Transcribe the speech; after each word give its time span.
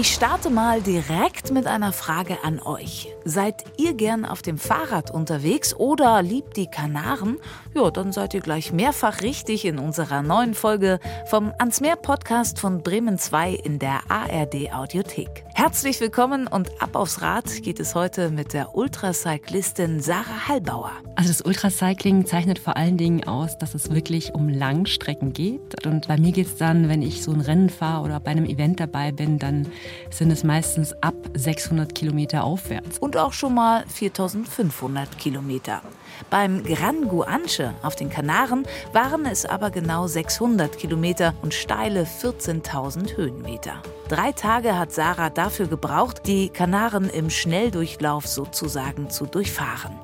Ich 0.00 0.14
starte 0.14 0.48
mal 0.48 0.80
direkt 0.80 1.52
mit 1.52 1.66
einer 1.66 1.92
Frage 1.92 2.42
an 2.42 2.58
euch. 2.58 3.14
Seid 3.26 3.64
ihr 3.76 3.92
gern 3.92 4.24
auf 4.24 4.40
dem 4.40 4.56
Fahrrad 4.56 5.10
unterwegs 5.10 5.74
oder 5.74 6.22
liebt 6.22 6.56
die 6.56 6.68
Kanaren? 6.68 7.36
Ja, 7.74 7.90
dann 7.90 8.10
seid 8.10 8.32
ihr 8.32 8.40
gleich 8.40 8.72
mehrfach 8.72 9.20
richtig 9.20 9.66
in 9.66 9.78
unserer 9.78 10.22
neuen 10.22 10.54
Folge 10.54 11.00
vom 11.26 11.52
Ans 11.58 11.82
Meer 11.82 11.96
Podcast 11.96 12.58
von 12.58 12.82
Bremen 12.82 13.18
2 13.18 13.52
in 13.52 13.78
der 13.78 14.00
ARD 14.08 14.72
Audiothek. 14.72 15.44
Herzlich 15.60 16.00
willkommen 16.00 16.46
und 16.46 16.80
ab 16.80 16.96
aufs 16.96 17.20
Rad 17.20 17.62
geht 17.62 17.80
es 17.80 17.94
heute 17.94 18.30
mit 18.30 18.54
der 18.54 18.74
Ultracyclistin 18.74 20.00
Sarah 20.00 20.48
Hallbauer. 20.48 20.90
Also 21.16 21.28
das 21.28 21.42
Ultracycling 21.42 22.24
zeichnet 22.24 22.58
vor 22.58 22.78
allen 22.78 22.96
Dingen 22.96 23.24
aus, 23.24 23.58
dass 23.58 23.74
es 23.74 23.90
wirklich 23.90 24.32
um 24.34 24.48
Langstrecken 24.48 25.34
geht. 25.34 25.84
Und 25.84 26.08
bei 26.08 26.16
mir 26.16 26.32
geht 26.32 26.46
es 26.46 26.56
dann, 26.56 26.88
wenn 26.88 27.02
ich 27.02 27.22
so 27.22 27.32
ein 27.32 27.42
Rennen 27.42 27.68
fahre 27.68 28.06
oder 28.06 28.20
bei 28.20 28.30
einem 28.30 28.46
Event 28.46 28.80
dabei 28.80 29.12
bin, 29.12 29.38
dann 29.38 29.66
sind 30.08 30.30
es 30.30 30.44
meistens 30.44 30.94
ab 31.02 31.14
600 31.34 31.94
Kilometer 31.94 32.42
aufwärts. 32.42 32.96
Und 32.96 33.18
auch 33.18 33.34
schon 33.34 33.52
mal 33.52 33.84
4500 33.86 35.18
Kilometer. 35.18 35.82
Beim 36.30 36.62
Gran 36.62 37.08
Guanche 37.08 37.74
auf 37.82 37.96
den 37.96 38.10
Kanaren 38.10 38.66
waren 38.92 39.26
es 39.26 39.44
aber 39.44 39.70
genau 39.70 40.06
600 40.06 40.78
Kilometer 40.78 41.34
und 41.42 41.54
steile 41.54 42.04
14.000 42.04 43.16
Höhenmeter. 43.16 43.82
Drei 44.08 44.32
Tage 44.32 44.78
hat 44.78 44.92
Sarah 44.92 45.30
dafür 45.30 45.66
gebraucht, 45.66 46.26
die 46.26 46.48
Kanaren 46.48 47.08
im 47.08 47.30
Schnelldurchlauf 47.30 48.26
sozusagen 48.26 49.10
zu 49.10 49.26
durchfahren. 49.26 49.94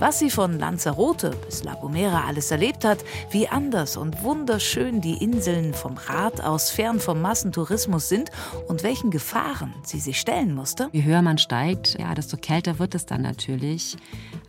Was 0.00 0.20
sie 0.20 0.30
von 0.30 0.60
Lanzarote 0.60 1.32
bis 1.44 1.64
La 1.64 1.74
Gomera 1.74 2.22
alles 2.28 2.52
erlebt 2.52 2.84
hat, 2.84 2.98
wie 3.32 3.48
anders 3.48 3.96
und 3.96 4.22
wunderschön 4.22 5.00
die 5.00 5.16
Inseln 5.16 5.74
vom 5.74 5.96
Rad 5.96 6.40
aus 6.40 6.70
fern 6.70 7.00
vom 7.00 7.20
Massentourismus 7.20 8.08
sind 8.08 8.30
und 8.68 8.84
welchen 8.84 9.10
Gefahren 9.10 9.74
sie 9.82 9.98
sich 9.98 10.20
stellen 10.20 10.54
musste. 10.54 10.88
Je 10.92 11.02
höher 11.02 11.20
man 11.20 11.36
steigt, 11.36 11.98
ja, 11.98 12.14
desto 12.14 12.36
kälter 12.36 12.78
wird 12.78 12.94
es 12.94 13.06
dann 13.06 13.22
natürlich. 13.22 13.96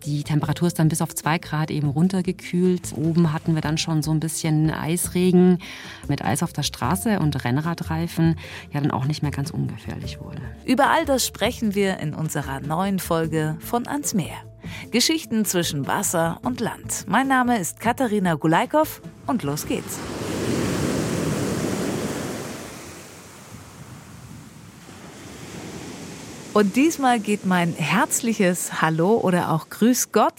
Die 0.05 0.23
Temperatur 0.23 0.67
ist 0.67 0.77
dann 0.77 0.87
bis 0.87 1.01
auf 1.01 1.15
zwei 1.15 1.39
Grad 1.39 1.71
eben 1.71 1.89
runtergekühlt. 1.89 2.93
Oben 2.95 3.33
hatten 3.33 3.55
wir 3.55 3.61
dann 3.61 3.79
schon 3.79 4.03
so 4.03 4.11
ein 4.11 4.19
bisschen 4.19 4.69
Eisregen 4.69 5.57
mit 6.07 6.23
Eis 6.23 6.43
auf 6.43 6.53
der 6.53 6.63
Straße 6.63 7.17
und 7.17 7.43
Rennradreifen, 7.43 8.37
ja 8.71 8.81
dann 8.81 8.91
auch 8.91 9.05
nicht 9.05 9.23
mehr 9.23 9.31
ganz 9.31 9.49
ungefährlich 9.49 10.19
wurde. 10.21 10.41
Über 10.65 10.91
all 10.91 11.05
das 11.05 11.25
sprechen 11.25 11.73
wir 11.73 11.97
in 11.99 12.13
unserer 12.13 12.59
neuen 12.59 12.99
Folge 12.99 13.57
von 13.61 13.87
Ans 13.87 14.13
Meer. 14.13 14.48
Geschichten 14.91 15.45
zwischen 15.45 15.87
Wasser 15.87 16.39
und 16.43 16.59
Land. 16.59 17.05
Mein 17.07 17.27
Name 17.27 17.59
ist 17.59 17.79
Katharina 17.79 18.35
Gulaikow 18.35 19.01
und 19.27 19.43
los 19.43 19.67
geht's. 19.67 19.99
Und 26.53 26.75
diesmal 26.75 27.19
geht 27.19 27.45
mein 27.45 27.73
herzliches 27.73 28.81
Hallo 28.81 29.17
oder 29.17 29.51
auch 29.51 29.69
Grüß 29.69 30.11
Gott 30.11 30.33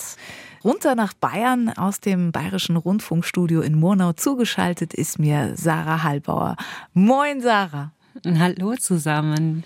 runter 0.65 0.95
nach 0.95 1.15
Bayern 1.15 1.71
aus 1.71 2.01
dem 2.01 2.33
Bayerischen 2.33 2.77
Rundfunkstudio 2.77 3.61
in 3.61 3.79
Murnau. 3.79 4.13
Zugeschaltet 4.13 4.93
ist 4.93 5.19
mir 5.19 5.53
Sarah 5.57 6.03
Hallbauer. 6.03 6.57
Moin, 6.93 7.41
Sarah. 7.41 7.93
Hallo 8.25 8.75
zusammen. 8.75 9.65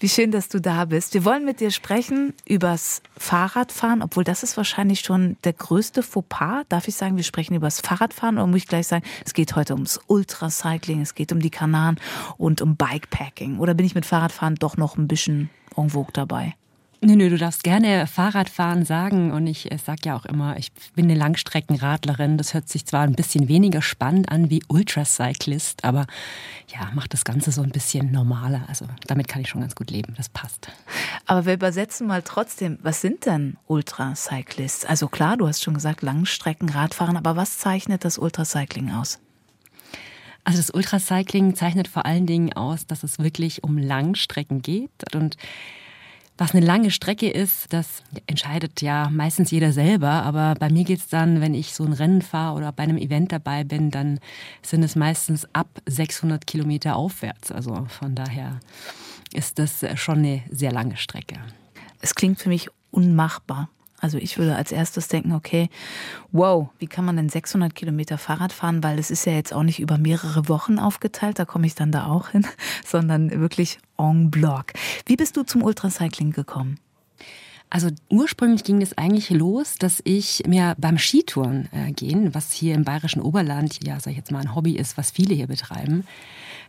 Wie 0.00 0.08
schön, 0.08 0.30
dass 0.30 0.48
du 0.48 0.60
da 0.60 0.84
bist. 0.84 1.14
Wir 1.14 1.24
wollen 1.24 1.44
mit 1.44 1.60
dir 1.60 1.70
sprechen 1.70 2.34
übers 2.44 3.02
Fahrradfahren, 3.16 4.02
obwohl 4.02 4.24
das 4.24 4.42
ist 4.42 4.56
wahrscheinlich 4.56 5.00
schon 5.00 5.36
der 5.44 5.52
größte 5.52 6.02
Fauxpas. 6.02 6.64
Darf 6.68 6.88
ich 6.88 6.96
sagen, 6.96 7.16
wir 7.16 7.24
sprechen 7.24 7.54
übers 7.54 7.80
Fahrradfahren 7.80 8.36
oder 8.36 8.46
muss 8.46 8.58
ich 8.58 8.66
gleich 8.66 8.88
sagen, 8.88 9.04
es 9.24 9.32
geht 9.32 9.54
heute 9.54 9.74
ums 9.74 10.00
Ultracycling, 10.08 11.00
es 11.00 11.14
geht 11.14 11.32
um 11.32 11.40
die 11.40 11.50
Kanaren 11.50 12.00
und 12.36 12.62
um 12.62 12.76
Bikepacking? 12.76 13.58
Oder 13.58 13.74
bin 13.74 13.86
ich 13.86 13.94
mit 13.94 14.06
Fahrradfahren 14.06 14.56
doch 14.56 14.76
noch 14.76 14.96
ein 14.96 15.08
bisschen 15.08 15.48
en 15.76 15.90
vogue 15.90 16.12
dabei? 16.12 16.54
Nö, 17.00 17.14
nö, 17.14 17.30
du 17.30 17.38
darfst 17.38 17.62
gerne 17.62 18.08
Fahrradfahren 18.08 18.84
sagen 18.84 19.30
und 19.30 19.46
ich 19.46 19.70
äh, 19.70 19.78
sag 19.78 20.04
ja 20.04 20.16
auch 20.16 20.24
immer, 20.24 20.56
ich 20.56 20.72
bin 20.96 21.04
eine 21.04 21.14
Langstreckenradlerin. 21.14 22.38
Das 22.38 22.54
hört 22.54 22.68
sich 22.68 22.86
zwar 22.86 23.02
ein 23.02 23.14
bisschen 23.14 23.46
weniger 23.46 23.82
spannend 23.82 24.32
an 24.32 24.50
wie 24.50 24.64
Ultracyclist, 24.66 25.84
aber 25.84 26.08
ja, 26.66 26.90
macht 26.94 27.12
das 27.12 27.24
Ganze 27.24 27.52
so 27.52 27.62
ein 27.62 27.70
bisschen 27.70 28.10
normaler. 28.10 28.64
Also 28.68 28.86
damit 29.06 29.28
kann 29.28 29.40
ich 29.40 29.48
schon 29.48 29.60
ganz 29.60 29.76
gut 29.76 29.92
leben, 29.92 30.14
das 30.16 30.28
passt. 30.28 30.72
Aber 31.24 31.46
wir 31.46 31.54
übersetzen 31.54 32.08
mal 32.08 32.22
trotzdem, 32.22 32.80
was 32.82 33.00
sind 33.00 33.26
denn 33.26 33.56
Ultracyclists? 33.68 34.84
Also 34.84 35.06
klar, 35.06 35.36
du 35.36 35.46
hast 35.46 35.62
schon 35.62 35.74
gesagt, 35.74 36.02
Langstreckenradfahren, 36.02 37.16
aber 37.16 37.36
was 37.36 37.58
zeichnet 37.58 38.04
das 38.04 38.18
Ultracycling 38.18 38.90
aus? 38.90 39.20
Also 40.42 40.58
das 40.58 40.70
Ultracycling 40.70 41.54
zeichnet 41.54 41.86
vor 41.86 42.06
allen 42.06 42.26
Dingen 42.26 42.54
aus, 42.54 42.86
dass 42.86 43.04
es 43.04 43.20
wirklich 43.20 43.62
um 43.62 43.78
Langstrecken 43.78 44.62
geht 44.62 45.14
und 45.14 45.36
was 46.38 46.54
eine 46.54 46.64
lange 46.64 46.92
Strecke 46.92 47.28
ist, 47.28 47.72
das 47.72 48.02
entscheidet 48.26 48.80
ja 48.80 49.10
meistens 49.10 49.50
jeder 49.50 49.72
selber. 49.72 50.08
Aber 50.08 50.54
bei 50.58 50.70
mir 50.70 50.84
geht 50.84 51.00
es 51.00 51.08
dann, 51.08 51.40
wenn 51.40 51.52
ich 51.52 51.74
so 51.74 51.84
ein 51.84 51.92
Rennen 51.92 52.22
fahre 52.22 52.56
oder 52.56 52.72
bei 52.72 52.84
einem 52.84 52.96
Event 52.96 53.32
dabei 53.32 53.64
bin, 53.64 53.90
dann 53.90 54.20
sind 54.62 54.84
es 54.84 54.94
meistens 54.94 55.46
ab 55.52 55.68
600 55.86 56.46
Kilometer 56.46 56.94
aufwärts. 56.94 57.50
Also 57.50 57.86
von 57.88 58.14
daher 58.14 58.60
ist 59.32 59.58
das 59.58 59.84
schon 59.96 60.18
eine 60.18 60.42
sehr 60.50 60.72
lange 60.72 60.96
Strecke. 60.96 61.36
Es 62.00 62.14
klingt 62.14 62.38
für 62.38 62.48
mich 62.48 62.70
unmachbar. 62.92 63.68
Also 64.00 64.16
ich 64.16 64.38
würde 64.38 64.54
als 64.54 64.70
erstes 64.70 65.08
denken, 65.08 65.32
okay, 65.32 65.68
wow, 66.30 66.68
wie 66.78 66.86
kann 66.86 67.04
man 67.04 67.16
denn 67.16 67.28
600 67.28 67.74
Kilometer 67.74 68.16
Fahrrad 68.16 68.52
fahren? 68.52 68.84
Weil 68.84 68.98
es 69.00 69.10
ist 69.10 69.26
ja 69.26 69.32
jetzt 69.32 69.52
auch 69.52 69.64
nicht 69.64 69.80
über 69.80 69.98
mehrere 69.98 70.48
Wochen 70.48 70.78
aufgeteilt, 70.78 71.40
da 71.40 71.44
komme 71.44 71.66
ich 71.66 71.74
dann 71.74 71.90
da 71.90 72.06
auch 72.06 72.28
hin, 72.28 72.46
sondern 72.86 73.30
wirklich 73.30 73.80
en 73.98 74.30
bloc. 74.30 74.72
Wie 75.06 75.16
bist 75.16 75.36
du 75.36 75.42
zum 75.42 75.62
Ultracycling 75.62 76.32
gekommen? 76.32 76.78
Also 77.70 77.88
ursprünglich 78.08 78.64
ging 78.64 78.80
es 78.80 78.96
eigentlich 78.96 79.28
los, 79.30 79.74
dass 79.74 80.00
ich 80.04 80.42
mir 80.46 80.74
beim 80.78 80.96
Skitouren 80.96 81.68
äh, 81.72 81.92
gehen, 81.92 82.34
was 82.34 82.52
hier 82.52 82.74
im 82.74 82.84
bayerischen 82.84 83.20
Oberland, 83.20 83.84
ja, 83.84 84.00
sag 84.00 84.12
ich 84.12 84.16
jetzt 84.16 84.32
mal, 84.32 84.40
ein 84.40 84.54
Hobby 84.54 84.76
ist, 84.76 84.96
was 84.96 85.10
viele 85.10 85.34
hier 85.34 85.48
betreiben, 85.48 86.06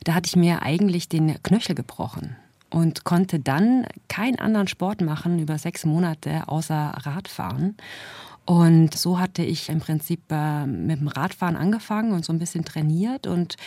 da 0.04 0.14
hatte 0.14 0.28
ich 0.28 0.36
mir 0.36 0.62
eigentlich 0.62 1.08
den 1.08 1.42
Knöchel 1.42 1.76
gebrochen 1.76 2.36
und 2.70 3.06
konnte 3.06 3.40
dann 3.40 3.86
keinen 4.10 4.40
anderen 4.40 4.68
Sport 4.68 5.02
machen 5.02 5.40
über 5.40 5.58
sechs 5.58 5.86
Monate 5.86 6.48
außer 6.48 6.94
Radfahren. 6.98 7.78
Und 8.50 8.98
so 8.98 9.20
hatte 9.20 9.44
ich 9.44 9.70
im 9.70 9.78
Prinzip 9.78 10.22
äh, 10.32 10.66
mit 10.66 11.00
dem 11.00 11.08
Radfahren 11.08 11.56
angefangen 11.56 12.14
und 12.14 12.26
so 12.26 12.34
ein 12.34 12.40
bisschen 12.40 12.66
trainiert 12.66 13.28
und 13.28 13.58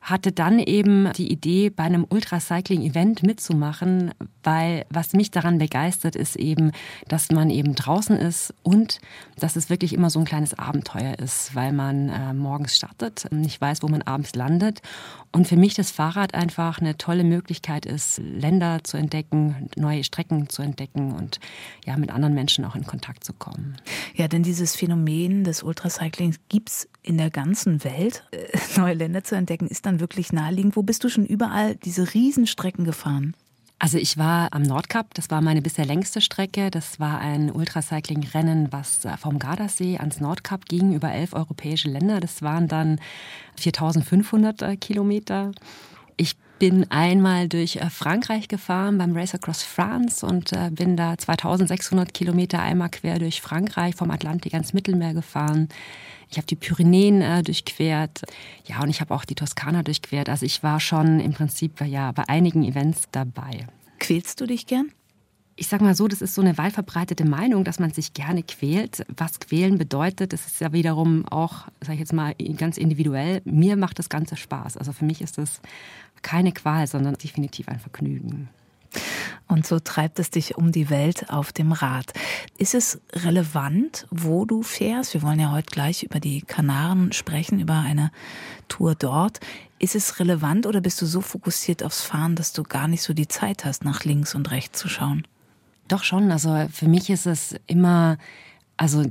hatte 0.00 0.32
dann 0.32 0.58
eben 0.58 1.12
die 1.12 1.30
Idee, 1.30 1.68
bei 1.70 1.84
einem 1.84 2.06
Ultracycling-Event 2.08 3.22
mitzumachen, 3.22 4.12
weil 4.42 4.84
was 4.90 5.12
mich 5.12 5.30
daran 5.30 5.58
begeistert, 5.58 6.16
ist 6.16 6.36
eben, 6.36 6.72
dass 7.06 7.30
man 7.30 7.50
eben 7.50 7.74
draußen 7.74 8.16
ist 8.16 8.52
und 8.62 9.00
dass 9.38 9.54
es 9.54 9.70
wirklich 9.70 9.92
immer 9.92 10.10
so 10.10 10.18
ein 10.18 10.24
kleines 10.24 10.58
Abenteuer 10.58 11.18
ist, 11.18 11.54
weil 11.54 11.72
man 11.72 12.08
äh, 12.08 12.32
morgens 12.32 12.74
startet, 12.74 13.28
nicht 13.30 13.60
weiß, 13.60 13.82
wo 13.82 13.88
man 13.88 14.02
abends 14.02 14.34
landet. 14.34 14.80
Und 15.30 15.46
für 15.46 15.56
mich 15.56 15.74
das 15.74 15.90
Fahrrad 15.90 16.34
einfach 16.34 16.80
eine 16.80 16.98
tolle 16.98 17.24
Möglichkeit 17.24 17.86
ist, 17.86 18.18
Länder 18.18 18.82
zu 18.82 18.96
entdecken, 18.96 19.68
neue 19.76 20.04
Strecken 20.04 20.48
zu 20.48 20.62
entdecken 20.62 21.12
und 21.12 21.38
ja, 21.86 21.96
mit 21.96 22.10
anderen 22.10 22.34
Menschen 22.34 22.64
auch 22.64 22.74
in 22.74 22.84
Kontakt 22.84 23.24
zu 23.24 23.32
kommen. 23.32 23.76
Ja, 24.14 24.21
denn 24.28 24.42
dieses 24.42 24.76
Phänomen 24.76 25.44
des 25.44 25.62
Ultracyclings 25.62 26.36
gibt 26.48 26.70
es 26.70 26.88
in 27.02 27.18
der 27.18 27.30
ganzen 27.30 27.84
Welt. 27.84 28.24
Äh, 28.30 28.58
neue 28.78 28.94
Länder 28.94 29.24
zu 29.24 29.34
entdecken, 29.34 29.66
ist 29.66 29.86
dann 29.86 30.00
wirklich 30.00 30.32
naheliegend. 30.32 30.76
Wo 30.76 30.82
bist 30.82 31.04
du 31.04 31.08
schon 31.08 31.26
überall 31.26 31.76
diese 31.76 32.14
Riesenstrecken 32.14 32.84
gefahren? 32.84 33.34
Also 33.82 33.98
ich 33.98 34.16
war 34.16 34.52
am 34.52 34.62
Nordkap, 34.62 35.12
das 35.14 35.28
war 35.30 35.40
meine 35.40 35.60
bisher 35.60 35.84
längste 35.84 36.20
Strecke. 36.20 36.70
Das 36.70 37.00
war 37.00 37.18
ein 37.18 37.50
Ultracycling-Rennen, 37.50 38.68
was 38.70 39.04
äh, 39.04 39.16
vom 39.16 39.40
Gardasee 39.40 39.98
ans 39.98 40.20
Nordkap 40.20 40.66
ging, 40.66 40.92
über 40.92 41.12
elf 41.12 41.32
europäische 41.32 41.88
Länder. 41.88 42.20
Das 42.20 42.42
waren 42.42 42.68
dann 42.68 43.00
4500 43.58 44.62
äh, 44.62 44.76
Kilometer. 44.76 45.50
Ich 46.16 46.36
bin 46.62 46.88
einmal 46.92 47.48
durch 47.48 47.80
Frankreich 47.90 48.46
gefahren 48.46 48.96
beim 48.96 49.16
Race 49.16 49.34
Across 49.34 49.64
France 49.64 50.24
und 50.24 50.52
bin 50.76 50.96
da 50.96 51.18
2600 51.18 52.14
Kilometer 52.14 52.62
einmal 52.62 52.88
quer 52.88 53.18
durch 53.18 53.40
Frankreich 53.40 53.96
vom 53.96 54.12
Atlantik 54.12 54.54
ans 54.54 54.72
Mittelmeer 54.72 55.12
gefahren. 55.12 55.68
Ich 56.30 56.36
habe 56.36 56.46
die 56.46 56.54
Pyrenäen 56.54 57.20
äh, 57.20 57.42
durchquert. 57.42 58.22
Ja, 58.64 58.80
und 58.80 58.90
ich 58.90 59.00
habe 59.00 59.12
auch 59.12 59.24
die 59.24 59.34
Toskana 59.34 59.82
durchquert. 59.82 60.28
Also 60.28 60.46
ich 60.46 60.62
war 60.62 60.78
schon 60.78 61.18
im 61.18 61.32
Prinzip 61.32 61.80
ja 61.80 62.12
bei 62.12 62.28
einigen 62.28 62.62
Events 62.62 63.08
dabei. 63.10 63.66
Quälst 63.98 64.40
du 64.40 64.46
dich 64.46 64.66
gern? 64.66 64.92
Ich 65.62 65.68
sage 65.68 65.84
mal 65.84 65.94
so, 65.94 66.08
das 66.08 66.22
ist 66.22 66.34
so 66.34 66.42
eine 66.42 66.58
weit 66.58 66.72
verbreitete 66.72 67.24
Meinung, 67.24 67.62
dass 67.62 67.78
man 67.78 67.92
sich 67.92 68.14
gerne 68.14 68.42
quält. 68.42 69.06
Was 69.16 69.38
quälen 69.38 69.78
bedeutet, 69.78 70.32
das 70.32 70.44
ist 70.44 70.60
ja 70.60 70.72
wiederum 70.72 71.24
auch, 71.28 71.68
sage 71.80 71.92
ich 71.92 72.00
jetzt 72.00 72.12
mal, 72.12 72.34
ganz 72.56 72.78
individuell. 72.78 73.42
Mir 73.44 73.76
macht 73.76 74.00
das 74.00 74.08
Ganze 74.08 74.34
Spaß. 74.34 74.76
Also 74.76 74.92
für 74.92 75.04
mich 75.04 75.20
ist 75.20 75.38
das 75.38 75.60
keine 76.20 76.50
Qual, 76.50 76.88
sondern 76.88 77.14
definitiv 77.14 77.68
ein 77.68 77.78
Vergnügen. 77.78 78.48
Und 79.46 79.64
so 79.64 79.78
treibt 79.78 80.18
es 80.18 80.30
dich 80.30 80.56
um 80.56 80.72
die 80.72 80.90
Welt 80.90 81.30
auf 81.30 81.52
dem 81.52 81.70
Rad. 81.70 82.12
Ist 82.58 82.74
es 82.74 83.00
relevant, 83.12 84.08
wo 84.10 84.44
du 84.44 84.64
fährst? 84.64 85.14
Wir 85.14 85.22
wollen 85.22 85.38
ja 85.38 85.52
heute 85.52 85.70
gleich 85.70 86.02
über 86.02 86.18
die 86.18 86.40
Kanaren 86.40 87.12
sprechen, 87.12 87.60
über 87.60 87.78
eine 87.78 88.10
Tour 88.66 88.96
dort. 88.96 89.38
Ist 89.78 89.94
es 89.94 90.18
relevant 90.18 90.66
oder 90.66 90.80
bist 90.80 91.00
du 91.00 91.06
so 91.06 91.20
fokussiert 91.20 91.84
aufs 91.84 92.02
Fahren, 92.02 92.34
dass 92.34 92.52
du 92.52 92.64
gar 92.64 92.88
nicht 92.88 93.02
so 93.02 93.14
die 93.14 93.28
Zeit 93.28 93.64
hast, 93.64 93.84
nach 93.84 94.02
links 94.02 94.34
und 94.34 94.50
rechts 94.50 94.80
zu 94.80 94.88
schauen? 94.88 95.24
Doch 95.92 96.04
schon. 96.04 96.32
Also 96.32 96.68
für 96.72 96.88
mich 96.88 97.10
ist 97.10 97.26
es 97.26 97.54
immer, 97.66 98.16
also 98.78 99.04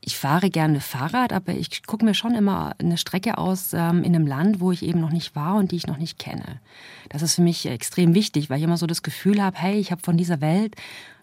ich 0.00 0.16
fahre 0.16 0.48
gerne 0.48 0.80
Fahrrad, 0.80 1.34
aber 1.34 1.52
ich 1.52 1.82
gucke 1.86 2.02
mir 2.02 2.14
schon 2.14 2.34
immer 2.34 2.74
eine 2.78 2.96
Strecke 2.96 3.36
aus 3.36 3.74
ähm, 3.74 4.02
in 4.02 4.16
einem 4.16 4.26
Land, 4.26 4.58
wo 4.58 4.72
ich 4.72 4.82
eben 4.82 5.02
noch 5.02 5.10
nicht 5.10 5.36
war 5.36 5.56
und 5.56 5.70
die 5.70 5.76
ich 5.76 5.86
noch 5.86 5.98
nicht 5.98 6.18
kenne. 6.18 6.62
Das 7.10 7.20
ist 7.20 7.34
für 7.34 7.42
mich 7.42 7.66
extrem 7.66 8.14
wichtig, 8.14 8.48
weil 8.48 8.56
ich 8.56 8.64
immer 8.64 8.78
so 8.78 8.86
das 8.86 9.02
Gefühl 9.02 9.42
habe, 9.42 9.58
hey, 9.58 9.78
ich 9.78 9.92
habe 9.92 10.00
von 10.02 10.16
dieser 10.16 10.40
Welt 10.40 10.76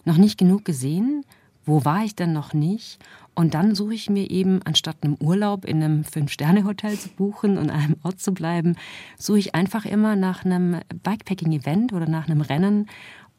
noch 0.06 0.18
nicht 0.18 0.38
genug 0.38 0.65
gesehen. 0.65 1.25
Wo 1.65 1.83
war 1.83 2.03
ich 2.03 2.15
denn 2.15 2.33
noch 2.33 2.53
nicht? 2.53 3.00
Und 3.33 3.53
dann 3.53 3.75
suche 3.75 3.94
ich 3.94 4.09
mir 4.09 4.30
eben, 4.30 4.62
anstatt 4.65 4.98
einem 5.01 5.15
Urlaub 5.19 5.65
in 5.65 5.81
einem 5.81 6.03
Fünf-Sterne-Hotel 6.03 6.98
zu 6.98 7.09
buchen 7.09 7.57
und 7.57 7.69
einem 7.69 7.95
Ort 8.03 8.19
zu 8.19 8.33
bleiben, 8.33 8.75
suche 9.18 9.39
ich 9.39 9.56
einfach 9.56 9.86
immer 9.86 10.15
nach 10.15 10.44
einem 10.44 10.80
Bikepacking-Event 11.03 11.94
oder 11.94 12.07
nach 12.07 12.27
einem 12.27 12.42
Rennen 12.42 12.88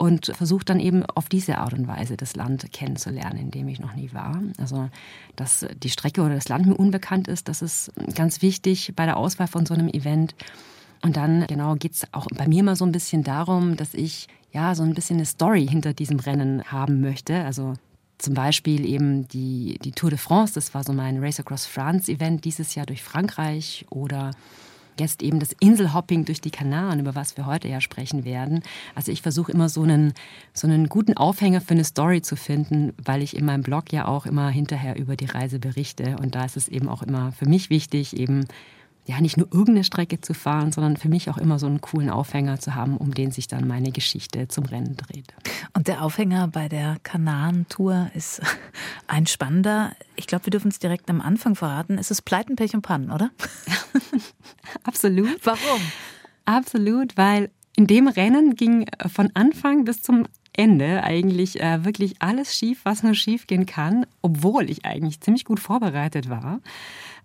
und 0.02 0.32
versuche 0.34 0.64
dann 0.64 0.80
eben 0.80 1.06
auf 1.06 1.28
diese 1.28 1.58
Art 1.58 1.74
und 1.74 1.86
Weise 1.86 2.16
das 2.16 2.34
Land 2.34 2.72
kennenzulernen, 2.72 3.38
in 3.38 3.50
dem 3.52 3.68
ich 3.68 3.78
noch 3.78 3.94
nie 3.94 4.12
war. 4.12 4.42
Also, 4.58 4.88
dass 5.36 5.64
die 5.80 5.90
Strecke 5.90 6.22
oder 6.22 6.34
das 6.34 6.48
Land 6.48 6.66
mir 6.66 6.74
unbekannt 6.74 7.28
ist, 7.28 7.46
das 7.46 7.62
ist 7.62 7.92
ganz 8.16 8.42
wichtig 8.42 8.94
bei 8.96 9.06
der 9.06 9.16
Auswahl 9.16 9.46
von 9.46 9.64
so 9.64 9.74
einem 9.74 9.86
Event. 9.86 10.34
Und 11.02 11.16
dann, 11.16 11.46
genau, 11.46 11.76
geht 11.76 11.92
es 11.92 12.02
auch 12.10 12.26
bei 12.34 12.48
mir 12.48 12.58
immer 12.58 12.74
so 12.74 12.84
ein 12.84 12.90
bisschen 12.90 13.22
darum, 13.22 13.76
dass 13.76 13.94
ich 13.94 14.26
ja 14.50 14.74
so 14.74 14.82
ein 14.82 14.94
bisschen 14.94 15.18
eine 15.18 15.24
Story 15.26 15.68
hinter 15.68 15.94
diesem 15.94 16.18
Rennen 16.18 16.64
haben 16.64 17.00
möchte. 17.00 17.44
Also 17.44 17.74
zum 18.18 18.34
Beispiel 18.34 18.84
eben 18.84 19.28
die, 19.28 19.78
die 19.84 19.92
Tour 19.92 20.10
de 20.10 20.18
France, 20.18 20.54
das 20.54 20.74
war 20.74 20.82
so 20.82 20.92
mein 20.92 21.22
Race 21.22 21.38
Across 21.38 21.66
France 21.66 22.10
Event 22.10 22.44
dieses 22.44 22.74
Jahr 22.74 22.86
durch 22.86 23.04
Frankreich 23.04 23.86
oder 23.88 24.32
jetzt 24.98 25.22
eben 25.22 25.40
das 25.40 25.52
Inselhopping 25.60 26.24
durch 26.24 26.40
die 26.40 26.50
Kanaren, 26.50 27.00
über 27.00 27.14
was 27.14 27.36
wir 27.36 27.46
heute 27.46 27.68
ja 27.68 27.80
sprechen 27.80 28.24
werden. 28.24 28.62
Also 28.94 29.12
ich 29.12 29.22
versuche 29.22 29.52
immer 29.52 29.68
so 29.68 29.82
einen, 29.82 30.14
so 30.52 30.66
einen 30.66 30.88
guten 30.88 31.16
Aufhänger 31.16 31.60
für 31.60 31.74
eine 31.74 31.84
Story 31.84 32.22
zu 32.22 32.36
finden, 32.36 32.92
weil 33.02 33.22
ich 33.22 33.36
in 33.36 33.44
meinem 33.44 33.62
Blog 33.62 33.92
ja 33.92 34.06
auch 34.06 34.26
immer 34.26 34.48
hinterher 34.50 34.96
über 34.96 35.16
die 35.16 35.26
Reise 35.26 35.58
berichte. 35.58 36.16
Und 36.20 36.34
da 36.34 36.44
ist 36.44 36.56
es 36.56 36.68
eben 36.68 36.88
auch 36.88 37.02
immer 37.02 37.32
für 37.32 37.48
mich 37.48 37.70
wichtig, 37.70 38.16
eben 38.16 38.46
ja 39.04 39.20
nicht 39.20 39.36
nur 39.36 39.46
irgendeine 39.46 39.84
Strecke 39.84 40.20
zu 40.20 40.32
fahren, 40.32 40.72
sondern 40.72 40.96
für 40.96 41.08
mich 41.08 41.28
auch 41.28 41.38
immer 41.38 41.58
so 41.58 41.66
einen 41.66 41.80
coolen 41.80 42.10
Aufhänger 42.10 42.60
zu 42.60 42.74
haben, 42.74 42.96
um 42.96 43.12
den 43.12 43.32
sich 43.32 43.48
dann 43.48 43.66
meine 43.66 43.90
Geschichte 43.90 44.48
zum 44.48 44.64
Rennen 44.64 44.96
dreht. 44.96 45.34
Und 45.74 45.88
der 45.88 46.02
Aufhänger 46.02 46.48
bei 46.48 46.68
der 46.68 46.98
Kanaren-Tour 47.02 48.10
ist 48.14 48.40
ein 49.08 49.26
spannender. 49.26 49.92
Ich 50.16 50.26
glaube, 50.26 50.46
wir 50.46 50.50
dürfen 50.52 50.68
es 50.68 50.78
direkt 50.78 51.10
am 51.10 51.20
Anfang 51.20 51.54
verraten. 51.56 51.98
Es 51.98 52.10
ist 52.10 52.22
Pleiten, 52.22 52.56
Pech 52.56 52.74
und 52.74 52.82
Pannen, 52.82 53.10
oder? 53.10 53.30
Absolut. 54.84 55.44
Warum? 55.44 55.80
Absolut, 56.44 57.16
weil 57.16 57.50
in 57.76 57.86
dem 57.86 58.06
Rennen 58.06 58.54
ging 58.54 58.86
von 59.06 59.30
Anfang 59.34 59.84
bis 59.84 60.02
zum 60.02 60.26
Ende 60.54 61.02
eigentlich 61.02 61.60
äh, 61.60 61.84
wirklich 61.84 62.20
alles 62.20 62.54
schief, 62.54 62.80
was 62.84 63.02
nur 63.02 63.14
schief 63.14 63.46
gehen 63.46 63.64
kann, 63.64 64.06
obwohl 64.20 64.68
ich 64.70 64.84
eigentlich 64.84 65.20
ziemlich 65.20 65.44
gut 65.44 65.60
vorbereitet 65.60 66.28
war. 66.28 66.60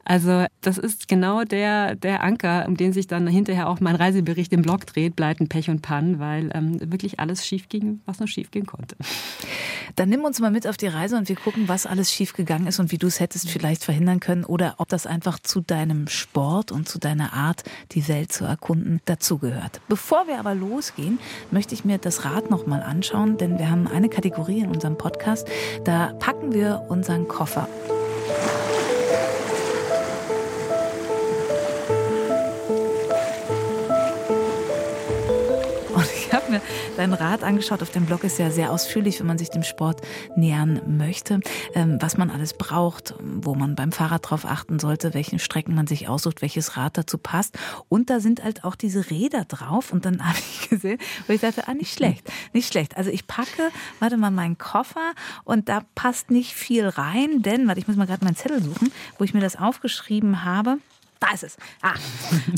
Also 0.09 0.45
das 0.61 0.77
ist 0.77 1.09
genau 1.09 1.43
der, 1.43 1.95
der 1.95 2.23
Anker, 2.23 2.65
um 2.65 2.77
den 2.77 2.93
sich 2.93 3.07
dann 3.07 3.27
hinterher 3.27 3.67
auch 3.67 3.81
mein 3.81 3.95
Reisebericht 3.95 4.53
im 4.53 4.61
Blog 4.61 4.85
dreht, 4.85 5.17
Pleiten, 5.17 5.49
Pech 5.49 5.69
und 5.69 5.81
Pannen, 5.81 6.17
weil 6.17 6.49
ähm, 6.53 6.79
wirklich 6.91 7.19
alles 7.19 7.45
schief 7.45 7.67
ging, 7.67 7.99
was 8.05 8.19
nur 8.19 8.27
schief 8.29 8.49
gehen 8.49 8.65
konnte. 8.65 8.95
Dann 9.95 10.07
nimm 10.07 10.23
uns 10.23 10.39
mal 10.39 10.49
mit 10.49 10.65
auf 10.65 10.77
die 10.77 10.87
Reise 10.87 11.17
und 11.17 11.27
wir 11.27 11.35
gucken, 11.35 11.67
was 11.67 11.85
alles 11.85 12.13
schief 12.13 12.31
gegangen 12.31 12.67
ist 12.67 12.79
und 12.79 12.93
wie 12.93 12.97
du 12.97 13.07
es 13.07 13.19
hättest 13.19 13.49
vielleicht 13.49 13.83
verhindern 13.83 14.21
können 14.21 14.45
oder 14.45 14.75
ob 14.77 14.87
das 14.87 15.05
einfach 15.05 15.39
zu 15.39 15.59
deinem 15.59 16.07
Sport 16.07 16.71
und 16.71 16.87
zu 16.87 16.99
deiner 16.99 17.33
Art, 17.33 17.63
die 17.91 18.07
Welt 18.07 18.31
zu 18.31 18.45
erkunden, 18.45 19.01
dazugehört. 19.03 19.81
Bevor 19.89 20.25
wir 20.27 20.39
aber 20.39 20.55
losgehen, 20.55 21.19
möchte 21.51 21.75
ich 21.75 21.83
mir 21.83 21.97
das 21.97 22.23
Rad 22.23 22.49
noch 22.49 22.65
mal 22.65 22.81
anschauen, 22.81 23.37
denn 23.37 23.59
wir 23.59 23.69
haben 23.69 23.87
eine 23.87 24.07
Kategorie 24.07 24.59
in 24.59 24.69
unserem 24.69 24.97
Podcast, 24.97 25.49
da 25.83 26.13
packen 26.19 26.53
wir 26.53 26.85
unseren 26.87 27.27
Koffer. 27.27 27.67
Mir 36.49 36.61
deinen 36.95 37.13
Rat 37.13 37.43
angeschaut. 37.43 37.81
Auf 37.81 37.91
dem 37.91 38.05
Blog 38.05 38.23
ist 38.23 38.39
ja 38.39 38.49
sehr 38.49 38.71
ausführlich, 38.71 39.19
wenn 39.19 39.27
man 39.27 39.37
sich 39.37 39.49
dem 39.49 39.63
Sport 39.63 40.01
nähern 40.35 40.81
möchte, 40.97 41.39
ähm, 41.73 41.97
was 41.99 42.17
man 42.17 42.29
alles 42.29 42.53
braucht, 42.53 43.15
wo 43.21 43.55
man 43.55 43.75
beim 43.75 43.91
Fahrrad 43.91 44.29
drauf 44.29 44.45
achten 44.45 44.79
sollte, 44.79 45.13
welchen 45.13 45.39
Strecken 45.39 45.75
man 45.75 45.87
sich 45.87 46.07
aussucht, 46.07 46.41
welches 46.41 46.77
Rad 46.77 46.97
dazu 46.97 47.17
passt. 47.17 47.57
Und 47.89 48.09
da 48.09 48.19
sind 48.19 48.43
halt 48.43 48.63
auch 48.63 48.75
diese 48.75 49.09
Räder 49.09 49.45
drauf. 49.45 49.91
Und 49.91 50.05
dann 50.05 50.23
habe 50.27 50.37
ich 50.37 50.69
gesehen, 50.69 50.99
wo 51.27 51.33
ich 51.33 51.41
dachte, 51.41 51.67
ah, 51.67 51.73
nicht 51.73 51.93
schlecht, 51.93 52.29
nicht 52.53 52.71
schlecht. 52.71 52.97
Also 52.97 53.09
ich 53.09 53.27
packe, 53.27 53.69
warte 53.99 54.17
mal, 54.17 54.31
meinen 54.31 54.57
Koffer 54.57 55.13
und 55.43 55.69
da 55.69 55.81
passt 55.95 56.31
nicht 56.31 56.53
viel 56.53 56.87
rein, 56.87 57.41
denn, 57.41 57.67
warte, 57.67 57.79
ich 57.79 57.87
muss 57.87 57.97
mal 57.97 58.07
gerade 58.07 58.23
meinen 58.23 58.35
Zettel 58.35 58.61
suchen, 58.61 58.91
wo 59.17 59.23
ich 59.23 59.33
mir 59.33 59.41
das 59.41 59.55
aufgeschrieben 59.55 60.43
habe. 60.43 60.77
Da 61.19 61.31
ist 61.33 61.43
es. 61.43 61.57
Ah, 61.81 61.95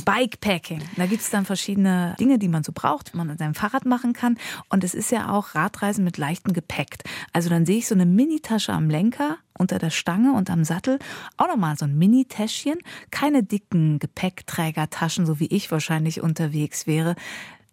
Bikepacking. 0.06 0.82
Da 0.98 1.06
gibt 1.06 1.22
es 1.22 1.30
dann 1.30 1.46
verschiedene 1.46 2.16
Dinge, 2.20 2.40
die 2.40 2.48
man 2.48 2.64
so 2.64 2.72
braucht, 2.74 3.14
die 3.14 3.18
man 3.18 3.30
an 3.30 3.38
seinem 3.38 3.56
Fahrrad 3.56 3.86
machen 3.86 4.14
kann. 4.14 4.38
Und 4.70 4.84
es 4.84 4.94
ist 4.94 5.12
ja 5.12 5.32
auch 5.32 5.56
Radreisen 5.56 6.04
mit 6.04 6.18
leichtem 6.18 6.54
Gepäck. 6.54 6.98
Also 7.34 7.50
dann 7.50 7.66
sehe 7.66 7.78
ich 7.78 7.88
so 7.88 7.96
eine 7.96 8.06
Mini-Tasche 8.06 8.74
am 8.74 8.90
Lenker, 8.90 9.38
unter 9.58 9.80
der 9.80 9.90
Stange 9.90 10.34
und 10.34 10.50
am 10.50 10.64
Sattel. 10.64 11.00
Auch 11.38 11.48
nochmal 11.48 11.78
so 11.78 11.86
ein 11.86 11.98
Mini-Täschchen. 11.98 12.80
Keine 13.12 13.44
dicken 13.44 14.00
Gepäckträgertaschen, 14.00 15.26
so 15.26 15.40
wie 15.40 15.48
ich 15.48 15.72
wahrscheinlich 15.72 16.22
unterwegs 16.22 16.88
wäre. 16.88 17.16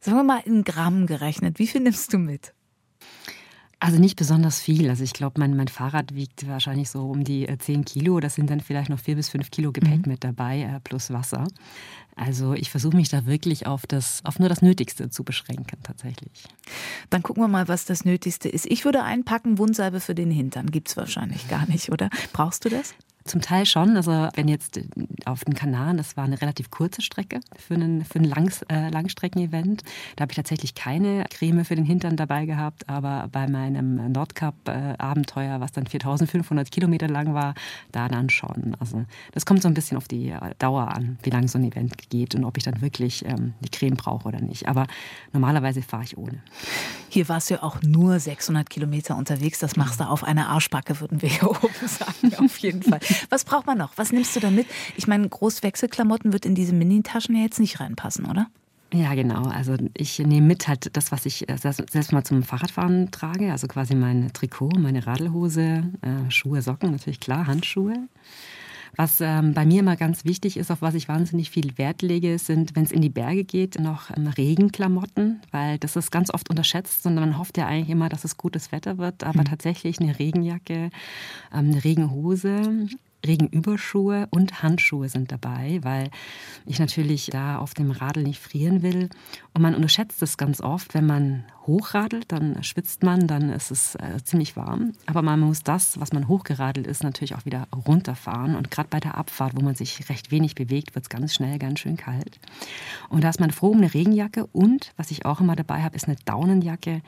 Sagen 0.00 0.18
wir 0.18 0.24
mal 0.24 0.42
in 0.44 0.62
Gramm 0.62 1.06
gerechnet. 1.06 1.58
Wie 1.58 1.66
viel 1.66 1.80
nimmst 1.80 2.12
du 2.12 2.18
mit? 2.18 2.52
Also 3.78 3.98
nicht 3.98 4.16
besonders 4.16 4.58
viel. 4.58 4.88
Also 4.88 5.04
ich 5.04 5.12
glaube, 5.12 5.38
mein, 5.38 5.54
mein 5.54 5.68
Fahrrad 5.68 6.14
wiegt 6.14 6.48
wahrscheinlich 6.48 6.88
so 6.88 7.10
um 7.10 7.24
die 7.24 7.46
10 7.46 7.80
äh, 7.80 7.84
Kilo. 7.84 8.20
Das 8.20 8.34
sind 8.34 8.48
dann 8.48 8.60
vielleicht 8.60 8.88
noch 8.88 8.98
4 8.98 9.16
bis 9.16 9.28
5 9.28 9.50
Kilo 9.50 9.70
Gepäck 9.70 10.06
mhm. 10.06 10.12
mit 10.12 10.24
dabei, 10.24 10.62
äh, 10.62 10.80
plus 10.80 11.10
Wasser. 11.10 11.46
Also 12.14 12.54
ich 12.54 12.70
versuche 12.70 12.96
mich 12.96 13.10
da 13.10 13.26
wirklich 13.26 13.66
auf, 13.66 13.86
das, 13.86 14.24
auf 14.24 14.38
nur 14.38 14.48
das 14.48 14.62
Nötigste 14.62 15.10
zu 15.10 15.24
beschränken 15.24 15.78
tatsächlich. 15.82 16.44
Dann 17.10 17.22
gucken 17.22 17.42
wir 17.42 17.48
mal, 17.48 17.68
was 17.68 17.84
das 17.84 18.06
Nötigste 18.06 18.48
ist. 18.48 18.64
Ich 18.64 18.86
würde 18.86 19.02
einpacken, 19.02 19.58
Wundsalbe 19.58 20.00
für 20.00 20.14
den 20.14 20.30
Hintern. 20.30 20.70
Gibt 20.70 20.88
es 20.88 20.96
wahrscheinlich 20.96 21.46
gar 21.48 21.66
nicht, 21.66 21.92
oder? 21.92 22.08
Brauchst 22.32 22.64
du 22.64 22.70
das? 22.70 22.94
Zum 23.26 23.40
Teil 23.40 23.66
schon. 23.66 23.96
Also 23.96 24.28
wenn 24.34 24.48
jetzt 24.48 24.80
auf 25.24 25.44
den 25.44 25.54
Kanaren, 25.54 25.96
das 25.96 26.16
war 26.16 26.24
eine 26.24 26.40
relativ 26.40 26.70
kurze 26.70 27.02
Strecke 27.02 27.40
für, 27.56 27.74
einen, 27.74 28.04
für 28.04 28.18
ein 28.20 28.24
Langs, 28.24 28.62
äh, 28.62 28.88
Langstrecken-Event. 28.90 29.82
Da 30.14 30.22
habe 30.22 30.32
ich 30.32 30.36
tatsächlich 30.36 30.74
keine 30.74 31.24
Creme 31.30 31.64
für 31.64 31.74
den 31.74 31.84
Hintern 31.84 32.16
dabei 32.16 32.46
gehabt, 32.46 32.88
aber 32.88 33.28
bei 33.30 33.48
meinem 33.48 34.12
Nordkap-Abenteuer, 34.12 35.60
was 35.60 35.72
dann 35.72 35.86
4500 35.86 36.70
Kilometer 36.70 37.08
lang 37.08 37.34
war, 37.34 37.54
da 37.92 38.08
dann 38.08 38.30
schon. 38.30 38.76
Also 38.78 39.04
das 39.32 39.44
kommt 39.44 39.62
so 39.62 39.68
ein 39.68 39.74
bisschen 39.74 39.96
auf 39.96 40.08
die 40.08 40.34
Dauer 40.58 40.88
an, 40.88 41.18
wie 41.22 41.30
lange 41.30 41.48
so 41.48 41.58
ein 41.58 41.64
Event 41.64 42.08
geht 42.10 42.34
und 42.34 42.44
ob 42.44 42.56
ich 42.56 42.64
dann 42.64 42.80
wirklich 42.80 43.24
ähm, 43.24 43.54
die 43.60 43.70
Creme 43.70 43.96
brauche 43.96 44.28
oder 44.28 44.40
nicht. 44.40 44.68
Aber 44.68 44.86
normalerweise 45.32 45.82
fahre 45.82 46.04
ich 46.04 46.16
ohne. 46.16 46.42
Hier 47.08 47.28
warst 47.28 47.50
du 47.50 47.54
ja 47.54 47.62
auch 47.62 47.82
nur 47.82 48.20
600 48.20 48.68
Kilometer 48.68 49.16
unterwegs. 49.16 49.58
Das 49.58 49.76
machst 49.76 50.00
du 50.00 50.04
auf 50.04 50.22
einer 50.22 50.48
Arschbacke, 50.48 51.00
würden 51.00 51.22
wir 51.22 51.28
hier 51.28 51.50
oben 51.50 51.74
sagen, 51.86 52.34
auf 52.44 52.58
jeden 52.58 52.82
Fall. 52.82 53.00
Was 53.30 53.44
braucht 53.44 53.66
man 53.66 53.78
noch? 53.78 53.92
Was 53.96 54.12
nimmst 54.12 54.34
du 54.36 54.40
da 54.40 54.50
mit? 54.50 54.66
Ich 54.96 55.06
meine, 55.06 55.28
Großwechselklamotten 55.28 56.32
wird 56.32 56.46
in 56.46 56.54
diese 56.54 56.74
Mini-Taschen 56.74 57.36
ja 57.36 57.42
jetzt 57.42 57.60
nicht 57.60 57.80
reinpassen, 57.80 58.26
oder? 58.26 58.48
Ja, 58.92 59.14
genau. 59.14 59.42
Also 59.42 59.76
ich 59.94 60.18
nehme 60.20 60.46
mit 60.46 60.68
halt 60.68 60.96
das, 60.96 61.10
was 61.10 61.26
ich 61.26 61.48
äh, 61.48 61.56
selbst 61.58 62.12
mal 62.12 62.24
zum 62.24 62.42
Fahrradfahren 62.42 63.10
trage. 63.10 63.50
Also 63.50 63.66
quasi 63.66 63.94
mein 63.94 64.32
Trikot, 64.32 64.70
meine 64.78 65.06
Radelhose, 65.06 65.90
äh, 66.02 66.30
Schuhe, 66.30 66.62
Socken, 66.62 66.92
natürlich 66.92 67.20
klar, 67.20 67.46
Handschuhe. 67.46 68.08
Was 68.96 69.20
ähm, 69.20 69.52
bei 69.52 69.66
mir 69.66 69.80
immer 69.80 69.96
ganz 69.96 70.24
wichtig 70.24 70.56
ist, 70.56 70.70
auf 70.70 70.80
was 70.80 70.94
ich 70.94 71.08
wahnsinnig 71.08 71.50
viel 71.50 71.76
Wert 71.76 72.00
lege, 72.00 72.38
sind, 72.38 72.74
wenn 72.74 72.84
es 72.84 72.92
in 72.92 73.02
die 73.02 73.10
Berge 73.10 73.44
geht, 73.44 73.78
noch 73.78 74.10
ähm, 74.16 74.26
Regenklamotten, 74.26 75.42
weil 75.50 75.78
das 75.78 75.96
ist 75.96 76.10
ganz 76.10 76.32
oft 76.32 76.48
unterschätzt, 76.48 77.02
sondern 77.02 77.28
man 77.28 77.38
hofft 77.38 77.58
ja 77.58 77.66
eigentlich 77.66 77.90
immer, 77.90 78.08
dass 78.08 78.24
es 78.24 78.38
gutes 78.38 78.72
Wetter 78.72 78.96
wird, 78.96 79.22
aber 79.22 79.40
mhm. 79.40 79.46
tatsächlich 79.46 80.00
eine 80.00 80.18
Regenjacke, 80.18 80.74
ähm, 80.74 80.90
eine 81.52 81.84
Regenhose, 81.84 82.88
Regenüberschuhe 83.26 84.28
und 84.30 84.62
Handschuhe 84.62 85.08
sind 85.08 85.32
dabei, 85.32 85.80
weil 85.82 86.10
ich 86.64 86.78
natürlich 86.78 87.26
da 87.26 87.58
auf 87.58 87.74
dem 87.74 87.90
Radl 87.90 88.22
nicht 88.22 88.40
frieren 88.40 88.82
will. 88.82 89.08
Und 89.54 89.62
man 89.62 89.74
unterschätzt 89.74 90.22
es 90.22 90.36
ganz 90.36 90.60
oft, 90.60 90.94
wenn 90.94 91.06
man 91.06 91.44
hochradelt, 91.66 92.30
dann 92.30 92.62
schwitzt 92.62 93.02
man, 93.02 93.26
dann 93.26 93.50
ist 93.50 93.70
es 93.70 93.96
äh, 93.96 94.22
ziemlich 94.22 94.56
warm. 94.56 94.92
Aber 95.06 95.22
man 95.22 95.40
muss 95.40 95.62
das, 95.62 95.98
was 95.98 96.12
man 96.12 96.28
hochgeradelt 96.28 96.86
ist, 96.86 97.02
natürlich 97.02 97.34
auch 97.34 97.44
wieder 97.44 97.66
runterfahren. 97.86 98.54
Und 98.54 98.70
gerade 98.70 98.88
bei 98.88 99.00
der 99.00 99.16
Abfahrt, 99.16 99.56
wo 99.56 99.62
man 99.62 99.74
sich 99.74 100.08
recht 100.08 100.30
wenig 100.30 100.54
bewegt, 100.54 100.94
wird 100.94 101.06
es 101.06 101.08
ganz 101.08 101.34
schnell 101.34 101.58
ganz 101.58 101.80
schön 101.80 101.96
kalt. 101.96 102.38
Und 103.08 103.24
da 103.24 103.28
ist 103.28 103.40
man 103.40 103.50
froh 103.50 103.70
um 103.70 103.78
eine 103.78 103.92
Regenjacke 103.92 104.46
und, 104.46 104.92
was 104.96 105.10
ich 105.10 105.26
auch 105.26 105.40
immer 105.40 105.56
dabei 105.56 105.82
habe, 105.82 105.96
ist 105.96 106.06
eine 106.06 106.16
Daunenjacke, 106.24 107.02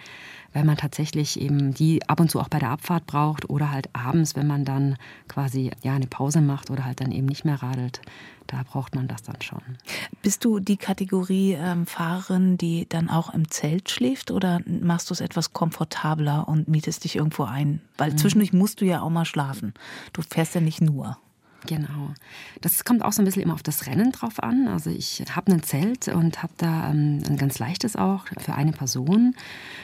weil 0.52 0.64
man 0.64 0.76
tatsächlich 0.76 1.40
eben 1.40 1.74
die 1.74 2.06
ab 2.08 2.20
und 2.20 2.30
zu 2.30 2.40
auch 2.40 2.48
bei 2.48 2.58
der 2.58 2.70
Abfahrt 2.70 3.06
braucht 3.06 3.48
oder 3.48 3.70
halt 3.70 3.94
abends, 3.94 4.34
wenn 4.34 4.46
man 4.46 4.64
dann 4.64 4.96
quasi 5.28 5.70
ja, 5.82 5.94
eine 5.94 6.06
Pause 6.08 6.40
macht 6.40 6.70
oder 6.70 6.84
halt 6.84 7.00
dann 7.00 7.12
eben 7.12 7.26
nicht 7.26 7.44
mehr 7.44 7.62
radelt, 7.62 8.00
da 8.46 8.62
braucht 8.62 8.94
man 8.94 9.08
das 9.08 9.22
dann 9.22 9.40
schon. 9.42 9.60
Bist 10.22 10.44
du 10.44 10.58
die 10.58 10.76
Kategorie 10.76 11.52
ähm, 11.52 11.86
Fahrerin, 11.86 12.56
die 12.56 12.88
dann 12.88 13.10
auch 13.10 13.32
im 13.32 13.50
Zelt 13.50 13.90
schläft 13.90 14.30
oder 14.30 14.60
machst 14.66 15.10
du 15.10 15.14
es 15.14 15.20
etwas 15.20 15.52
komfortabler 15.52 16.48
und 16.48 16.68
mietest 16.68 17.04
dich 17.04 17.16
irgendwo 17.16 17.44
ein? 17.44 17.80
Weil 17.96 18.12
mhm. 18.12 18.18
zwischendurch 18.18 18.52
musst 18.52 18.80
du 18.80 18.84
ja 18.84 19.02
auch 19.02 19.10
mal 19.10 19.26
schlafen. 19.26 19.74
Du 20.12 20.22
fährst 20.22 20.54
ja 20.54 20.60
nicht 20.60 20.80
nur. 20.80 21.18
Genau. 21.66 22.14
Das 22.60 22.84
kommt 22.84 23.02
auch 23.02 23.12
so 23.12 23.20
ein 23.20 23.24
bisschen 23.24 23.42
immer 23.42 23.54
auf 23.54 23.64
das 23.64 23.86
Rennen 23.86 24.12
drauf 24.12 24.40
an. 24.42 24.68
Also 24.68 24.90
ich 24.90 25.24
habe 25.34 25.52
ein 25.52 25.62
Zelt 25.62 26.06
und 26.08 26.42
habe 26.42 26.52
da 26.56 26.90
ähm, 26.90 27.22
ein 27.28 27.36
ganz 27.36 27.58
leichtes 27.58 27.96
auch 27.96 28.26
für 28.38 28.54
eine 28.54 28.72
Person. 28.72 29.34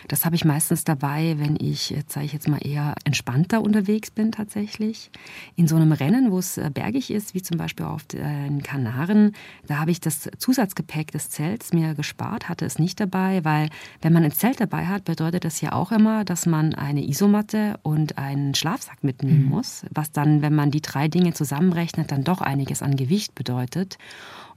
Das 0.06 0.24
habe 0.24 0.36
ich 0.36 0.44
meistens 0.44 0.84
dabei, 0.84 1.34
wenn 1.38 1.56
ich, 1.56 1.94
sage 2.08 2.26
ich 2.26 2.32
jetzt 2.32 2.48
mal, 2.48 2.64
eher 2.64 2.94
entspannter 3.04 3.60
unterwegs 3.60 4.12
bin 4.12 4.30
tatsächlich. 4.30 5.10
In 5.56 5.66
so 5.66 5.74
einem 5.74 5.90
Rennen, 5.90 6.30
wo 6.30 6.38
es 6.38 6.58
äh, 6.58 6.70
bergig 6.72 7.10
ist, 7.10 7.34
wie 7.34 7.42
zum 7.42 7.58
Beispiel 7.58 7.86
auf 7.86 8.04
den 8.04 8.62
Kanaren, 8.62 9.32
da 9.66 9.78
habe 9.78 9.90
ich 9.90 10.00
das 10.00 10.30
Zusatzgepäck 10.38 11.10
des 11.10 11.28
Zelts 11.30 11.72
mir 11.72 11.94
gespart, 11.94 12.48
hatte 12.48 12.64
es 12.64 12.78
nicht 12.78 13.00
dabei, 13.00 13.44
weil 13.44 13.68
wenn 14.00 14.12
man 14.12 14.22
ein 14.22 14.32
Zelt 14.32 14.60
dabei 14.60 14.86
hat, 14.86 15.04
bedeutet 15.04 15.44
das 15.44 15.60
ja 15.60 15.72
auch 15.72 15.90
immer, 15.90 16.24
dass 16.24 16.46
man 16.46 16.74
eine 16.74 17.04
Isomatte 17.06 17.78
und 17.82 18.16
einen 18.16 18.54
Schlafsack 18.54 19.02
mitnehmen 19.02 19.44
mhm. 19.44 19.50
muss, 19.50 19.84
was 19.90 20.12
dann, 20.12 20.40
wenn 20.40 20.54
man 20.54 20.70
die 20.70 20.80
drei 20.80 21.08
Dinge 21.08 21.34
zusammen 21.34 21.63
zusammenrechnet, 21.64 22.10
dann 22.10 22.24
doch 22.24 22.40
einiges 22.40 22.82
an 22.82 22.96
Gewicht 22.96 23.34
bedeutet. 23.34 23.98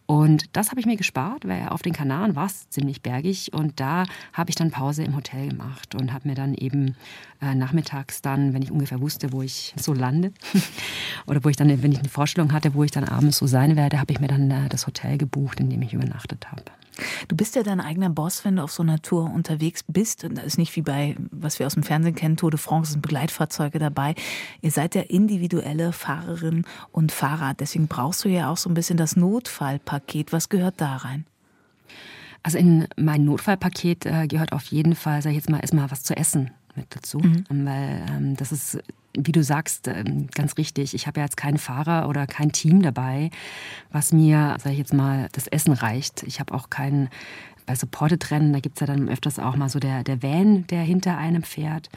Und 0.05 0.45
das 0.55 0.69
habe 0.69 0.79
ich 0.79 0.85
mir 0.85 0.95
gespart, 0.95 1.45
weil 1.45 1.67
auf 1.67 1.81
den 1.81 1.91
Kanaren 1.91 2.37
war 2.37 2.45
es 2.45 2.69
ziemlich 2.69 3.01
bergig 3.01 3.51
und 3.51 3.81
da 3.81 4.05
habe 4.31 4.49
ich 4.49 4.55
dann 4.55 4.71
Pause 4.71 5.03
im 5.03 5.17
Hotel 5.17 5.49
gemacht 5.49 5.95
und 5.95 6.13
habe 6.13 6.29
mir 6.29 6.35
dann 6.35 6.53
eben 6.53 6.95
äh, 7.41 7.53
nachmittags 7.53 8.21
dann, 8.21 8.53
wenn 8.53 8.61
ich 8.61 8.71
ungefähr 8.71 9.01
wusste, 9.01 9.33
wo 9.33 9.41
ich 9.41 9.73
so 9.75 9.93
lande 9.93 10.31
oder 11.27 11.43
wo 11.43 11.49
ich 11.49 11.57
dann, 11.57 11.67
wenn 11.83 11.91
ich 11.91 11.99
eine 11.99 12.07
Vorstellung 12.07 12.53
hatte, 12.53 12.73
wo 12.73 12.85
ich 12.85 12.91
dann 12.91 13.03
abends 13.03 13.37
so 13.37 13.47
sein 13.47 13.75
werde, 13.75 13.99
habe 13.99 14.13
ich 14.13 14.21
mir 14.21 14.29
dann 14.29 14.49
äh, 14.49 14.69
das 14.69 14.87
Hotel 14.87 15.17
gebucht, 15.17 15.59
in 15.59 15.69
dem 15.69 15.81
ich 15.81 15.91
übernachtet 15.91 16.49
habe. 16.53 16.63
Du 17.27 17.35
bist 17.35 17.55
ja 17.55 17.63
dein 17.63 17.81
eigener 17.81 18.09
Boss, 18.09 18.45
wenn 18.45 18.57
du 18.57 18.63
auf 18.63 18.71
so 18.71 18.83
einer 18.83 19.01
Tour 19.01 19.31
unterwegs 19.31 19.83
bist. 19.87 20.23
Und 20.23 20.37
das 20.37 20.45
ist 20.45 20.57
nicht 20.57 20.75
wie 20.75 20.81
bei, 20.81 21.15
was 21.31 21.59
wir 21.59 21.65
aus 21.65 21.73
dem 21.73 21.83
Fernsehen 21.83 22.15
kennen, 22.15 22.37
Tour 22.37 22.51
de 22.51 22.59
France, 22.59 22.93
sind 22.93 23.01
Begleitfahrzeuge 23.01 23.79
dabei. 23.79 24.15
Ihr 24.61 24.71
seid 24.71 24.95
ja 24.95 25.01
individuelle 25.01 25.91
Fahrerin 25.91 26.65
und 26.91 27.11
Fahrer. 27.11 27.53
Deswegen 27.53 27.87
brauchst 27.87 28.25
du 28.25 28.29
ja 28.29 28.49
auch 28.49 28.57
so 28.57 28.69
ein 28.69 28.73
bisschen 28.73 28.97
das 28.97 29.15
Notfallpaket. 29.15 30.33
Was 30.33 30.49
gehört 30.49 30.75
da 30.77 30.97
rein? 30.97 31.25
Also 32.43 32.57
in 32.57 32.87
mein 32.95 33.25
Notfallpaket 33.25 34.05
äh, 34.05 34.27
gehört 34.27 34.53
auf 34.53 34.65
jeden 34.65 34.95
Fall, 34.95 35.21
sag 35.21 35.31
ich 35.31 35.37
jetzt 35.37 35.49
mal, 35.49 35.59
erstmal 35.59 35.91
was 35.91 36.03
zu 36.03 36.15
essen 36.15 36.51
mit 36.75 36.95
dazu. 36.95 37.19
Mhm. 37.19 37.45
Weil 37.49 38.05
ähm, 38.09 38.35
das 38.37 38.51
ist 38.51 38.79
wie 39.17 39.31
du 39.31 39.43
sagst, 39.43 39.87
ähm, 39.87 40.27
ganz 40.33 40.57
richtig. 40.57 40.93
Ich 40.93 41.07
habe 41.07 41.19
ja 41.19 41.25
jetzt 41.25 41.37
keinen 41.37 41.57
Fahrer 41.57 42.07
oder 42.07 42.27
kein 42.27 42.51
Team 42.51 42.81
dabei, 42.81 43.31
was 43.91 44.13
mir, 44.13 44.57
sage 44.59 44.73
ich 44.73 44.79
jetzt 44.79 44.93
mal, 44.93 45.27
das 45.31 45.47
Essen 45.47 45.73
reicht. 45.73 46.23
Ich 46.23 46.39
habe 46.39 46.53
auch 46.53 46.69
keinen 46.69 47.09
bei 47.67 47.75
Supported-Rennen, 47.75 48.53
da 48.53 48.59
gibt 48.59 48.77
es 48.77 48.79
ja 48.79 48.87
dann 48.87 49.09
öfters 49.09 49.37
auch 49.39 49.55
mal 49.57 49.69
so 49.69 49.79
der, 49.79 50.03
der 50.03 50.23
Van, 50.23 50.65
der 50.67 50.81
hinter 50.81 51.17
einem 51.17 51.43
fährt. 51.43 51.89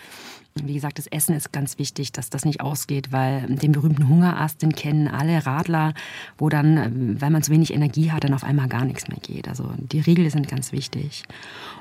Wie 0.61 0.75
gesagt, 0.75 0.99
das 0.99 1.07
Essen 1.07 1.35
ist 1.37 1.53
ganz 1.53 1.79
wichtig, 1.79 2.11
dass 2.11 2.29
das 2.29 2.45
nicht 2.45 2.61
ausgeht, 2.61 3.13
weil 3.13 3.47
den 3.47 3.71
berühmten 3.71 4.09
Hungerast, 4.09 4.63
den 4.63 4.73
kennen 4.73 5.07
alle 5.07 5.47
Radler, 5.47 5.95
wo 6.39 6.49
dann, 6.49 7.21
weil 7.21 7.31
man 7.31 7.45
zu 7.45 7.53
wenig 7.53 7.73
Energie 7.73 8.11
hat, 8.11 8.25
dann 8.25 8.35
auf 8.35 8.43
einmal 8.43 8.67
gar 8.67 8.85
nichts 8.85 9.07
mehr 9.07 9.21
geht. 9.21 9.49
Also 9.49 9.73
die 9.79 10.01
Riegel 10.01 10.29
sind 10.31 10.49
ganz 10.49 10.73
wichtig. 10.73 11.23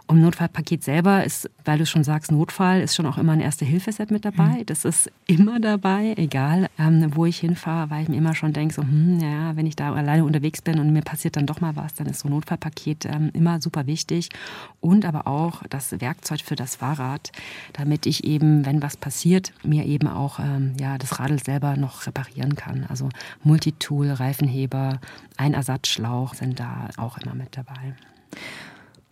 Und 0.10 0.22
Notfallpaket 0.22 0.84
selber 0.84 1.24
ist, 1.24 1.52
weil 1.66 1.78
du 1.78 1.86
schon 1.86 2.04
sagst, 2.04 2.32
Notfall 2.32 2.82
ist 2.82 2.96
schon 2.96 3.06
auch 3.06 3.20
immer 3.20 3.34
ein 3.34 3.42
Erste-Hilfe-Set 3.42 4.10
mit 4.10 4.26
dabei. 4.26 4.58
Mhm. 4.58 4.66
Das 4.66 4.84
ist 4.84 5.12
immer 5.28 5.60
dabei, 5.60 6.16
egal 6.18 6.68
ähm, 6.80 7.16
wo 7.16 7.28
ich 7.28 7.38
hinfahre, 7.38 7.92
weil 7.92 8.02
ich 8.02 8.10
mir 8.10 8.18
immer 8.18 8.34
schon 8.34 8.52
denke, 8.52 8.74
so, 8.74 8.82
hm, 8.82 9.20
ja, 9.20 9.56
wenn 9.56 9.68
ich 9.68 9.76
da 9.76 9.94
alleine 9.94 10.26
unterwegs 10.26 10.64
bin 10.64 10.80
und 10.80 10.92
mir 10.92 11.04
passiert 11.04 11.36
dann 11.36 11.46
doch 11.46 11.62
mal 11.62 11.76
was, 11.76 11.94
dann 11.94 12.08
ist 12.08 12.22
so 12.22 12.28
ein 12.28 12.32
Notfallpaket 12.32 13.06
ähm, 13.06 13.30
immer 13.34 13.62
super 13.62 13.86
wichtig. 13.86 14.30
Und 14.80 15.06
aber 15.06 15.28
auch 15.28 15.62
das 15.70 16.02
Werkzeug 16.02 16.42
für 16.42 16.56
das 16.56 16.78
Fahrrad, 16.78 17.32
damit 17.74 18.08
ich 18.08 18.24
eben, 18.24 18.66
wenn 18.66 18.82
was 18.82 18.98
passiert, 18.98 19.54
mir 19.62 19.86
eben 19.86 20.08
auch 20.08 20.40
ähm, 20.40 20.74
ja, 20.80 20.98
das 20.98 21.20
Radl 21.20 21.38
selber 21.38 21.78
noch 21.78 22.08
reparieren 22.08 22.56
kann. 22.56 22.84
Also 22.90 23.10
Multitool, 23.44 24.10
Reifenheber, 24.10 25.02
ein 25.38 25.54
Ersatzschlauch 25.54 26.34
sind 26.34 26.60
da 26.60 26.90
auch 26.98 27.20
immer 27.20 27.36
mit 27.36 27.56
dabei. 27.56 27.94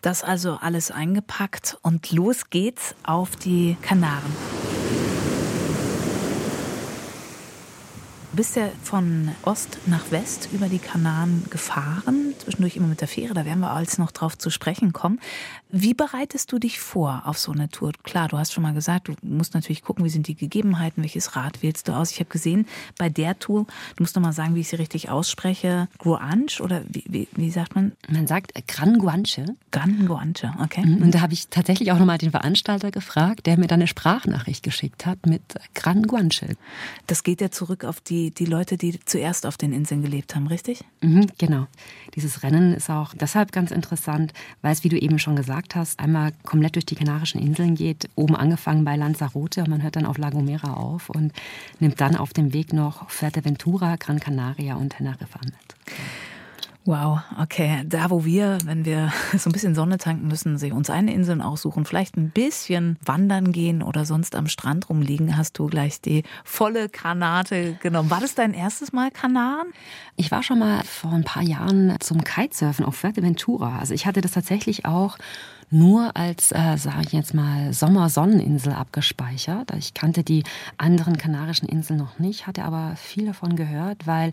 Das 0.07 0.23
also 0.23 0.57
alles 0.61 0.89
eingepackt 0.89 1.77
und 1.81 2.13
los 2.13 2.49
geht's 2.49 2.95
auf 3.03 3.35
die 3.35 3.75
Kanaren. 3.81 4.31
Bist 8.33 8.55
ja 8.55 8.69
von 8.83 9.31
Ost 9.43 9.77
nach 9.85 10.11
West 10.11 10.49
über 10.51 10.67
die 10.67 10.79
Kanaren 10.79 11.45
gefahren, 11.49 12.33
zwischendurch 12.39 12.75
immer 12.75 12.87
mit 12.87 13.01
der 13.01 13.07
Fähre, 13.07 13.33
da 13.33 13.45
werden 13.45 13.59
wir 13.59 13.71
alles 13.71 13.97
noch 13.97 14.11
drauf 14.11 14.37
zu 14.37 14.49
sprechen 14.49 14.93
kommen. 14.93 15.19
Wie 15.69 15.93
bereitest 15.93 16.51
du 16.51 16.59
dich 16.59 16.79
vor 16.79 17.23
auf 17.25 17.37
so 17.37 17.51
eine 17.51 17.69
Tour? 17.69 17.91
Klar, 18.03 18.27
du 18.27 18.37
hast 18.37 18.53
schon 18.53 18.63
mal 18.63 18.73
gesagt, 18.73 19.09
du 19.09 19.15
musst 19.21 19.53
natürlich 19.53 19.81
gucken, 19.81 20.05
wie 20.05 20.09
sind 20.09 20.27
die 20.27 20.35
Gegebenheiten, 20.35 21.03
welches 21.03 21.35
Rad 21.35 21.61
wählst 21.61 21.87
du 21.87 21.93
aus. 21.93 22.11
Ich 22.11 22.19
habe 22.19 22.29
gesehen, 22.29 22.67
bei 22.97 23.09
der 23.09 23.37
Tour, 23.39 23.65
du 23.95 24.03
musst 24.03 24.15
noch 24.15 24.23
mal 24.23 24.33
sagen, 24.33 24.55
wie 24.55 24.61
ich 24.61 24.69
sie 24.69 24.77
richtig 24.77 25.09
ausspreche, 25.09 25.87
Guanche 25.97 26.63
oder 26.63 26.83
wie, 26.87 27.03
wie, 27.07 27.27
wie 27.35 27.51
sagt 27.51 27.75
man? 27.75 27.93
Man 28.07 28.27
sagt 28.27 28.53
Gran 28.67 28.97
Guanche. 28.97 29.55
Gran 29.71 30.05
Guanche, 30.05 30.53
okay. 30.63 30.85
Mhm. 30.85 31.01
Und 31.01 31.15
da 31.15 31.21
habe 31.21 31.33
ich 31.33 31.49
tatsächlich 31.49 31.91
auch 31.91 31.99
noch 31.99 32.05
mal 32.05 32.17
den 32.17 32.31
Veranstalter 32.31 32.91
gefragt, 32.91 33.45
der 33.45 33.57
mir 33.57 33.67
dann 33.67 33.79
eine 33.79 33.87
Sprachnachricht 33.87 34.63
geschickt 34.63 35.05
hat 35.05 35.25
mit 35.25 35.41
Gran 35.73 36.03
Guanche. 36.03 36.55
Das 37.07 37.23
geht 37.23 37.41
ja 37.41 37.51
zurück 37.51 37.83
auf 37.83 37.99
die 37.99 38.16
die, 38.17 38.45
Leute, 38.45 38.77
die 38.77 38.99
zuerst 39.05 39.45
auf 39.45 39.57
den 39.57 39.73
Inseln 39.73 40.01
gelebt 40.01 40.35
haben, 40.35 40.47
richtig? 40.47 40.83
Mhm, 41.01 41.27
genau. 41.37 41.67
Dieses 42.15 42.43
Rennen 42.43 42.73
ist 42.73 42.89
auch 42.89 43.13
deshalb 43.13 43.51
ganz 43.51 43.71
interessant, 43.71 44.33
weil 44.61 44.73
es, 44.73 44.83
wie 44.83 44.89
du 44.89 44.97
eben 44.97 45.19
schon 45.19 45.35
gesagt 45.35 45.75
hast, 45.75 45.99
einmal 45.99 46.31
komplett 46.43 46.75
durch 46.75 46.85
die 46.85 46.95
Kanarischen 46.95 47.41
Inseln 47.41 47.75
geht, 47.75 48.09
oben 48.15 48.35
angefangen 48.35 48.85
bei 48.85 48.95
Lanzarote 48.95 49.61
und 49.61 49.69
man 49.69 49.83
hört 49.83 49.95
dann 49.95 50.05
auf 50.05 50.17
La 50.17 50.29
Gomera 50.29 50.73
auf 50.73 51.09
und 51.09 51.33
nimmt 51.79 51.99
dann 52.01 52.15
auf 52.15 52.33
dem 52.33 52.53
Weg 52.53 52.73
noch 52.73 53.09
Fuerteventura, 53.09 53.95
Gran 53.97 54.19
Canaria 54.19 54.75
und 54.75 54.89
Teneriffa 54.89 55.39
mit. 55.43 55.75
Wow, 56.87 57.19
okay. 57.37 57.83
Da, 57.85 58.09
wo 58.09 58.23
wir, 58.23 58.59
wenn 58.63 58.85
wir 58.85 59.11
so 59.37 59.49
ein 59.49 59.51
bisschen 59.51 59.75
Sonne 59.75 59.97
tanken 59.97 60.29
müssen, 60.29 60.57
sich 60.57 60.71
uns 60.71 60.89
eine 60.89 61.13
Insel 61.13 61.41
aussuchen, 61.41 61.83
vielleicht 61.83 62.15
ein 62.15 62.29
bisschen 62.29 62.97
wandern 63.03 63.51
gehen 63.51 63.83
oder 63.83 64.05
sonst 64.05 64.35
am 64.35 64.47
Strand 64.47 64.89
rumliegen, 64.89 65.35
hast 65.35 65.59
du 65.59 65.67
gleich 65.67 65.99
die 65.99 66.23
volle 66.45 66.87
Granate 66.87 67.73
genommen. 67.81 68.09
War 68.09 68.21
das 68.21 68.35
dein 68.35 68.53
erstes 68.53 68.93
Mal 68.93 69.11
Kanaren? 69.11 69.67
Ich 70.15 70.31
war 70.31 70.43
schon 70.43 70.59
mal 70.59 70.81
vor 70.85 71.11
ein 71.11 71.25
paar 71.25 71.43
Jahren 71.43 71.97
zum 71.99 72.23
Kitesurfen 72.23 72.85
auf 72.85 72.95
Fuerteventura. 72.95 73.79
Also 73.79 73.93
ich 73.93 74.05
hatte 74.05 74.21
das 74.21 74.31
tatsächlich 74.31 74.85
auch 74.85 75.17
nur 75.69 76.15
als, 76.15 76.51
äh, 76.51 76.77
sage 76.77 77.01
ich 77.07 77.11
jetzt 77.13 77.33
mal, 77.33 77.73
Sommersonneninsel 77.73 78.71
abgespeichert. 78.73 79.71
Ich 79.77 79.93
kannte 79.93 80.23
die 80.23 80.43
anderen 80.77 81.17
kanarischen 81.17 81.67
Inseln 81.67 81.99
noch 81.99 82.19
nicht, 82.19 82.47
hatte 82.47 82.63
aber 82.63 82.95
viel 82.95 83.25
davon 83.25 83.55
gehört, 83.55 84.07
weil 84.07 84.31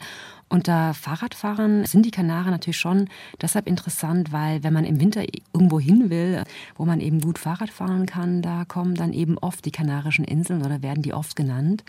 unter 0.49 0.95
Fahrradfahrern 0.95 1.87
sind 1.87 2.07
die 2.07 2.12
Kanaren 2.12 2.53
natürlich 2.53 2.79
schon 2.79 3.09
deshalb 3.43 3.67
interessant, 3.67 4.31
weil 4.31 4.62
wenn 4.62 4.73
man 4.73 4.85
im 4.85 5.00
Winter 5.00 5.25
irgendwo 5.53 5.81
hin 5.81 6.11
will, 6.11 6.45
wo 6.76 6.85
man 6.85 7.00
eben 7.00 7.21
gut 7.21 7.38
Fahrrad 7.38 7.71
fahren 7.71 8.07
kann, 8.07 8.41
da 8.41 8.64
kommen 8.64 8.95
dann 8.95 9.12
eben 9.12 9.37
oft 9.38 9.64
die 9.64 9.73
Kanarischen 9.73 10.25
Inseln 10.25 10.64
oder 10.64 10.83
werden 10.83 11.03
die 11.03 11.14
oft 11.14 11.35
genannt. 11.35 11.83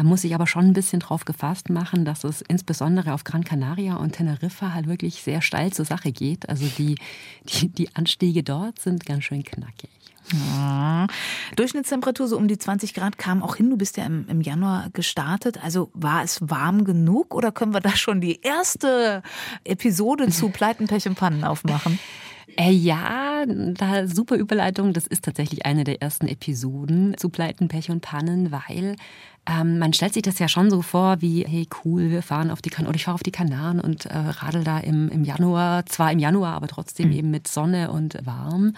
Man 0.00 0.06
muss 0.06 0.22
sich 0.22 0.34
aber 0.34 0.46
schon 0.46 0.64
ein 0.64 0.72
bisschen 0.72 1.00
drauf 1.00 1.26
gefasst 1.26 1.68
machen, 1.68 2.06
dass 2.06 2.24
es 2.24 2.40
insbesondere 2.40 3.12
auf 3.12 3.22
Gran 3.22 3.44
Canaria 3.44 3.96
und 3.96 4.12
Teneriffa 4.12 4.72
halt 4.72 4.86
wirklich 4.86 5.20
sehr 5.20 5.42
steil 5.42 5.74
zur 5.74 5.84
Sache 5.84 6.10
geht. 6.10 6.48
Also 6.48 6.64
die, 6.78 6.94
die, 7.44 7.68
die 7.68 7.94
Anstiege 7.94 8.42
dort 8.42 8.78
sind 8.78 9.04
ganz 9.04 9.24
schön 9.24 9.44
knackig. 9.44 9.90
Ja. 10.32 11.06
Durchschnittstemperatur 11.56 12.28
so 12.28 12.38
um 12.38 12.48
die 12.48 12.56
20 12.56 12.94
Grad 12.94 13.18
kam 13.18 13.42
auch 13.42 13.56
hin. 13.56 13.68
Du 13.68 13.76
bist 13.76 13.98
ja 13.98 14.06
im, 14.06 14.26
im, 14.26 14.40
Januar 14.40 14.88
gestartet. 14.94 15.62
Also 15.62 15.90
war 15.92 16.22
es 16.22 16.40
warm 16.48 16.84
genug 16.84 17.34
oder 17.34 17.52
können 17.52 17.74
wir 17.74 17.80
da 17.80 17.94
schon 17.94 18.22
die 18.22 18.40
erste 18.40 19.22
Episode 19.64 20.30
zu 20.30 20.48
Pleiten, 20.48 20.86
Pech 20.86 21.08
und 21.08 21.16
Pannen 21.16 21.44
aufmachen? 21.44 21.98
Äh, 22.56 22.72
ja, 22.72 23.44
da 23.46 24.06
super 24.06 24.36
Überleitung. 24.36 24.92
Das 24.92 25.06
ist 25.06 25.24
tatsächlich 25.24 25.66
eine 25.66 25.84
der 25.84 26.02
ersten 26.02 26.28
Episoden 26.28 27.16
zu 27.16 27.28
Pleiten, 27.28 27.68
Pech 27.68 27.90
und 27.90 28.00
Pannen, 28.00 28.52
weil 28.52 28.96
ähm, 29.46 29.78
man 29.78 29.92
stellt 29.92 30.14
sich 30.14 30.22
das 30.22 30.38
ja 30.38 30.48
schon 30.48 30.70
so 30.70 30.82
vor, 30.82 31.20
wie, 31.20 31.44
hey 31.46 31.66
cool, 31.84 32.10
wir 32.10 32.22
fahren 32.22 32.50
auf 32.50 32.60
die 32.60 32.70
Kanaren, 32.70 32.88
oder 32.88 32.96
ich 32.96 33.04
fahre 33.04 33.14
auf 33.14 33.22
die 33.22 33.30
Kanaren 33.30 33.80
und 33.80 34.06
äh, 34.06 34.16
radel 34.16 34.64
da 34.64 34.78
im, 34.78 35.08
im 35.08 35.24
Januar, 35.24 35.86
zwar 35.86 36.12
im 36.12 36.18
Januar, 36.18 36.54
aber 36.54 36.68
trotzdem 36.68 37.08
mhm. 37.08 37.14
eben 37.14 37.30
mit 37.30 37.48
Sonne 37.48 37.90
und 37.90 38.18
warm. 38.24 38.74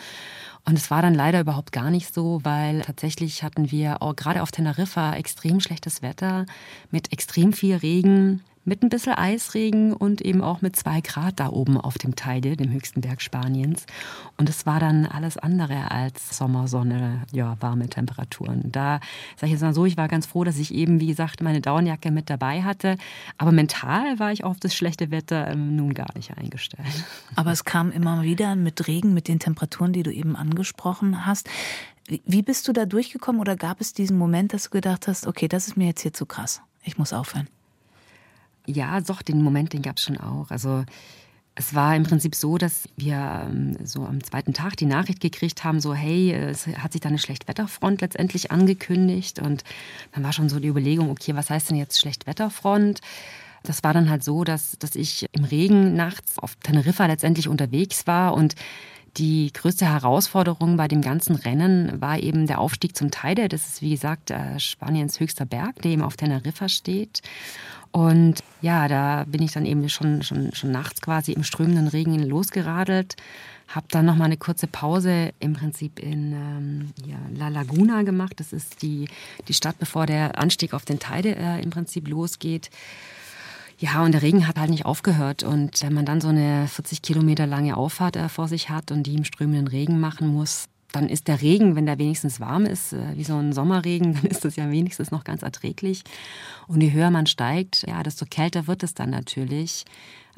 Und 0.65 0.79
es 0.79 0.91
war 0.91 1.03
dann 1.03 1.15
leider 1.15 1.41
überhaupt 1.41 1.73
gar 1.73 1.91
nicht 1.91 2.15
so, 2.15 2.41
weil 2.45 2.83
tatsächlich 2.83 3.43
hatten 3.43 3.73
wir 3.73 4.01
auch 4.01 4.15
gerade 4.15 4.43
auf 4.43 4.53
Teneriffa 4.53 5.17
extrem 5.17 5.59
schlechtes 5.59 6.03
Wetter 6.03 6.47
mit 6.91 7.13
extrem 7.13 7.53
viel 7.53 7.75
Regen 7.75 8.43
mit 8.65 8.83
ein 8.83 8.89
bisschen 8.89 9.15
Eisregen 9.15 9.93
und 9.93 10.21
eben 10.21 10.41
auch 10.41 10.63
mit 10.63 10.77
zwei 10.77 11.01
Grad 11.01 11.41
da 11.41 11.49
oben 11.49 11.77
auf 11.77 11.99
dem 11.99 12.15
Teide, 12.15 12.57
dem 12.57 12.71
höchsten 12.71 13.01
Berg 13.01 13.21
Spaniens. 13.21 13.87
Und 14.37 14.49
es 14.49 14.67
war 14.67 14.79
dann 14.79 15.07
alles 15.07 15.37
andere 15.37 15.91
als 15.91 16.37
Sommersonne, 16.37 17.23
ja, 17.33 17.57
warme 17.61 17.89
Temperaturen. 17.89 18.71
Da 18.71 19.01
sage 19.37 19.47
ich 19.47 19.53
jetzt 19.53 19.63
mal 19.63 19.75
so, 19.75 19.85
ich 19.85 19.97
war 19.97 20.09
ganz 20.09 20.27
froh, 20.27 20.45
dass 20.45 20.59
ich 20.59 20.73
eben, 20.73 21.01
wie 21.01 21.09
gesagt, 21.09 21.43
meine 21.43 21.61
Dauernjacke 21.61 22.11
mit 22.13 22.31
dabei 22.31 22.63
hatte. 22.63 22.97
Aber 23.37 23.51
mental 23.51 24.19
war 24.19 24.31
ich 24.31 24.45
auf 24.45 24.61
das 24.61 24.75
schlechte 24.75 25.11
Wetter 25.11 25.49
ähm, 25.49 25.75
nun 25.75 25.93
gar 25.95 26.15
nicht 26.15 26.37
eingestellt. 26.37 27.05
Aber 27.35 27.51
es 27.51 27.65
kam 27.65 27.91
immer 27.91 28.23
wieder 28.23 28.55
mit 28.55 28.87
Regen, 28.87 29.13
mit 29.13 29.27
den 29.27 29.41
Temperaturen, 29.41 29.93
die 29.93 30.05
du 30.05 30.13
eben 30.13 30.37
angesprochen 30.37 31.27
hast. 31.27 31.49
Wie 32.09 32.43
bist 32.43 32.69
du 32.69 32.73
da 32.73 32.85
durchgekommen 32.85 33.41
oder 33.41 33.57
gab 33.57 33.81
es 33.81 33.93
diesen 33.93 34.19
Moment, 34.19 34.53
dass 34.53 34.65
du 34.65 34.71
gedacht 34.71 35.09
hast, 35.09 35.27
okay, 35.27 35.49
das 35.49 35.67
ist 35.67 35.77
mir 35.77 35.87
jetzt 35.87 36.03
hier 36.03 36.13
zu 36.13 36.27
krass, 36.27 36.61
ich 36.83 36.99
muss 36.99 37.13
aufhören? 37.13 37.49
Ja, 38.67 39.01
doch, 39.01 39.23
den 39.23 39.43
Moment, 39.43 39.73
den 39.73 39.83
gab 39.83 39.99
es 39.99 40.05
schon 40.05 40.19
auch. 40.19 40.51
Also 40.51 40.85
es 41.55 41.75
war 41.75 41.95
im 41.95 42.05
Prinzip 42.05 42.35
so, 42.35 42.57
dass 42.57 42.89
wir 42.97 43.47
ähm, 43.47 43.77
so 43.85 44.05
am 44.05 44.25
zweiten 44.25 44.55
Tag 44.55 44.77
die 44.77 44.87
Nachricht 44.87 45.21
gekriegt 45.21 45.65
haben, 45.65 45.81
so 45.81 45.93
hey, 45.95 46.33
es 46.33 46.67
hat 46.67 46.93
sich 46.93 47.01
da 47.01 47.09
eine 47.09 47.19
Schlechtwetterfront 47.19 48.01
letztendlich 48.01 48.51
angekündigt. 48.51 49.39
Und 49.39 49.63
dann 50.13 50.25
war 50.25 50.33
schon 50.33 50.49
so 50.49 50.61
die 50.61 50.69
Überlegung, 50.69 51.11
okay, 51.11 51.35
was 51.35 51.51
heißt 51.51 51.71
denn 51.71 51.77
jetzt 51.77 52.01
Schlechtwetterfront? 52.01 53.01
Das 53.65 53.85
war 53.85 53.93
dann 53.93 54.11
halt 54.11 54.25
so, 54.25 54.45
dass, 54.45 54.79
dass 54.79 54.97
ich 54.97 55.27
im 55.33 55.45
Regen 55.45 55.95
nachts 55.95 56.39
auf 56.39 56.57
Teneriffa 56.57 57.07
letztendlich 57.07 57.49
unterwegs 57.49 58.07
war 58.07 58.35
und 58.35 58.55
die 59.17 59.53
größte 59.53 59.87
Herausforderung 59.87 60.77
bei 60.77 60.89
dem 60.89 61.03
ganzen 61.03 61.37
Rennen 61.37 62.01
war 62.01 62.19
eben 62.19 62.47
der 62.47 62.61
Aufstieg 62.61 62.97
zum 62.97 63.11
Teide. 63.11 63.49
Das 63.49 63.67
ist, 63.67 63.83
wie 63.83 63.91
gesagt, 63.91 64.31
äh, 64.31 64.59
Spaniens 64.59 65.21
höchster 65.21 65.45
Berg, 65.45 65.83
der 65.83 65.91
eben 65.91 66.03
auf 66.03 66.17
Teneriffa 66.17 66.69
steht. 66.69 67.23
Und 67.91 68.43
ja, 68.63 68.89
da 68.89 69.25
bin 69.27 69.43
ich 69.43 69.53
dann 69.53 69.67
eben 69.67 69.87
schon, 69.91 70.23
schon, 70.23 70.55
schon 70.55 70.73
nachts 70.73 71.03
quasi 71.03 71.33
im 71.33 71.45
strömenden 71.45 71.89
Regen 71.89 72.19
losgeradelt. 72.23 73.17
Habe 73.69 73.87
dann 73.91 74.07
noch 74.07 74.17
mal 74.17 74.25
eine 74.25 74.39
kurze 74.39 74.67
Pause 74.67 75.33
im 75.41 75.53
Prinzip 75.53 75.99
in 75.99 76.33
ähm, 76.33 76.91
ja, 77.07 77.19
La 77.35 77.49
Laguna 77.49 78.03
gemacht. 78.03 78.41
Das 78.41 78.55
ist 78.55 78.81
die, 78.81 79.09
die 79.47 79.55
Stadt, 79.55 79.79
bevor 79.79 80.07
der 80.07 80.39
Anstieg 80.39 80.73
auf 80.73 80.87
den 80.87 80.99
Teide 80.99 81.37
äh, 81.37 81.63
im 81.63 81.69
Prinzip 81.69 82.09
losgeht. 82.09 82.71
Ja, 83.83 84.05
und 84.05 84.13
der 84.13 84.23
Regen 84.23 84.47
hat 84.47 84.61
halt 84.61 84.71
nicht 84.71 84.87
aufgehört. 84.87 85.43
Und 85.43 85.83
wenn 85.83 85.93
man 85.93 86.07
dann 86.07 86.21
so 86.21 86.29
eine 86.29 86.69
40 86.69 87.03
Kilometer 87.03 87.49
lange 87.49 87.77
Auffahrt 87.77 88.15
äh, 88.15 88.29
vor 88.29 88.47
sich 88.47 88.71
hat 88.71 88.93
und 88.93 89.03
die 89.09 89.17
im 89.17 89.25
strömenden 89.25 89.67
Regen 89.67 89.99
machen 89.99 90.29
muss, 90.29 90.67
dann 90.93 91.09
ist 91.09 91.27
der 91.27 91.43
Regen, 91.43 91.75
wenn 91.75 91.87
der 91.87 91.99
wenigstens 91.99 92.39
warm 92.39 92.65
ist, 92.65 92.93
äh, 92.93 93.17
wie 93.17 93.25
so 93.25 93.35
ein 93.37 93.53
Sommerregen, 93.53 94.15
dann 94.23 94.27
ist 94.27 94.45
das 94.45 94.55
ja 94.55 94.71
wenigstens 94.71 95.11
noch 95.11 95.25
ganz 95.25 95.43
erträglich. 95.43 96.05
Und 96.69 96.81
je 96.81 96.93
höher 96.93 97.11
man 97.11 97.27
steigt, 97.27 97.85
ja, 97.89 98.05
desto 98.05 98.25
kälter 98.25 98.69
wird 98.69 98.85
es 98.85 98.95
dann 98.95 99.11
natürlich. 99.11 99.85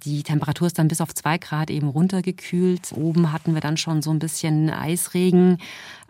Die 0.04 0.22
Temperatur 0.22 0.66
ist 0.66 0.78
dann 0.78 0.88
bis 0.88 1.02
auf 1.02 1.14
zwei 1.14 1.36
Grad 1.36 1.70
eben 1.70 1.88
runtergekühlt. 1.88 2.92
Oben 2.92 3.30
hatten 3.30 3.52
wir 3.52 3.60
dann 3.60 3.76
schon 3.76 4.00
so 4.00 4.10
ein 4.10 4.18
bisschen 4.20 4.70
Eisregen 4.70 5.58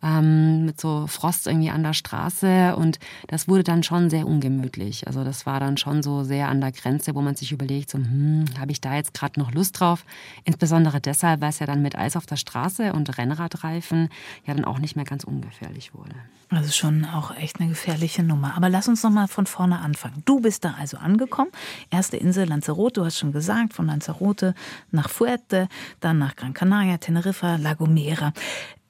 ähm, 0.04 0.66
mit 0.66 0.80
so 0.80 1.06
Frost 1.06 1.46
irgendwie 1.46 1.70
an 1.70 1.82
der 1.82 1.94
Straße 1.94 2.76
und 2.76 2.98
das 3.28 3.48
wurde 3.48 3.64
dann 3.64 3.82
schon 3.82 4.10
sehr 4.10 4.26
ungemütlich. 4.26 5.06
Also 5.06 5.24
das 5.24 5.46
war 5.46 5.58
dann 5.60 5.78
schon 5.78 6.02
so 6.02 6.22
sehr 6.22 6.48
an 6.48 6.60
der 6.60 6.72
Grenze, 6.72 7.14
wo 7.14 7.22
man 7.22 7.34
sich 7.34 7.52
überlegt, 7.52 7.90
so, 7.90 7.98
hm, 7.98 8.44
habe 8.58 8.72
ich 8.72 8.80
da 8.80 8.94
jetzt 8.94 9.14
gerade 9.14 9.40
noch 9.40 9.52
Lust 9.52 9.80
drauf? 9.80 10.04
Insbesondere 10.44 11.00
deshalb, 11.00 11.40
weil 11.40 11.48
es 11.48 11.58
ja 11.58 11.66
dann 11.66 11.82
mit 11.82 11.96
Eis 11.96 12.16
auf 12.16 12.26
der 12.26 12.36
Straße 12.36 12.92
und 12.92 13.16
Rennradreifen 13.16 14.10
ja 14.46 14.54
dann 14.54 14.66
auch 14.66 14.78
nicht 14.78 14.94
mehr 14.94 15.06
ganz 15.06 15.24
ungefährlich 15.24 15.94
wurde. 15.94 16.14
Also 16.50 16.70
schon 16.70 17.04
auch 17.06 17.34
echt 17.36 17.58
eine 17.58 17.70
gefährliche 17.70 18.22
Nummer. 18.22 18.54
Aber 18.56 18.68
lass 18.68 18.86
uns 18.86 19.02
noch 19.02 19.10
mal 19.10 19.26
von 19.26 19.46
vorne 19.46 19.80
anfangen. 19.80 20.22
Du 20.24 20.40
bist 20.40 20.64
da 20.64 20.74
also 20.78 20.98
angekommen. 20.98 21.50
Erste 21.90 22.18
Insel 22.18 22.46
Lanzarote, 22.46 23.00
du 23.00 23.06
hast 23.06 23.18
schon 23.18 23.32
gesagt, 23.32 23.72
von 23.72 23.86
Lanzarote 23.86 24.54
nach 24.90 25.08
Fuerte, 25.08 25.68
dann 26.00 26.18
nach 26.18 26.36
Gran 26.36 26.52
Canaria, 26.52 26.98
Teneriffa, 26.98 27.56
La 27.56 27.74
Gomera. 27.74 28.32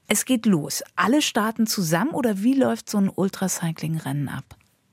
Es 0.07 0.25
geht 0.27 0.45
los. 0.47 0.83
Alle 0.97 1.23
starten 1.23 1.67
zusammen 1.67 2.11
oder 2.11 2.43
wie 2.43 2.55
läuft 2.55 2.91
so 2.91 2.99
ein 2.99 3.11
Ultracycling-Rennen 3.15 4.29
ab? 4.29 4.45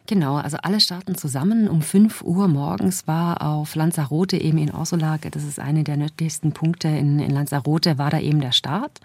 Genau, 0.08 0.36
also 0.36 0.58
alle 0.58 0.80
starten 0.80 1.16
zusammen. 1.16 1.68
Um 1.70 1.82
5 1.82 2.22
Uhr 2.22 2.48
morgens 2.48 3.08
war 3.08 3.42
auf 3.42 3.76
Lanzarote 3.76 4.38
eben 4.38 4.58
in 4.58 4.72
Orsolag, 4.72 5.30
das 5.32 5.44
ist 5.44 5.60
eine 5.60 5.84
der 5.84 5.98
nördlichsten 5.98 6.54
Punkte 6.54 6.88
in, 6.88 7.20
in 7.20 7.32
Lanzarote, 7.32 7.98
war 7.98 8.10
da 8.10 8.20
eben 8.20 8.42
der 8.42 8.52
Start. 8.52 9.00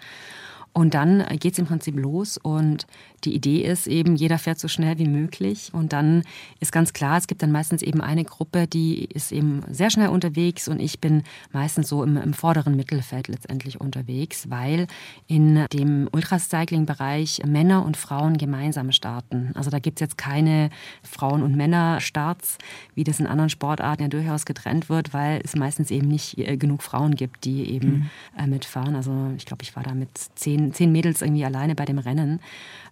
Und 0.73 0.93
dann 0.93 1.25
geht 1.39 1.53
es 1.53 1.59
im 1.59 1.65
Prinzip 1.65 1.97
los 1.97 2.37
und 2.37 2.87
die 3.27 3.35
Idee 3.35 3.61
ist 3.61 3.87
eben, 3.87 4.15
jeder 4.15 4.37
fährt 4.37 4.59
so 4.59 4.67
schnell 4.67 4.97
wie 4.97 5.07
möglich. 5.07 5.71
Und 5.73 5.93
dann 5.93 6.23
ist 6.59 6.71
ganz 6.71 6.93
klar, 6.93 7.17
es 7.17 7.27
gibt 7.27 7.43
dann 7.43 7.51
meistens 7.51 7.81
eben 7.81 8.01
eine 8.01 8.23
Gruppe, 8.23 8.67
die 8.67 9.05
ist 9.05 9.31
eben 9.31 9.63
sehr 9.69 9.89
schnell 9.89 10.09
unterwegs 10.09 10.67
und 10.67 10.79
ich 10.79 10.99
bin 10.99 11.23
meistens 11.51 11.89
so 11.89 12.03
im, 12.03 12.17
im 12.17 12.33
vorderen 12.33 12.75
Mittelfeld 12.75 13.27
letztendlich 13.27 13.81
unterwegs, 13.81 14.49
weil 14.49 14.87
in 15.27 15.65
dem 15.73 16.07
Ultracycling-Bereich 16.11 17.41
Männer 17.45 17.85
und 17.85 17.97
Frauen 17.97 18.37
gemeinsam 18.37 18.91
starten. 18.91 19.51
Also 19.55 19.69
da 19.69 19.79
gibt 19.79 19.99
es 19.99 20.01
jetzt 20.01 20.17
keine 20.17 20.69
Frauen- 21.03 21.43
und 21.43 21.55
Männer-Starts, 21.55 22.57
wie 22.95 23.03
das 23.03 23.19
in 23.19 23.27
anderen 23.27 23.49
Sportarten 23.49 24.03
ja 24.03 24.07
durchaus 24.07 24.45
getrennt 24.45 24.89
wird, 24.89 25.13
weil 25.13 25.41
es 25.43 25.55
meistens 25.55 25.91
eben 25.91 26.07
nicht 26.07 26.37
äh, 26.37 26.55
genug 26.57 26.81
Frauen 26.81 27.15
gibt, 27.15 27.43
die 27.45 27.69
eben 27.71 27.89
mhm. 27.89 28.09
Äh, 28.37 28.47
mitfahren. 28.47 28.95
Also 28.95 29.31
ich 29.37 29.45
glaube, 29.45 29.63
ich 29.63 29.75
war 29.75 29.83
da 29.83 29.93
mit 29.93 30.09
zehn 30.35 30.73
zehn, 30.73 30.91
Mädels 30.91 31.21
irgendwie 31.21 31.45
alleine 31.45 31.75
bei 31.75 31.85
dem 31.85 31.97
Rennen. 31.97 32.39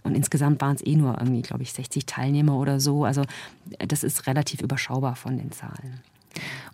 Und 0.05 0.15
insgesamt 0.15 0.61
waren 0.61 0.75
es 0.75 0.85
eh 0.85 0.95
nur 0.95 1.17
irgendwie, 1.19 1.41
glaube 1.41 1.63
ich, 1.63 1.73
60 1.73 2.05
Teilnehmer 2.05 2.55
oder 2.57 2.79
so. 2.79 3.03
Also 3.03 3.23
das 3.79 4.03
ist 4.03 4.27
relativ 4.27 4.61
überschaubar 4.61 5.15
von 5.15 5.37
den 5.37 5.51
Zahlen. 5.51 6.01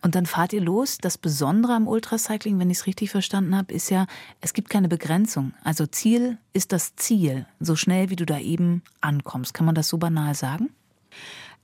Und 0.02 0.15
dann 0.15 0.26
fahrt 0.26 0.54
ihr 0.54 0.62
los. 0.62 0.98
Das 1.00 1.17
Besondere 1.17 1.74
am 1.74 1.88
Ultracycling, 1.88 2.60
wenn 2.60 2.70
ich 2.70 2.80
es 2.80 2.88
richtig 2.88 3.10
verstanden 3.10 3.56
habe, 3.56 3.74
ist 3.74 3.89
ja, 3.89 4.06
es 4.41 4.54
gibt 4.54 4.70
keine 4.70 4.89
Begrenzung. 4.89 5.54
Also 5.63 5.86
Ziel 5.86 6.39
ist 6.52 6.74
das 6.74 6.96
Ziel, 6.98 7.46
so 7.60 7.76
schnell 7.76 8.10
wie 8.10 8.15
du 8.15 8.26
da 8.26 8.39
eben 8.39 8.82
ankommst. 9.00 9.54
Kann 9.54 9.65
man 9.65 9.76
das 9.76 9.88
so 9.88 9.98
banal 9.98 10.36
sagen? 10.36 10.70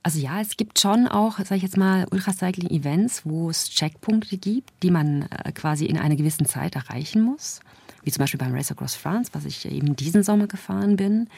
Also 0.02 0.20
ja, 0.20 0.40
es 0.40 0.56
gibt 0.56 0.78
schon 0.78 1.06
auch, 1.06 1.38
sage 1.38 1.56
ich 1.56 1.62
jetzt 1.64 1.76
mal, 1.76 2.06
Ultracycling-Events, 2.10 3.26
wo 3.26 3.50
es 3.50 3.68
Checkpunkte 3.68 4.38
gibt, 4.38 4.72
die 4.82 4.90
man 4.90 5.22
äh, 5.22 5.52
quasi 5.52 5.84
in 5.86 5.98
einer 5.98 6.16
gewissen 6.16 6.46
Zeit 6.46 6.76
erreichen 6.76 7.20
muss 7.20 7.60
wie 8.02 8.10
zum 8.10 8.20
Beispiel 8.20 8.38
beim 8.38 8.54
Race 8.54 8.70
Across 8.70 8.94
France, 8.94 9.30
was 9.34 9.44
ich 9.44 9.70
eben 9.70 9.96
diesen 9.96 10.22
Sommer 10.22 10.46
gefahren 10.46 10.96
bin. 10.96 11.28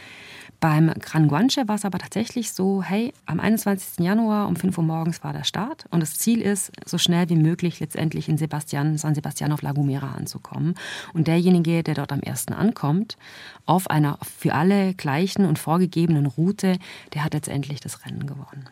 Beim 0.61 0.92
Gran 1.01 1.29
Guanche 1.29 1.66
war 1.68 1.77
es 1.77 1.85
aber 1.85 1.99
tatsächlich 1.99 2.53
so, 2.53 2.83
hey, 2.83 3.14
am 3.27 3.40
21. 3.40 4.05
Januar 4.05 4.46
um 4.49 4.57
5 4.57 4.77
Uhr 4.77 4.85
morgens 4.85 5.25
war 5.25 5.33
der 5.33 5.44
Start 5.44 5.87
und 5.90 6.01
das 6.01 6.14
Ziel 6.14 6.42
ist, 6.42 6.73
so 6.85 6.99
schnell 6.99 7.29
wie 7.31 7.37
möglich 7.37 7.81
letztendlich 7.81 8.29
in 8.29 8.37
Sebastian, 8.37 8.99
San 8.99 9.14
Sebastian 9.14 9.53
auf 9.53 9.62
La 9.62 9.73
Gomera 9.73 10.12
anzukommen. 10.12 10.75
Und 11.14 11.29
derjenige, 11.29 11.83
der 11.83 11.94
dort 11.94 12.12
am 12.12 12.20
1. 12.25 12.49
ankommt, 12.49 13.16
auf 13.64 13.88
einer 13.88 14.18
für 14.38 14.55
alle 14.55 14.94
gleichen 14.94 15.46
und 15.46 15.59
vorgegebenen 15.59 16.27
Route, 16.27 16.79
der 17.14 17.25
hat 17.25 17.35
letztendlich 17.35 17.81
das 17.81 18.05
Rennen 18.05 18.27
gewonnen. 18.27 18.68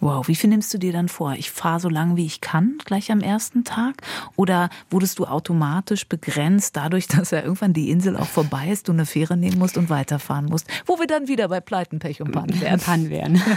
Wow, 0.00 0.28
wie 0.28 0.34
viel 0.34 0.48
nimmst 0.48 0.72
du 0.72 0.78
dir 0.78 0.92
dann 0.92 1.08
vor? 1.08 1.34
Ich 1.34 1.50
fahre 1.50 1.78
so 1.78 1.88
lange, 1.88 2.16
wie 2.16 2.24
ich 2.24 2.40
kann, 2.40 2.78
gleich 2.84 3.12
am 3.12 3.20
ersten 3.20 3.64
Tag? 3.64 4.02
Oder 4.36 4.70
wurdest 4.90 5.18
du 5.18 5.26
automatisch 5.26 6.06
begrenzt 6.06 6.76
dadurch, 6.76 7.06
dass 7.08 7.30
ja 7.30 7.42
irgendwann 7.42 7.72
die 7.72 7.90
Insel 7.90 8.16
auch 8.16 8.26
vorbei 8.26 8.70
ist, 8.70 8.88
du 8.88 8.92
eine 8.92 9.06
Fähre 9.06 9.36
nehmen 9.36 9.58
musst 9.58 9.76
und 9.76 9.90
weiterfahren 9.90 10.46
musst? 10.46 10.66
Wo 10.86 10.98
wir 10.98 11.06
dann 11.06 11.28
wieder 11.28 11.48
bei 11.48 11.60
Pleiten, 11.60 11.98
Pech 11.98 12.22
und 12.22 12.32
Pannen 12.32 12.60
wären. 12.60 12.80
Pannen 12.80 13.10
wären. 13.10 13.42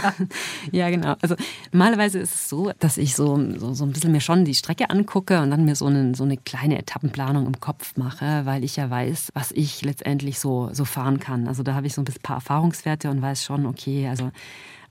Ja. 0.70 0.90
genau. 0.90 1.16
Also 1.20 1.36
normalerweise 1.72 2.18
ist 2.18 2.34
es 2.34 2.48
so, 2.48 2.72
dass 2.78 2.96
ich 2.98 3.14
so, 3.14 3.38
so, 3.56 3.72
so 3.72 3.84
ein 3.84 3.92
bisschen 3.92 4.12
mir 4.12 4.20
schon 4.20 4.44
die 4.44 4.54
Strecke 4.54 4.90
angucke 4.90 5.40
und 5.40 5.50
dann 5.50 5.64
mir 5.64 5.76
so 5.76 5.86
eine, 5.86 6.14
so 6.14 6.24
eine 6.24 6.36
kleine 6.36 6.78
Etappenplanung 6.78 7.46
im 7.46 7.60
Kopf 7.60 7.96
mache, 7.96 8.42
weil 8.44 8.64
ich 8.64 8.76
ja 8.76 8.90
weiß, 8.90 9.32
was 9.34 9.52
ich 9.52 9.82
letztendlich 9.82 10.38
so, 10.38 10.70
so 10.72 10.84
fahren 10.84 11.20
kann. 11.20 11.48
Also 11.48 11.62
da 11.62 11.74
habe 11.74 11.86
ich 11.86 11.94
so 11.94 12.02
ein 12.02 12.06
paar 12.22 12.36
Erfahrungswerte 12.36 13.10
und 13.10 13.22
weiß 13.22 13.44
schon, 13.44 13.66
okay, 13.66 14.08
also 14.08 14.30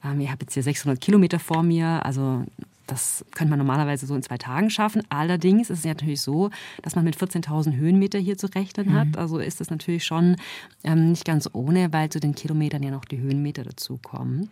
ich 0.03 0.29
habe 0.29 0.41
jetzt 0.41 0.53
hier 0.53 0.63
600 0.63 0.99
Kilometer 0.99 1.39
vor 1.39 1.63
mir, 1.63 2.05
also 2.05 2.43
das 2.87 3.23
könnte 3.31 3.49
man 3.49 3.59
normalerweise 3.59 4.05
so 4.05 4.15
in 4.15 4.23
zwei 4.23 4.37
Tagen 4.37 4.69
schaffen. 4.69 5.03
Allerdings 5.09 5.69
ist 5.69 5.79
es 5.79 5.85
natürlich 5.85 6.21
so, 6.21 6.49
dass 6.81 6.95
man 6.95 7.05
mit 7.05 7.15
14.000 7.15 7.75
Höhenmeter 7.75 8.19
hier 8.19 8.37
zu 8.37 8.47
rechnen 8.47 8.93
hat. 8.93 9.07
Mhm. 9.07 9.15
Also 9.15 9.39
ist 9.39 9.61
es 9.61 9.69
natürlich 9.69 10.03
schon 10.03 10.35
ähm, 10.83 11.11
nicht 11.11 11.25
ganz 11.25 11.49
ohne, 11.53 11.93
weil 11.93 12.09
zu 12.09 12.19
den 12.19 12.35
Kilometern 12.35 12.83
ja 12.83 12.91
noch 12.91 13.05
die 13.05 13.19
Höhenmeter 13.19 13.63
dazukommen. 13.63 14.49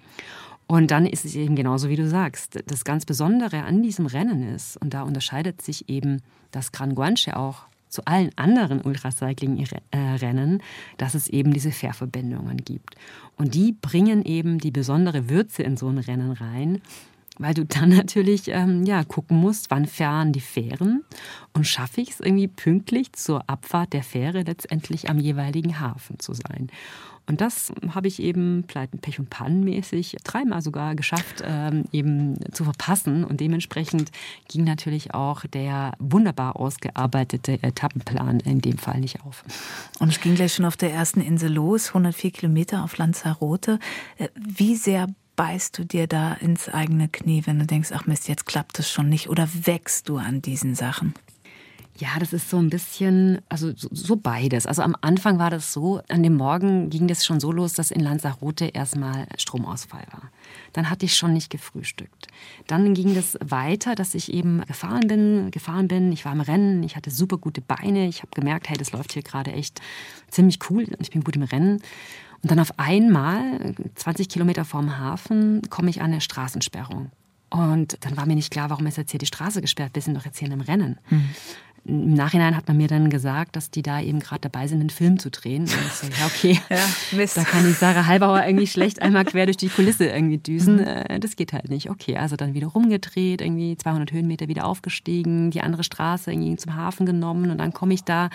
Und 0.67 0.91
dann 0.91 1.05
ist 1.05 1.25
es 1.25 1.35
eben 1.35 1.55
genauso, 1.55 1.89
wie 1.89 1.97
du 1.97 2.07
sagst. 2.07 2.63
Das 2.67 2.85
ganz 2.85 3.05
Besondere 3.05 3.63
an 3.63 3.83
diesem 3.83 4.05
Rennen 4.05 4.43
ist, 4.55 4.77
und 4.77 4.93
da 4.93 5.01
unterscheidet 5.01 5.61
sich 5.61 5.89
eben 5.89 6.21
das 6.51 6.71
Gran 6.71 6.95
Guanche 6.95 7.35
auch 7.35 7.63
zu 7.91 8.05
allen 8.05 8.31
anderen 8.37 8.81
Ultracycling-Rennen, 8.81 10.63
dass 10.97 11.13
es 11.13 11.27
eben 11.27 11.53
diese 11.53 11.71
Fährverbindungen 11.71 12.57
gibt. 12.57 12.95
Und 13.37 13.53
die 13.53 13.73
bringen 13.73 14.23
eben 14.23 14.57
die 14.57 14.71
besondere 14.71 15.29
Würze 15.29 15.61
in 15.61 15.77
so 15.77 15.89
ein 15.89 15.97
Rennen 15.97 16.31
rein, 16.31 16.81
weil 17.37 17.53
du 17.53 17.65
dann 17.65 17.89
natürlich 17.95 18.47
ähm, 18.47 18.85
ja, 18.85 19.03
gucken 19.03 19.37
musst, 19.37 19.69
wann 19.69 19.85
fahren 19.85 20.31
die 20.31 20.41
Fähren 20.41 21.03
und 21.53 21.67
schaffe 21.67 22.01
ich 22.01 22.11
es 22.11 22.19
irgendwie 22.21 22.47
pünktlich 22.47 23.13
zur 23.13 23.49
Abfahrt 23.49 23.93
der 23.93 24.03
Fähre 24.03 24.43
letztendlich 24.43 25.09
am 25.09 25.19
jeweiligen 25.19 25.79
Hafen 25.79 26.17
zu 26.19 26.33
sein. 26.33 26.69
Und 27.27 27.41
das 27.41 27.71
habe 27.93 28.07
ich 28.07 28.21
eben 28.21 28.63
Pleiten, 28.67 28.99
Pech 28.99 29.19
und 29.19 29.29
Pannenmäßig 29.29 30.17
dreimal 30.23 30.61
sogar 30.61 30.95
geschafft, 30.95 31.43
ähm, 31.43 31.85
eben 31.91 32.39
zu 32.51 32.63
verpassen. 32.63 33.23
Und 33.23 33.39
dementsprechend 33.39 34.11
ging 34.47 34.63
natürlich 34.63 35.13
auch 35.13 35.45
der 35.45 35.93
wunderbar 35.99 36.57
ausgearbeitete 36.57 37.63
Etappenplan 37.63 38.39
in 38.41 38.61
dem 38.61 38.77
Fall 38.77 38.99
nicht 38.99 39.21
auf. 39.23 39.43
Und 39.99 40.09
es 40.09 40.19
ging 40.19 40.35
gleich 40.35 40.53
schon 40.53 40.65
auf 40.65 40.77
der 40.77 40.91
ersten 40.91 41.21
Insel 41.21 41.53
los, 41.53 41.89
104 41.89 42.31
Kilometer 42.31 42.83
auf 42.83 42.97
Lanzarote. 42.97 43.79
Äh, 44.17 44.29
wie 44.35 44.75
sehr 44.75 45.07
beißt 45.35 45.77
du 45.77 45.85
dir 45.85 46.07
da 46.07 46.33
ins 46.33 46.69
eigene 46.69 47.07
Knie, 47.09 47.43
wenn 47.45 47.59
du 47.59 47.65
denkst, 47.65 47.89
ach 47.93 48.05
Mist, 48.05 48.27
jetzt 48.27 48.45
klappt 48.45 48.77
es 48.79 48.91
schon 48.91 49.09
nicht? 49.09 49.29
Oder 49.29 49.49
wächst 49.65 50.09
du 50.09 50.17
an 50.17 50.41
diesen 50.41 50.75
Sachen? 50.75 51.13
Ja, 51.97 52.17
das 52.19 52.33
ist 52.33 52.49
so 52.49 52.57
ein 52.57 52.69
bisschen, 52.69 53.39
also 53.49 53.73
so, 53.75 54.15
beides. 54.15 54.65
Also 54.65 54.81
am 54.81 54.95
Anfang 55.01 55.39
war 55.39 55.49
das 55.49 55.73
so, 55.73 56.01
an 56.09 56.23
dem 56.23 56.35
Morgen 56.35 56.89
ging 56.89 57.07
das 57.07 57.25
schon 57.25 57.39
so 57.39 57.51
los, 57.51 57.73
dass 57.73 57.91
in 57.91 58.01
Lanzarote 58.01 58.65
erstmal 58.65 59.27
Stromausfall 59.37 60.05
war. 60.11 60.31
Dann 60.73 60.89
hatte 60.89 61.05
ich 61.05 61.15
schon 61.15 61.33
nicht 61.33 61.49
gefrühstückt. 61.49 62.27
Dann 62.67 62.93
ging 62.93 63.13
das 63.13 63.37
weiter, 63.43 63.93
dass 63.93 64.15
ich 64.15 64.33
eben 64.33 64.61
gefahren 64.65 65.07
bin, 65.07 65.51
gefahren 65.51 65.87
bin. 65.87 66.11
Ich 66.11 66.25
war 66.25 66.33
im 66.33 66.41
Rennen, 66.41 66.81
ich 66.83 66.95
hatte 66.95 67.11
super 67.11 67.37
gute 67.37 67.61
Beine. 67.61 68.07
Ich 68.07 68.19
habe 68.19 68.31
gemerkt, 68.33 68.69
hey, 68.69 68.77
das 68.77 68.93
läuft 68.93 69.13
hier 69.13 69.23
gerade 69.23 69.51
echt 69.51 69.81
ziemlich 70.29 70.59
cool. 70.69 70.87
Ich 70.99 71.11
bin 71.11 71.23
gut 71.23 71.35
im 71.35 71.43
Rennen. 71.43 71.81
Und 72.41 72.49
dann 72.49 72.59
auf 72.59 72.79
einmal, 72.79 73.75
20 73.95 74.27
Kilometer 74.29 74.65
vorm 74.65 74.97
Hafen, 74.97 75.61
komme 75.69 75.89
ich 75.89 76.01
an 76.01 76.11
eine 76.11 76.21
Straßensperrung. 76.21 77.11
Und 77.51 77.97
dann 78.05 78.15
war 78.15 78.25
mir 78.25 78.35
nicht 78.35 78.49
klar, 78.49 78.69
warum 78.69 78.87
ist 78.87 78.97
jetzt 78.97 79.11
hier 79.11 79.19
die 79.19 79.25
Straße 79.25 79.61
gesperrt? 79.61 79.91
Wir 79.93 80.01
sind 80.01 80.15
doch 80.15 80.25
jetzt 80.25 80.39
hier 80.39 80.47
in 80.47 80.53
einem 80.53 80.61
Rennen. 80.61 80.97
Mhm. 81.09 81.29
Im 81.83 82.13
Nachhinein 82.13 82.55
hat 82.55 82.67
man 82.67 82.77
mir 82.77 82.87
dann 82.87 83.09
gesagt, 83.09 83.55
dass 83.55 83.71
die 83.71 83.81
da 83.81 83.99
eben 83.99 84.19
gerade 84.19 84.41
dabei 84.41 84.67
sind, 84.67 84.81
einen 84.81 84.91
Film 84.91 85.17
zu 85.17 85.31
drehen. 85.31 85.63
Und 85.63 85.69
ich 85.87 85.93
so, 85.93 86.07
ja, 86.07 86.25
okay, 86.27 86.59
ja, 86.69 87.25
da 87.33 87.43
kann 87.43 87.67
ich 87.69 87.77
Sarah 87.77 88.05
Halbauer 88.05 88.45
irgendwie 88.45 88.67
schlecht 88.67 89.01
einmal 89.01 89.25
quer 89.25 89.45
durch 89.45 89.57
die 89.57 89.69
Kulisse 89.69 90.05
irgendwie 90.05 90.37
düsen. 90.37 90.75
Mhm. 90.75 90.87
Äh, 90.87 91.19
das 91.19 91.35
geht 91.35 91.53
halt 91.53 91.69
nicht. 91.69 91.89
Okay, 91.89 92.17
also 92.17 92.35
dann 92.35 92.53
wieder 92.53 92.67
rumgedreht, 92.67 93.41
irgendwie 93.41 93.75
200 93.75 94.11
Höhenmeter 94.11 94.47
wieder 94.47 94.65
aufgestiegen, 94.65 95.49
die 95.49 95.61
andere 95.61 95.83
Straße 95.83 96.31
irgendwie 96.31 96.55
zum 96.55 96.75
Hafen 96.75 97.07
genommen 97.07 97.49
und 97.49 97.57
dann 97.57 97.73
komme 97.73 97.95
ich 97.95 98.03
da 98.03 98.29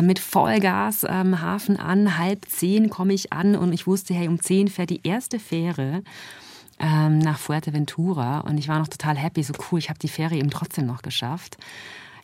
mit 0.00 0.18
Vollgas 0.18 1.06
am 1.06 1.28
ähm, 1.28 1.40
Hafen 1.40 1.78
an. 1.78 2.18
Halb 2.18 2.44
zehn 2.46 2.90
komme 2.90 3.14
ich 3.14 3.32
an 3.32 3.56
und 3.56 3.72
ich 3.72 3.86
wusste, 3.86 4.12
hey, 4.12 4.28
um 4.28 4.40
zehn 4.40 4.68
fährt 4.68 4.90
die 4.90 5.00
erste 5.02 5.38
Fähre 5.38 6.02
ähm, 6.78 7.18
nach 7.18 7.38
Fuerteventura 7.38 8.40
und 8.40 8.58
ich 8.58 8.68
war 8.68 8.78
noch 8.78 8.88
total 8.88 9.16
happy, 9.16 9.42
so 9.42 9.54
cool, 9.70 9.78
ich 9.78 9.88
habe 9.88 9.98
die 9.98 10.08
Fähre 10.08 10.34
eben 10.34 10.50
trotzdem 10.50 10.86
noch 10.86 11.00
geschafft. 11.00 11.56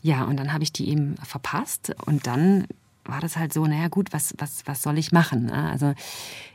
Ja, 0.03 0.25
und 0.25 0.37
dann 0.37 0.53
habe 0.53 0.65
ich 0.65 0.73
die 0.73 0.89
eben 0.89 1.17
verpasst 1.25 1.95
und 2.07 2.27
dann 2.27 2.67
war 3.05 3.21
das 3.21 3.37
halt 3.37 3.53
so, 3.53 3.67
naja 3.67 3.89
gut, 3.89 4.13
was, 4.13 4.35
was, 4.39 4.63
was 4.67 4.83
soll 4.83 4.99
ich 4.99 5.13
machen? 5.13 5.47
Ne? 5.47 5.71
Also 5.71 5.95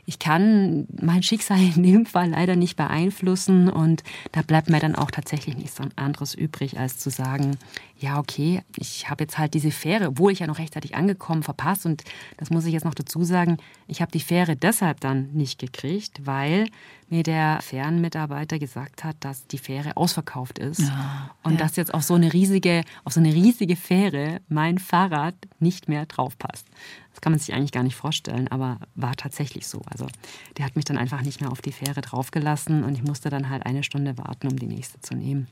ich 0.06 0.18
kann 0.18 0.86
mein 1.00 1.22
Schicksal 1.22 1.58
in 1.58 1.82
dem 1.82 2.06
Fall 2.06 2.30
leider 2.30 2.56
nicht 2.56 2.76
beeinflussen 2.76 3.68
und 3.68 4.02
da 4.32 4.42
bleibt 4.42 4.70
mir 4.70 4.80
dann 4.80 4.94
auch 4.94 5.10
tatsächlich 5.10 5.56
nichts 5.56 5.76
anderes 5.96 6.34
übrig, 6.34 6.78
als 6.78 6.98
zu 6.98 7.10
sagen, 7.10 7.58
ja 7.98 8.18
okay, 8.18 8.62
ich 8.76 9.10
habe 9.10 9.24
jetzt 9.24 9.38
halt 9.38 9.54
diese 9.54 9.70
Fähre, 9.70 10.08
obwohl 10.08 10.32
ich 10.32 10.38
ja 10.38 10.46
noch 10.46 10.58
rechtzeitig 10.58 10.94
angekommen, 10.94 11.42
verpasst 11.42 11.84
und 11.84 12.04
das 12.36 12.50
muss 12.50 12.64
ich 12.64 12.72
jetzt 12.72 12.84
noch 12.84 12.94
dazu 12.94 13.24
sagen, 13.24 13.58
ich 13.88 14.00
habe 14.00 14.12
die 14.12 14.20
Fähre 14.20 14.56
deshalb 14.56 15.00
dann 15.00 15.32
nicht 15.32 15.58
gekriegt, 15.58 16.24
weil 16.24 16.68
mir 17.08 17.22
der 17.22 17.58
Fährenmitarbeiter 17.60 18.58
gesagt 18.58 19.02
hat, 19.02 19.16
dass 19.20 19.46
die 19.46 19.58
Fähre 19.58 19.96
ausverkauft 19.96 20.58
ist 20.58 20.80
ja, 20.80 21.30
und 21.42 21.52
ja. 21.52 21.58
dass 21.58 21.76
jetzt 21.76 21.92
auf 21.92 22.04
so 22.04 22.14
eine 22.14 22.32
riesige, 22.32 22.84
auf 23.04 23.14
so 23.14 23.20
eine 23.20 23.34
riesige 23.34 23.76
Fähre 23.76 24.40
mein 24.48 24.78
Fahrrad 24.78 25.34
nicht 25.58 25.88
mehr 25.88 26.06
drauf 26.06 26.38
passt. 26.38 26.66
Das 27.10 27.20
kann 27.20 27.32
man 27.32 27.40
sich 27.40 27.52
eigentlich 27.52 27.72
gar 27.72 27.82
nicht 27.82 27.96
vorstellen, 27.96 28.46
aber 28.48 28.78
war 28.94 29.16
tatsächlich 29.16 29.66
so. 29.66 29.80
Also 29.86 30.06
der 30.56 30.64
hat 30.64 30.76
mich 30.76 30.84
dann 30.84 30.98
einfach 30.98 31.22
nicht 31.22 31.40
mehr 31.40 31.50
auf 31.50 31.62
die 31.62 31.72
Fähre 31.72 32.00
draufgelassen 32.00 32.84
und 32.84 32.94
ich 32.94 33.02
musste 33.02 33.28
dann 33.28 33.48
halt 33.48 33.66
eine 33.66 33.82
Stunde 33.82 34.16
warten, 34.18 34.46
um 34.46 34.56
die 34.56 34.68
nächste 34.68 35.00
zu 35.00 35.16
nehmen 35.16 35.48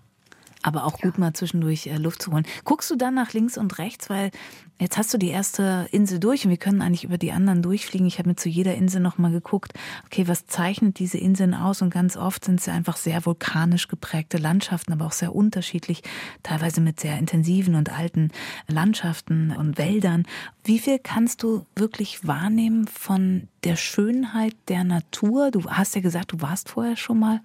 aber 0.67 0.85
auch 0.85 0.99
gut 0.99 1.17
mal 1.17 1.33
zwischendurch 1.33 1.87
äh, 1.87 1.97
Luft 1.97 2.21
zu 2.21 2.33
holen. 2.33 2.45
Guckst 2.65 2.91
du 2.91 2.97
dann 2.97 3.15
nach 3.15 3.33
links 3.33 3.57
und 3.57 3.79
rechts, 3.79 4.11
weil 4.11 4.33
jetzt 4.81 4.99
hast 4.99 5.15
du 5.15 5.19
die 5.19 5.29
erste 5.29 5.87
Insel 5.93 6.19
durch 6.19 6.45
und 6.45 6.51
wir 6.51 6.57
können 6.57 6.83
eigentlich 6.83 7.05
über 7.05 7.19
die 7.19 7.31
anderen 7.31 7.63
durchfliegen. 7.63 8.07
Ich 8.07 8.19
habe 8.19 8.31
mir 8.31 8.35
zu 8.35 8.49
jeder 8.49 8.75
Insel 8.75 9.01
nochmal 9.01 9.31
geguckt, 9.31 9.75
okay, 10.07 10.27
was 10.27 10.47
zeichnet 10.47 10.99
diese 10.99 11.19
Inseln 11.19 11.55
aus? 11.55 11.83
Und 11.83 11.91
ganz 11.91 12.17
oft 12.17 12.45
sind 12.45 12.61
sie 12.61 12.73
einfach 12.73 12.97
sehr 12.97 13.25
vulkanisch 13.25 13.87
geprägte 13.87 14.39
Landschaften, 14.39 14.93
aber 14.93 15.07
auch 15.07 15.13
sehr 15.13 15.37
unterschiedlich, 15.37 16.03
teilweise 16.43 16.81
mit 16.81 16.99
sehr 16.99 17.17
intensiven 17.17 17.77
und 17.77 17.93
alten 17.93 18.33
Landschaften 18.67 19.53
und 19.57 19.79
Wäldern. 19.79 20.25
Wie 20.65 20.81
viel 20.81 20.99
kannst 20.99 21.45
du 21.45 21.65
wirklich 21.77 22.27
wahrnehmen 22.27 22.89
von 22.89 23.47
der 23.63 23.77
Schönheit 23.77 24.57
der 24.67 24.83
Natur? 24.83 25.53
Du 25.53 25.71
hast 25.71 25.95
ja 25.95 26.01
gesagt, 26.01 26.33
du 26.33 26.41
warst 26.41 26.71
vorher 26.71 26.97
schon 26.97 27.21
mal 27.21 27.41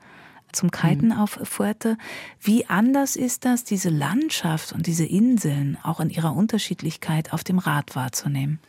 zum 0.54 0.72
Kiten 0.72 1.08
mhm. 1.08 1.18
auf 1.18 1.40
Fuerte. 1.44 1.98
Wie 2.40 2.66
anders 2.68 3.16
ist 3.16 3.46
das, 3.46 3.64
diese 3.64 3.90
Landschaft 3.90 4.74
und 4.74 4.88
diese 4.88 5.06
Inseln 5.06 5.78
auch 5.84 6.00
in 6.00 6.10
ihrer 6.10 6.36
Unterschiedlichkeit 6.36 7.34
auf 7.34 7.44
dem 7.44 7.60
Rad 7.60 7.96
wahrzunehmen? 7.96 8.60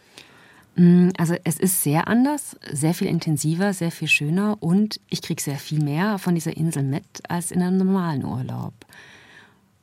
Mm, 0.77 1.11
also 1.19 1.35
es 1.45 1.59
ist 1.59 1.83
sehr 1.83 2.09
anders, 2.09 2.57
sehr 2.71 2.95
viel 2.95 3.09
intensiver, 3.09 3.73
sehr 3.73 3.91
viel 3.91 4.09
schöner 4.09 4.57
und 4.61 5.01
ich 5.09 5.23
kriege 5.23 5.43
sehr 5.43 5.59
viel 5.59 5.83
mehr 5.83 6.19
von 6.19 6.35
dieser 6.35 6.57
Insel 6.57 6.83
mit 6.83 7.05
als 7.29 7.51
in 7.51 7.63
einem 7.63 7.79
normalen 7.79 8.25
Urlaub. 8.25 8.75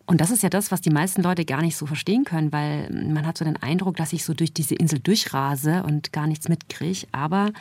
Und 0.10 0.22
das 0.22 0.32
ist 0.32 0.42
ja 0.42 0.50
das, 0.50 0.72
was 0.72 0.82
die 0.82 0.90
meisten 0.90 1.22
Leute 1.22 1.46
gar 1.46 1.62
nicht 1.62 1.78
so 1.78 1.86
verstehen 1.86 2.24
können, 2.24 2.52
weil 2.52 2.90
man 2.90 3.28
hat 3.28 3.38
so 3.38 3.46
den 3.46 3.58
Eindruck, 3.58 3.96
dass 3.96 4.12
ich 4.12 4.26
so 4.26 4.34
durch 4.34 4.52
diese 4.52 4.74
Insel 4.74 4.98
durchrase 4.98 5.84
und 5.84 6.12
gar 6.12 6.26
nichts 6.26 6.50
mitkriege. 6.50 7.06
Aber 7.12 7.52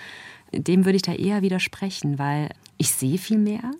dem 0.53 0.87
würde 0.87 0.97
ich 0.97 1.03
da 1.03 1.13
eher 1.13 1.43
widersprechen, 1.43 2.19
weil 2.19 2.49
ich 2.79 2.91
sehe 2.93 3.19
viel 3.19 3.37
mehr, 3.37 3.73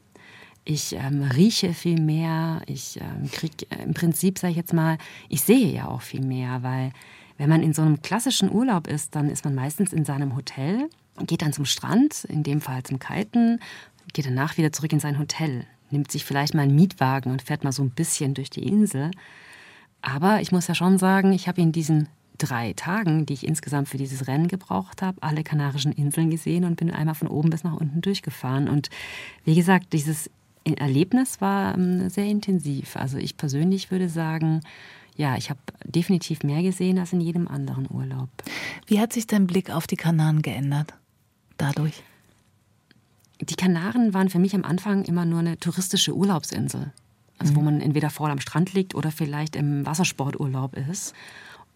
ich 0.69 0.93
ähm, 0.93 1.23
rieche 1.23 1.73
viel 1.73 1.99
mehr, 1.99 2.61
ich 2.67 3.01
ähm, 3.01 3.31
kriege 3.31 3.67
äh, 3.71 3.83
im 3.83 3.95
Prinzip, 3.95 4.39
sage 4.39 4.51
ich 4.51 4.57
jetzt 4.59 4.75
mal, 4.75 4.99
ich 5.31 5.41
sehe 5.41 5.73
ja 5.73 5.89
auch 5.89 6.03
viel 6.03 6.21
mehr, 6.21 6.63
weil 6.63 6.93
wenn 7.39 7.49
man 7.49 7.63
in 7.63 7.73
so 7.73 7.81
einem 7.81 8.03
klassischen 8.03 8.53
Urlaub 8.53 8.87
ist, 8.87 9.15
dann 9.15 9.31
ist 9.31 9.47
man 9.47 9.55
meistens 9.55 9.95
in 9.95 10.05
seinem 10.05 10.37
Hotel, 10.37 10.91
geht 11.27 11.41
dann 11.41 11.55
zum 11.55 11.65
Strand, 11.65 12.25
in 12.25 12.43
dem 12.43 12.61
Fall 12.61 12.83
zum 12.83 12.99
Kiten, 12.99 13.61
geht 14.13 14.27
danach 14.27 14.59
wieder 14.59 14.71
zurück 14.71 14.93
in 14.93 15.01
sein 15.01 15.19
Hotel, 15.19 15.65
nimmt 15.91 16.13
sich 16.13 16.27
vielleicht 16.27 16.53
mal 16.53 16.63
einen 16.63 16.77
Mietwagen 16.77 17.33
und 17.33 17.41
fährt 17.41 17.65
mal 17.65 17.73
so 17.73 17.83
ein 17.83 17.91
bisschen 17.91 18.35
durch 18.35 18.51
die 18.51 18.67
Insel. 18.67 19.11
Aber 20.03 20.43
ich 20.43 20.53
muss 20.53 20.69
ja 20.69 20.75
schon 20.75 20.99
sagen, 20.99 21.33
ich 21.33 21.49
habe 21.49 21.63
in 21.63 21.73
diesen 21.73 22.09
drei 22.37 22.75
Tagen, 22.75 23.25
die 23.25 23.33
ich 23.33 23.47
insgesamt 23.47 23.89
für 23.89 23.97
dieses 23.97 24.29
Rennen 24.29 24.49
gebraucht 24.49 25.01
habe, 25.01 25.23
alle 25.23 25.43
Kanarischen 25.45 25.93
Inseln 25.93 26.29
gesehen 26.29 26.65
und 26.65 26.77
bin 26.77 26.91
einmal 26.91 27.15
von 27.15 27.29
oben 27.29 27.49
bis 27.49 27.65
nach 27.65 27.75
unten 27.75 28.03
durchgefahren. 28.03 28.69
Und 28.69 28.91
wie 29.45 29.55
gesagt, 29.55 29.95
dieses 29.95 30.31
Erlebnis 30.77 31.41
war 31.41 31.75
ähm, 31.75 32.09
sehr 32.11 32.27
intensiv. 32.27 32.97
Also 32.97 33.19
ich 33.19 33.37
persönlich 33.37 33.91
würde 33.91 34.09
sagen, 34.09 34.61
ja, 35.17 35.37
ich 35.37 35.51
habe 35.51 35.61
definitiv 35.85 36.43
mehr 36.45 36.63
gesehen 36.63 36.99
als 36.99 37.13
in 37.13 37.21
jedem 37.21 37.49
anderen 37.49 37.89
Urlaub. 37.91 38.29
Wie 38.87 39.01
hat 39.01 39.13
sich 39.13 39.27
dein 39.27 39.47
Blick 39.47 39.71
auf 39.71 39.87
die 39.87 39.97
Kanaren 39.97 40.43
geändert 40.43 40.95
dadurch? 41.57 42.03
Die 43.41 43.57
Kanaren 43.57 44.15
waren 44.15 44.31
für 44.31 44.39
mich 44.39 44.55
am 44.55 44.65
Anfang 44.65 45.05
immer 45.05 45.25
nur 45.25 45.41
eine 45.41 45.59
touristische 45.59 46.15
Urlaubsinsel. 46.15 46.93
Also 47.39 47.53
mhm. 47.53 47.57
wo 47.57 47.61
man 47.63 47.81
entweder 47.81 48.11
voll 48.11 48.31
am 48.31 48.41
Strand 48.41 48.75
liegt 48.75 48.95
oder 48.95 49.11
vielleicht 49.11 49.57
im 49.57 49.87
Wassersporturlaub 49.87 50.77
ist. 50.77 51.15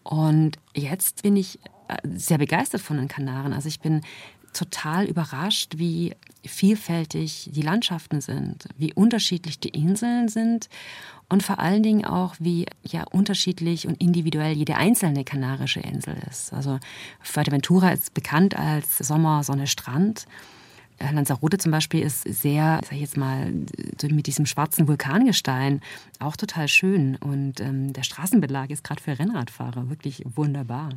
Und 0.03 0.57
jetzt 0.75 1.23
bin 1.23 1.35
ich 1.35 1.59
äh, 1.87 1.97
sehr 2.15 2.37
begeistert 2.37 2.81
von 2.81 2.97
den 2.97 3.07
Kanaren. 3.07 3.53
Also 3.53 3.67
ich 3.67 3.79
bin 3.79 4.01
total 4.53 5.05
überrascht, 5.05 5.73
wie 5.77 6.15
vielfältig 6.45 7.49
die 7.51 7.61
Landschaften 7.61 8.21
sind, 8.21 8.67
wie 8.77 8.93
unterschiedlich 8.93 9.59
die 9.59 9.69
Inseln 9.69 10.27
sind 10.27 10.69
und 11.29 11.41
vor 11.43 11.59
allen 11.59 11.83
Dingen 11.83 12.05
auch, 12.05 12.35
wie 12.39 12.65
ja 12.83 13.03
unterschiedlich 13.11 13.87
und 13.87 13.99
individuell 14.01 14.53
jede 14.53 14.75
einzelne 14.75 15.23
kanarische 15.23 15.79
Insel 15.79 16.15
ist. 16.29 16.53
Also 16.53 16.79
Fuerteventura 17.21 17.91
ist 17.91 18.13
bekannt 18.13 18.55
als 18.57 18.97
Sommer, 18.99 19.43
Sonne, 19.43 19.67
Strand. 19.67 20.25
Lanzarote 20.99 21.57
zum 21.57 21.71
Beispiel 21.71 22.01
ist 22.01 22.23
sehr, 22.23 22.79
sag 22.83 22.93
ich 22.93 23.01
jetzt 23.01 23.17
mal, 23.17 23.51
mit 24.03 24.27
diesem 24.27 24.45
schwarzen 24.45 24.87
Vulkangestein 24.87 25.81
auch 26.19 26.35
total 26.35 26.67
schön. 26.67 27.15
Und 27.17 27.59
ähm, 27.59 27.93
der 27.93 28.03
Straßenbelag 28.03 28.69
ist 28.69 28.83
gerade 28.83 29.01
für 29.01 29.17
Rennradfahrer 29.17 29.89
wirklich 29.89 30.23
wunderbar. 30.35 30.89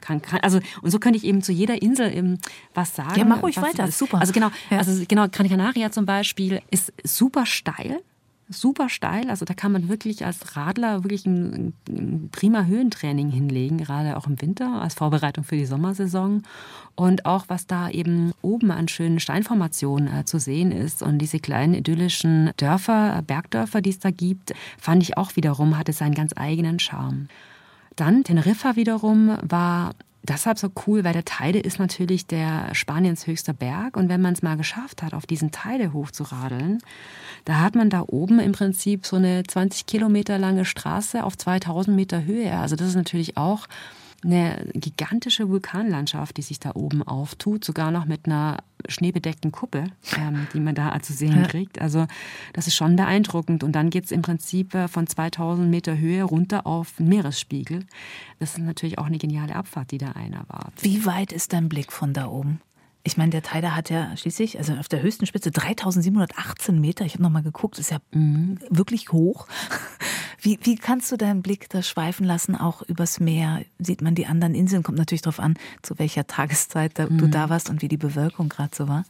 Kann, 0.00 0.22
kann, 0.22 0.40
also, 0.40 0.60
und 0.82 0.90
so 0.90 0.98
könnte 0.98 1.18
ich 1.18 1.24
eben 1.24 1.42
zu 1.42 1.52
jeder 1.52 1.80
Insel 1.80 2.14
eben 2.14 2.38
was 2.74 2.94
sagen. 2.94 3.18
Ja, 3.18 3.24
mach 3.24 3.42
ruhig 3.42 3.60
weiter, 3.60 3.86
ist, 3.86 3.98
super. 3.98 4.20
Also 4.20 4.32
genau, 4.32 4.50
ja. 4.70 4.78
also 4.78 5.04
genau, 5.06 5.26
Gran 5.28 5.48
Canaria 5.48 5.90
zum 5.90 6.06
Beispiel 6.06 6.60
ist 6.70 6.92
super 7.04 7.46
steil 7.46 8.00
super 8.52 8.88
steil. 8.88 9.28
Also 9.30 9.44
da 9.44 9.54
kann 9.54 9.72
man 9.72 9.88
wirklich 9.88 10.24
als 10.24 10.56
Radler 10.56 11.04
wirklich 11.04 11.26
ein, 11.26 11.72
ein, 11.88 12.28
prima 12.30 12.64
Höhentraining 12.64 13.30
hinlegen, 13.30 13.78
gerade 13.78 14.16
auch 14.16 14.26
im 14.26 14.40
Winter 14.40 14.80
als 14.80 14.94
Vorbereitung 14.94 15.44
für 15.44 15.56
die 15.56 15.66
Sommersaison. 15.66 16.42
Und 16.94 17.26
auch 17.26 17.46
was 17.48 17.66
da 17.66 17.90
eben 17.90 18.32
oben 18.42 18.70
an 18.70 18.88
schönen 18.88 19.20
Steinformationen 19.20 20.08
äh, 20.12 20.24
zu 20.24 20.38
sehen 20.38 20.72
ist 20.72 21.02
und 21.02 21.18
diese 21.18 21.40
kleinen 21.40 21.74
idyllischen 21.74 22.50
Dörfer, 22.56 23.22
Bergdörfer, 23.26 23.80
die 23.80 23.90
es 23.90 23.98
da 23.98 24.10
gibt, 24.10 24.52
fand 24.78 25.02
ich 25.02 25.16
auch 25.16 25.36
wiederum, 25.36 25.78
hatte 25.78 25.92
seinen 25.92 26.14
ganz 26.14 26.32
eigenen 26.36 26.78
Charme. 26.78 27.28
Dann 27.96 28.24
Teneriffa 28.24 28.76
wiederum 28.76 29.36
war 29.42 29.92
deshalb 30.22 30.58
so 30.58 30.70
cool, 30.86 31.04
weil 31.04 31.12
der 31.12 31.24
Teide 31.24 31.58
ist 31.58 31.78
natürlich 31.78 32.26
der 32.26 32.74
Spaniens 32.74 33.26
höchster 33.26 33.52
Berg. 33.52 33.96
Und 33.96 34.08
wenn 34.08 34.20
man 34.20 34.34
es 34.34 34.42
mal 34.42 34.56
geschafft 34.56 35.02
hat, 35.02 35.14
auf 35.14 35.26
diesen 35.26 35.50
Teide 35.50 35.92
hochzuradeln, 35.92 36.78
da 37.44 37.60
hat 37.60 37.74
man 37.74 37.90
da 37.90 38.04
oben 38.06 38.38
im 38.38 38.52
Prinzip 38.52 39.06
so 39.06 39.16
eine 39.16 39.42
20 39.44 39.86
Kilometer 39.86 40.38
lange 40.38 40.64
Straße 40.64 41.24
auf 41.24 41.36
2000 41.36 41.96
Meter 41.96 42.24
Höhe. 42.24 42.56
Also 42.58 42.76
das 42.76 42.88
ist 42.88 42.96
natürlich 42.96 43.36
auch 43.36 43.66
eine 44.24 44.66
gigantische 44.74 45.48
Vulkanlandschaft, 45.48 46.36
die 46.36 46.42
sich 46.42 46.60
da 46.60 46.72
oben 46.74 47.02
auftut, 47.02 47.64
sogar 47.64 47.90
noch 47.90 48.04
mit 48.04 48.26
einer 48.26 48.58
schneebedeckten 48.88 49.52
Kuppel, 49.52 49.84
ähm, 50.16 50.46
die 50.52 50.60
man 50.60 50.74
da 50.74 51.00
zu 51.02 51.12
sehen 51.12 51.42
kriegt. 51.48 51.80
Also 51.80 52.06
das 52.52 52.66
ist 52.66 52.74
schon 52.74 52.96
beeindruckend. 52.96 53.64
Und 53.64 53.72
dann 53.72 53.90
geht 53.90 54.04
es 54.04 54.10
im 54.10 54.22
Prinzip 54.22 54.74
äh, 54.74 54.88
von 54.88 55.06
2000 55.06 55.68
Meter 55.68 55.98
Höhe 55.98 56.22
runter 56.22 56.66
auf 56.66 56.98
Meeresspiegel. 56.98 57.84
Das 58.38 58.52
ist 58.52 58.58
natürlich 58.58 58.98
auch 58.98 59.06
eine 59.06 59.18
geniale 59.18 59.54
Abfahrt, 59.54 59.90
die 59.90 59.98
da 59.98 60.12
einer 60.12 60.44
war. 60.48 60.72
Wie 60.80 61.04
weit 61.04 61.32
ist 61.32 61.52
dein 61.52 61.68
Blick 61.68 61.92
von 61.92 62.12
da 62.12 62.26
oben? 62.26 62.60
Ich 63.04 63.16
meine, 63.16 63.30
der 63.30 63.42
Teider 63.42 63.74
hat 63.74 63.90
ja 63.90 64.16
schließlich, 64.16 64.58
also 64.58 64.74
auf 64.74 64.88
der 64.88 65.02
höchsten 65.02 65.26
Spitze 65.26 65.50
3718 65.50 66.80
Meter. 66.80 67.04
Ich 67.04 67.14
habe 67.14 67.22
nochmal 67.24 67.42
geguckt, 67.42 67.78
ist 67.80 67.90
ja 67.90 67.98
mhm. 68.12 68.60
wirklich 68.70 69.10
hoch. 69.10 69.48
Wie, 70.44 70.58
wie 70.62 70.74
kannst 70.74 71.12
du 71.12 71.16
deinen 71.16 71.40
Blick 71.40 71.68
da 71.70 71.82
schweifen 71.82 72.26
lassen, 72.26 72.56
auch 72.56 72.82
übers 72.82 73.20
Meer? 73.20 73.64
Sieht 73.78 74.02
man 74.02 74.16
die 74.16 74.26
anderen 74.26 74.56
Inseln? 74.56 74.82
Kommt 74.82 74.98
natürlich 74.98 75.22
darauf 75.22 75.38
an, 75.38 75.54
zu 75.82 76.00
welcher 76.00 76.26
Tageszeit 76.26 76.98
da, 76.98 77.08
mhm. 77.08 77.18
du 77.18 77.28
da 77.28 77.48
warst 77.48 77.70
und 77.70 77.80
wie 77.80 77.86
die 77.86 77.96
Bewölkung 77.96 78.48
gerade 78.48 78.74
so 78.74 78.88
war. 78.88 79.04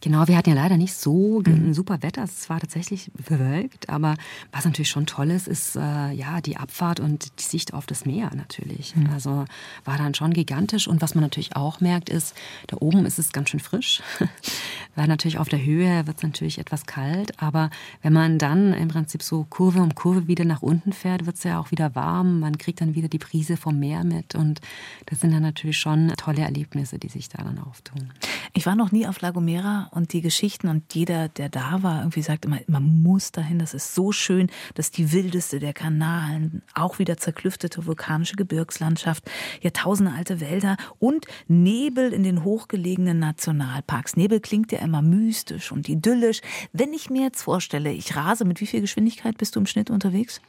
Genau, 0.00 0.28
wir 0.28 0.36
hatten 0.36 0.50
ja 0.50 0.54
leider 0.54 0.76
nicht 0.76 0.94
so 0.94 1.42
mhm. 1.44 1.74
super 1.74 2.02
Wetter. 2.02 2.24
Es 2.24 2.48
war 2.48 2.60
tatsächlich 2.60 3.10
bewölkt, 3.12 3.88
aber 3.88 4.14
was 4.52 4.64
natürlich 4.64 4.90
schon 4.90 5.06
toll 5.06 5.30
ist, 5.30 5.48
ist 5.48 5.76
äh, 5.76 6.12
ja 6.12 6.40
die 6.40 6.56
Abfahrt 6.56 7.00
und 7.00 7.38
die 7.38 7.44
Sicht 7.44 7.74
auf 7.74 7.86
das 7.86 8.04
Meer 8.04 8.30
natürlich. 8.34 8.94
Mhm. 8.96 9.10
Also 9.12 9.44
war 9.84 9.98
dann 9.98 10.14
schon 10.14 10.32
gigantisch 10.32 10.88
und 10.88 11.02
was 11.02 11.14
man 11.14 11.22
natürlich 11.22 11.56
auch 11.56 11.80
merkt 11.80 12.08
ist, 12.08 12.34
da 12.66 12.76
oben 12.80 13.06
ist 13.06 13.18
es 13.18 13.32
ganz 13.32 13.50
schön 13.50 13.60
frisch, 13.60 14.02
weil 14.94 15.08
natürlich 15.08 15.38
auf 15.38 15.48
der 15.48 15.64
Höhe 15.64 16.06
wird 16.06 16.18
es 16.18 16.22
natürlich 16.22 16.58
etwas 16.58 16.86
kalt, 16.86 17.40
aber 17.42 17.70
wenn 18.02 18.12
man 18.12 18.38
dann 18.38 18.72
im 18.72 18.88
Prinzip 18.88 19.22
so 19.22 19.46
Kurve 19.48 19.80
um 19.80 19.94
Kurve 19.94 20.26
wieder 20.26 20.44
nach 20.44 20.62
unten 20.62 20.92
fährt, 20.92 21.26
wird 21.26 21.36
es 21.36 21.44
ja 21.44 21.58
auch 21.60 21.70
wieder 21.70 21.94
warm. 21.94 22.40
Man 22.40 22.58
kriegt 22.58 22.80
dann 22.80 22.94
wieder 22.94 23.08
die 23.08 23.18
Brise 23.18 23.56
vom 23.56 23.78
Meer 23.78 24.04
mit 24.04 24.34
und 24.34 24.60
das 25.06 25.20
sind 25.20 25.32
dann 25.32 25.42
natürlich 25.42 25.78
schon 25.78 26.12
tolle 26.16 26.42
Erlebnisse, 26.42 26.98
die 26.98 27.08
sich 27.08 27.28
da 27.28 27.42
dann 27.42 27.58
auftun. 27.58 28.12
Ich 28.52 28.66
war 28.66 28.74
noch 28.76 28.92
nie 28.92 29.06
auf 29.06 29.20
Lagomera 29.20 29.55
und 29.92 30.12
die 30.12 30.20
Geschichten 30.20 30.68
und 30.68 30.94
jeder, 30.94 31.28
der 31.28 31.48
da 31.48 31.82
war, 31.82 32.00
irgendwie 32.00 32.22
sagt 32.22 32.44
immer, 32.44 32.58
man 32.66 33.02
muss 33.02 33.32
dahin, 33.32 33.58
das 33.58 33.74
ist 33.74 33.94
so 33.94 34.12
schön, 34.12 34.50
dass 34.74 34.90
die 34.90 35.12
wildeste 35.12 35.58
der 35.58 35.72
Kanalen, 35.72 36.62
auch 36.74 36.98
wieder 36.98 37.16
zerklüftete 37.16 37.86
vulkanische 37.86 38.36
Gebirgslandschaft, 38.36 39.24
Jahrtausende 39.62 40.12
alte 40.12 40.40
Wälder 40.40 40.76
und 40.98 41.26
Nebel 41.48 42.12
in 42.12 42.22
den 42.22 42.44
hochgelegenen 42.44 43.18
Nationalparks. 43.18 44.16
Nebel 44.16 44.40
klingt 44.40 44.72
ja 44.72 44.80
immer 44.80 45.02
mystisch 45.02 45.72
und 45.72 45.88
idyllisch. 45.88 46.40
Wenn 46.72 46.92
ich 46.92 47.10
mir 47.10 47.22
jetzt 47.22 47.42
vorstelle, 47.42 47.92
ich 47.92 48.16
rase, 48.16 48.44
mit 48.44 48.60
wie 48.60 48.66
viel 48.66 48.80
Geschwindigkeit 48.80 49.38
bist 49.38 49.56
du 49.56 49.60
im 49.60 49.66
Schnitt 49.66 49.90
unterwegs? 49.90 50.40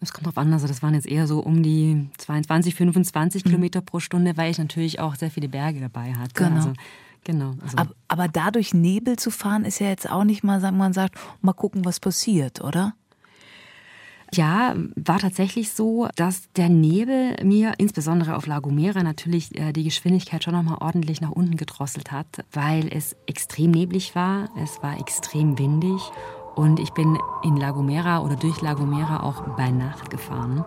Es 0.00 0.12
kommt 0.12 0.26
drauf 0.26 0.36
an, 0.36 0.52
also 0.52 0.66
das 0.66 0.82
waren 0.82 0.94
jetzt 0.94 1.06
eher 1.06 1.26
so 1.26 1.40
um 1.40 1.62
die 1.62 2.08
22, 2.18 2.74
25 2.74 3.44
mhm. 3.44 3.48
Kilometer 3.48 3.80
pro 3.80 4.00
Stunde, 4.00 4.36
weil 4.36 4.50
ich 4.50 4.58
natürlich 4.58 5.00
auch 5.00 5.14
sehr 5.14 5.30
viele 5.30 5.48
Berge 5.48 5.80
dabei 5.80 6.12
hatte. 6.14 6.34
Genau. 6.34 6.56
Also 6.56 6.72
Genau. 7.26 7.54
Also 7.60 7.76
aber, 7.76 7.90
aber 8.06 8.28
dadurch 8.28 8.72
Nebel 8.72 9.16
zu 9.16 9.32
fahren, 9.32 9.64
ist 9.64 9.80
ja 9.80 9.88
jetzt 9.88 10.08
auch 10.08 10.22
nicht 10.22 10.44
mal, 10.44 10.60
sagen 10.60 10.76
man 10.76 10.92
sagt, 10.92 11.16
mal 11.40 11.54
gucken, 11.54 11.84
was 11.84 11.98
passiert, 11.98 12.60
oder? 12.60 12.94
Ja, 14.32 14.76
war 14.94 15.18
tatsächlich 15.18 15.72
so, 15.72 16.08
dass 16.14 16.52
der 16.52 16.68
Nebel 16.68 17.36
mir 17.42 17.74
insbesondere 17.78 18.36
auf 18.36 18.46
La 18.46 18.60
Gomera 18.60 19.02
natürlich 19.02 19.58
äh, 19.58 19.72
die 19.72 19.82
Geschwindigkeit 19.82 20.44
schon 20.44 20.54
nochmal 20.54 20.78
ordentlich 20.80 21.20
nach 21.20 21.32
unten 21.32 21.56
gedrosselt 21.56 22.12
hat, 22.12 22.44
weil 22.52 22.88
es 22.92 23.16
extrem 23.26 23.72
neblig 23.72 24.14
war, 24.14 24.48
es 24.62 24.80
war 24.84 25.00
extrem 25.00 25.58
windig 25.58 26.00
und 26.54 26.78
ich 26.78 26.92
bin 26.92 27.18
in 27.42 27.56
La 27.56 27.72
Gomera 27.72 28.20
oder 28.20 28.36
durch 28.36 28.62
La 28.62 28.74
Gomera 28.74 29.24
auch 29.24 29.42
bei 29.56 29.70
Nacht 29.70 30.10
gefahren. 30.10 30.64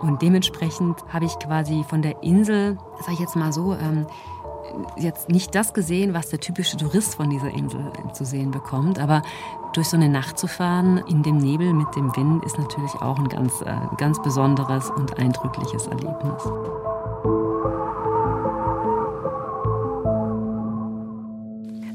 Und 0.00 0.22
dementsprechend 0.22 1.04
habe 1.08 1.24
ich 1.24 1.38
quasi 1.38 1.84
von 1.88 2.02
der 2.02 2.22
Insel, 2.24 2.78
sag 3.00 3.14
ich 3.14 3.20
jetzt 3.20 3.36
mal 3.36 3.52
so, 3.52 3.74
ähm, 3.74 4.06
jetzt 4.96 5.28
nicht 5.28 5.54
das 5.54 5.74
gesehen, 5.74 6.14
was 6.14 6.28
der 6.28 6.40
typische 6.40 6.76
Tourist 6.76 7.16
von 7.16 7.30
dieser 7.30 7.50
Insel 7.50 7.92
zu 8.12 8.24
sehen 8.24 8.50
bekommt, 8.50 8.98
aber 8.98 9.22
durch 9.72 9.88
so 9.88 9.96
eine 9.96 10.08
Nacht 10.08 10.38
zu 10.38 10.46
fahren 10.46 10.98
in 11.08 11.22
dem 11.22 11.38
Nebel 11.38 11.72
mit 11.72 11.94
dem 11.96 12.14
Wind 12.16 12.44
ist 12.44 12.58
natürlich 12.58 12.94
auch 12.96 13.18
ein 13.18 13.28
ganz, 13.28 13.60
äh, 13.62 13.76
ganz 13.96 14.20
besonderes 14.22 14.90
und 14.90 15.18
eindrückliches 15.18 15.86
Erlebnis. 15.86 16.42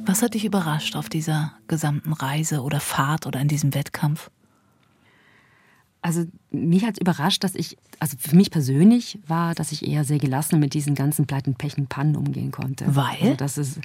Was 0.05 0.23
hat 0.23 0.33
dich 0.33 0.43
überrascht 0.43 0.95
auf 0.95 1.07
dieser 1.07 1.53
gesamten 1.67 2.13
Reise 2.13 2.63
oder 2.63 2.79
Fahrt 2.79 3.27
oder 3.27 3.39
in 3.39 3.47
diesem 3.47 3.75
Wettkampf? 3.75 4.31
Also 6.01 6.25
mich 6.51 6.85
hat 6.85 6.93
es 6.93 7.01
überrascht, 7.01 7.43
dass 7.43 7.55
ich, 7.55 7.77
also 7.99 8.15
für 8.17 8.35
mich 8.35 8.51
persönlich 8.51 9.19
war, 9.27 9.53
dass 9.53 9.71
ich 9.71 9.85
eher 9.85 10.05
sehr 10.05 10.19
gelassen 10.19 10.59
mit 10.59 10.73
diesen 10.73 10.95
ganzen 10.95 11.27
Pleiten, 11.27 11.55
Pechen, 11.55 11.87
Pannen 11.87 12.15
umgehen 12.15 12.51
konnte. 12.51 12.95
Weil? 12.95 13.17
Also 13.21 13.33
das 13.35 13.57
ist, 13.57 13.79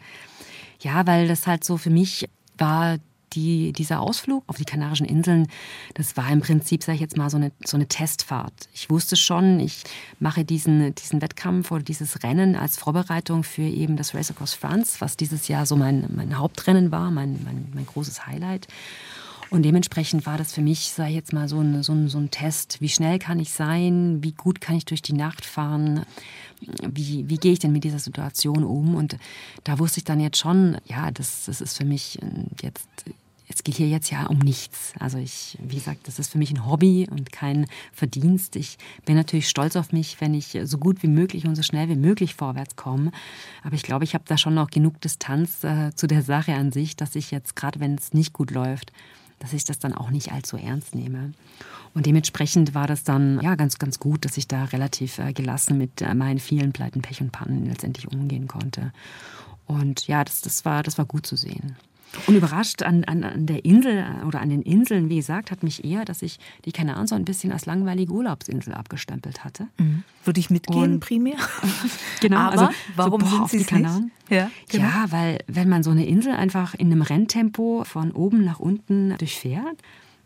ja, 0.80 1.06
weil 1.06 1.26
das 1.26 1.46
halt 1.46 1.64
so 1.64 1.76
für 1.76 1.90
mich 1.90 2.28
war, 2.56 2.98
die, 3.34 3.72
dieser 3.72 4.00
Ausflug 4.00 4.44
auf 4.46 4.56
die 4.56 4.64
Kanarischen 4.64 5.06
Inseln, 5.06 5.48
das 5.94 6.16
war 6.16 6.30
im 6.30 6.40
Prinzip, 6.40 6.82
sage 6.82 6.96
ich 6.96 7.00
jetzt 7.00 7.16
mal, 7.16 7.30
so 7.30 7.36
eine, 7.36 7.52
so 7.64 7.76
eine 7.76 7.86
Testfahrt. 7.86 8.68
Ich 8.72 8.90
wusste 8.90 9.16
schon, 9.16 9.60
ich 9.60 9.82
mache 10.20 10.44
diesen, 10.44 10.94
diesen 10.94 11.20
Wettkampf 11.20 11.70
oder 11.70 11.82
dieses 11.82 12.22
Rennen 12.22 12.56
als 12.56 12.78
Vorbereitung 12.78 13.42
für 13.42 13.62
eben 13.62 13.96
das 13.96 14.14
Race 14.14 14.30
Across 14.30 14.54
France, 14.54 14.96
was 15.00 15.16
dieses 15.16 15.48
Jahr 15.48 15.66
so 15.66 15.76
mein, 15.76 16.06
mein 16.14 16.38
Hauptrennen 16.38 16.90
war, 16.90 17.10
mein, 17.10 17.40
mein, 17.44 17.72
mein 17.74 17.86
großes 17.86 18.26
Highlight. 18.26 18.68
Und 19.54 19.62
dementsprechend 19.62 20.26
war 20.26 20.36
das 20.36 20.52
für 20.52 20.62
mich, 20.62 20.90
sei 20.90 21.12
jetzt 21.12 21.32
mal 21.32 21.48
so 21.48 21.60
ein, 21.60 21.84
so, 21.84 21.92
ein, 21.92 22.08
so 22.08 22.18
ein 22.18 22.32
Test, 22.32 22.80
wie 22.80 22.88
schnell 22.88 23.20
kann 23.20 23.38
ich 23.38 23.52
sein, 23.52 24.20
wie 24.20 24.32
gut 24.32 24.60
kann 24.60 24.74
ich 24.74 24.84
durch 24.84 25.00
die 25.00 25.12
Nacht 25.12 25.44
fahren, 25.44 26.04
wie, 26.60 27.28
wie 27.28 27.36
gehe 27.36 27.52
ich 27.52 27.60
denn 27.60 27.70
mit 27.70 27.84
dieser 27.84 28.00
Situation 28.00 28.64
um? 28.64 28.96
Und 28.96 29.16
da 29.62 29.78
wusste 29.78 29.98
ich 29.98 30.04
dann 30.04 30.18
jetzt 30.18 30.38
schon, 30.38 30.78
ja, 30.86 31.12
das, 31.12 31.44
das 31.44 31.60
ist 31.60 31.76
für 31.76 31.84
mich 31.84 32.18
jetzt 32.62 32.88
es 33.46 33.62
geht 33.62 33.76
hier 33.76 33.86
jetzt 33.86 34.10
ja 34.10 34.26
um 34.26 34.38
nichts. 34.38 34.94
Also 34.98 35.18
ich, 35.18 35.56
wie 35.62 35.76
gesagt, 35.76 36.08
das 36.08 36.18
ist 36.18 36.32
für 36.32 36.38
mich 36.38 36.50
ein 36.50 36.66
Hobby 36.66 37.06
und 37.08 37.30
kein 37.30 37.66
Verdienst. 37.92 38.56
Ich 38.56 38.78
bin 39.04 39.14
natürlich 39.14 39.48
stolz 39.48 39.76
auf 39.76 39.92
mich, 39.92 40.20
wenn 40.20 40.34
ich 40.34 40.58
so 40.64 40.78
gut 40.78 41.04
wie 41.04 41.08
möglich 41.08 41.46
und 41.46 41.54
so 41.54 41.62
schnell 41.62 41.88
wie 41.88 41.94
möglich 41.94 42.34
vorwärts 42.34 42.74
komme. 42.74 43.12
Aber 43.62 43.74
ich 43.74 43.82
glaube, 43.84 44.02
ich 44.02 44.14
habe 44.14 44.24
da 44.26 44.36
schon 44.38 44.54
noch 44.54 44.70
genug 44.70 45.00
Distanz 45.02 45.62
äh, 45.62 45.94
zu 45.94 46.08
der 46.08 46.22
Sache 46.22 46.54
an 46.54 46.72
sich, 46.72 46.96
dass 46.96 47.14
ich 47.14 47.30
jetzt, 47.30 47.54
gerade 47.54 47.78
wenn 47.78 47.94
es 47.94 48.14
nicht 48.14 48.32
gut 48.32 48.50
läuft, 48.50 48.92
dass 49.44 49.52
ich 49.52 49.64
das 49.64 49.78
dann 49.78 49.92
auch 49.92 50.10
nicht 50.10 50.32
allzu 50.32 50.56
ernst 50.56 50.94
nehme. 50.94 51.32
Und 51.92 52.06
dementsprechend 52.06 52.74
war 52.74 52.86
das 52.86 53.04
dann 53.04 53.42
ja 53.42 53.56
ganz, 53.56 53.78
ganz 53.78 53.98
gut, 53.98 54.24
dass 54.24 54.38
ich 54.38 54.48
da 54.48 54.64
relativ 54.64 55.18
äh, 55.18 55.34
gelassen 55.34 55.76
mit 55.76 56.00
äh, 56.00 56.14
meinen 56.14 56.38
vielen 56.38 56.72
Pleiten, 56.72 57.02
Pech 57.02 57.20
und 57.20 57.30
Pannen 57.30 57.66
letztendlich 57.66 58.10
umgehen 58.10 58.48
konnte. 58.48 58.90
Und 59.66 60.06
ja, 60.06 60.24
das, 60.24 60.40
das, 60.40 60.64
war, 60.64 60.82
das 60.82 60.96
war 60.96 61.04
gut 61.04 61.26
zu 61.26 61.36
sehen. 61.36 61.76
Und 62.26 62.36
überrascht 62.36 62.82
an, 62.82 63.04
an, 63.04 63.24
an 63.24 63.46
der 63.46 63.64
Insel 63.64 64.04
oder 64.26 64.40
an 64.40 64.48
den 64.48 64.62
Inseln, 64.62 65.08
wie 65.08 65.16
gesagt, 65.16 65.50
hat 65.50 65.62
mich 65.62 65.84
eher, 65.84 66.04
dass 66.04 66.22
ich 66.22 66.38
die 66.64 66.72
Kanaren 66.72 67.06
so 67.06 67.14
ein 67.14 67.24
bisschen 67.24 67.52
als 67.52 67.66
langweilige 67.66 68.12
Urlaubsinsel 68.12 68.74
abgestempelt 68.74 69.44
hatte. 69.44 69.68
Mhm. 69.78 70.04
Würde 70.24 70.40
ich 70.40 70.50
mitgehen, 70.50 70.94
Und, 70.94 71.00
primär? 71.00 71.36
genau, 72.20 72.38
Aber 72.38 72.52
also 72.52 72.68
warum 72.96 73.20
so, 73.20 73.26
boah, 73.26 73.48
sind 73.48 73.50
Sie 73.50 73.58
die 73.58 73.64
Kanaren? 73.64 74.10
Ja, 74.28 74.50
genau. 74.68 74.84
ja, 74.84 75.06
weil 75.10 75.38
wenn 75.46 75.68
man 75.68 75.82
so 75.82 75.90
eine 75.90 76.06
Insel 76.06 76.32
einfach 76.32 76.74
in 76.74 76.90
einem 76.90 77.02
Renntempo 77.02 77.84
von 77.84 78.10
oben 78.12 78.44
nach 78.44 78.60
unten 78.60 79.16
durchfährt 79.18 79.76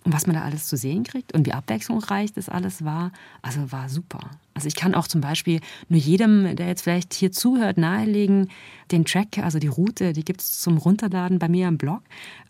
und 0.05 0.13
was 0.13 0.27
man 0.27 0.37
da 0.37 0.43
alles 0.43 0.67
zu 0.67 0.77
sehen 0.77 1.05
kriegt 1.05 1.35
und 1.35 1.47
wie 1.47 1.53
abwechslungsreich 1.53 2.33
das 2.33 2.49
alles 2.49 2.85
war, 2.85 3.13
also 3.43 3.73
war 3.73 3.89
super. 3.89 4.31
Also 4.59 4.67
ich 4.67 4.75
kann 4.75 4.97
auch 4.97 5.07
zum 5.07 5.21
Beispiel 5.21 5.61
nur 5.89 6.01
jedem, 6.01 6.57
der 6.57 6.67
jetzt 6.67 6.83
vielleicht 6.83 7.15
hier 7.15 7.31
zuhört, 7.31 7.79
nahelegen, 7.79 8.49
den 8.91 9.05
Track, 9.05 9.39
also 9.39 9.61
die 9.61 9.69
Route, 9.69 10.13
die 10.13 10.25
gibt 10.25 10.41
es 10.41 10.59
zum 10.59 10.79
Runterladen 10.79 11.39
bei 11.39 11.49
mir 11.49 11.69
im 11.69 11.79
Blog. 11.79 12.03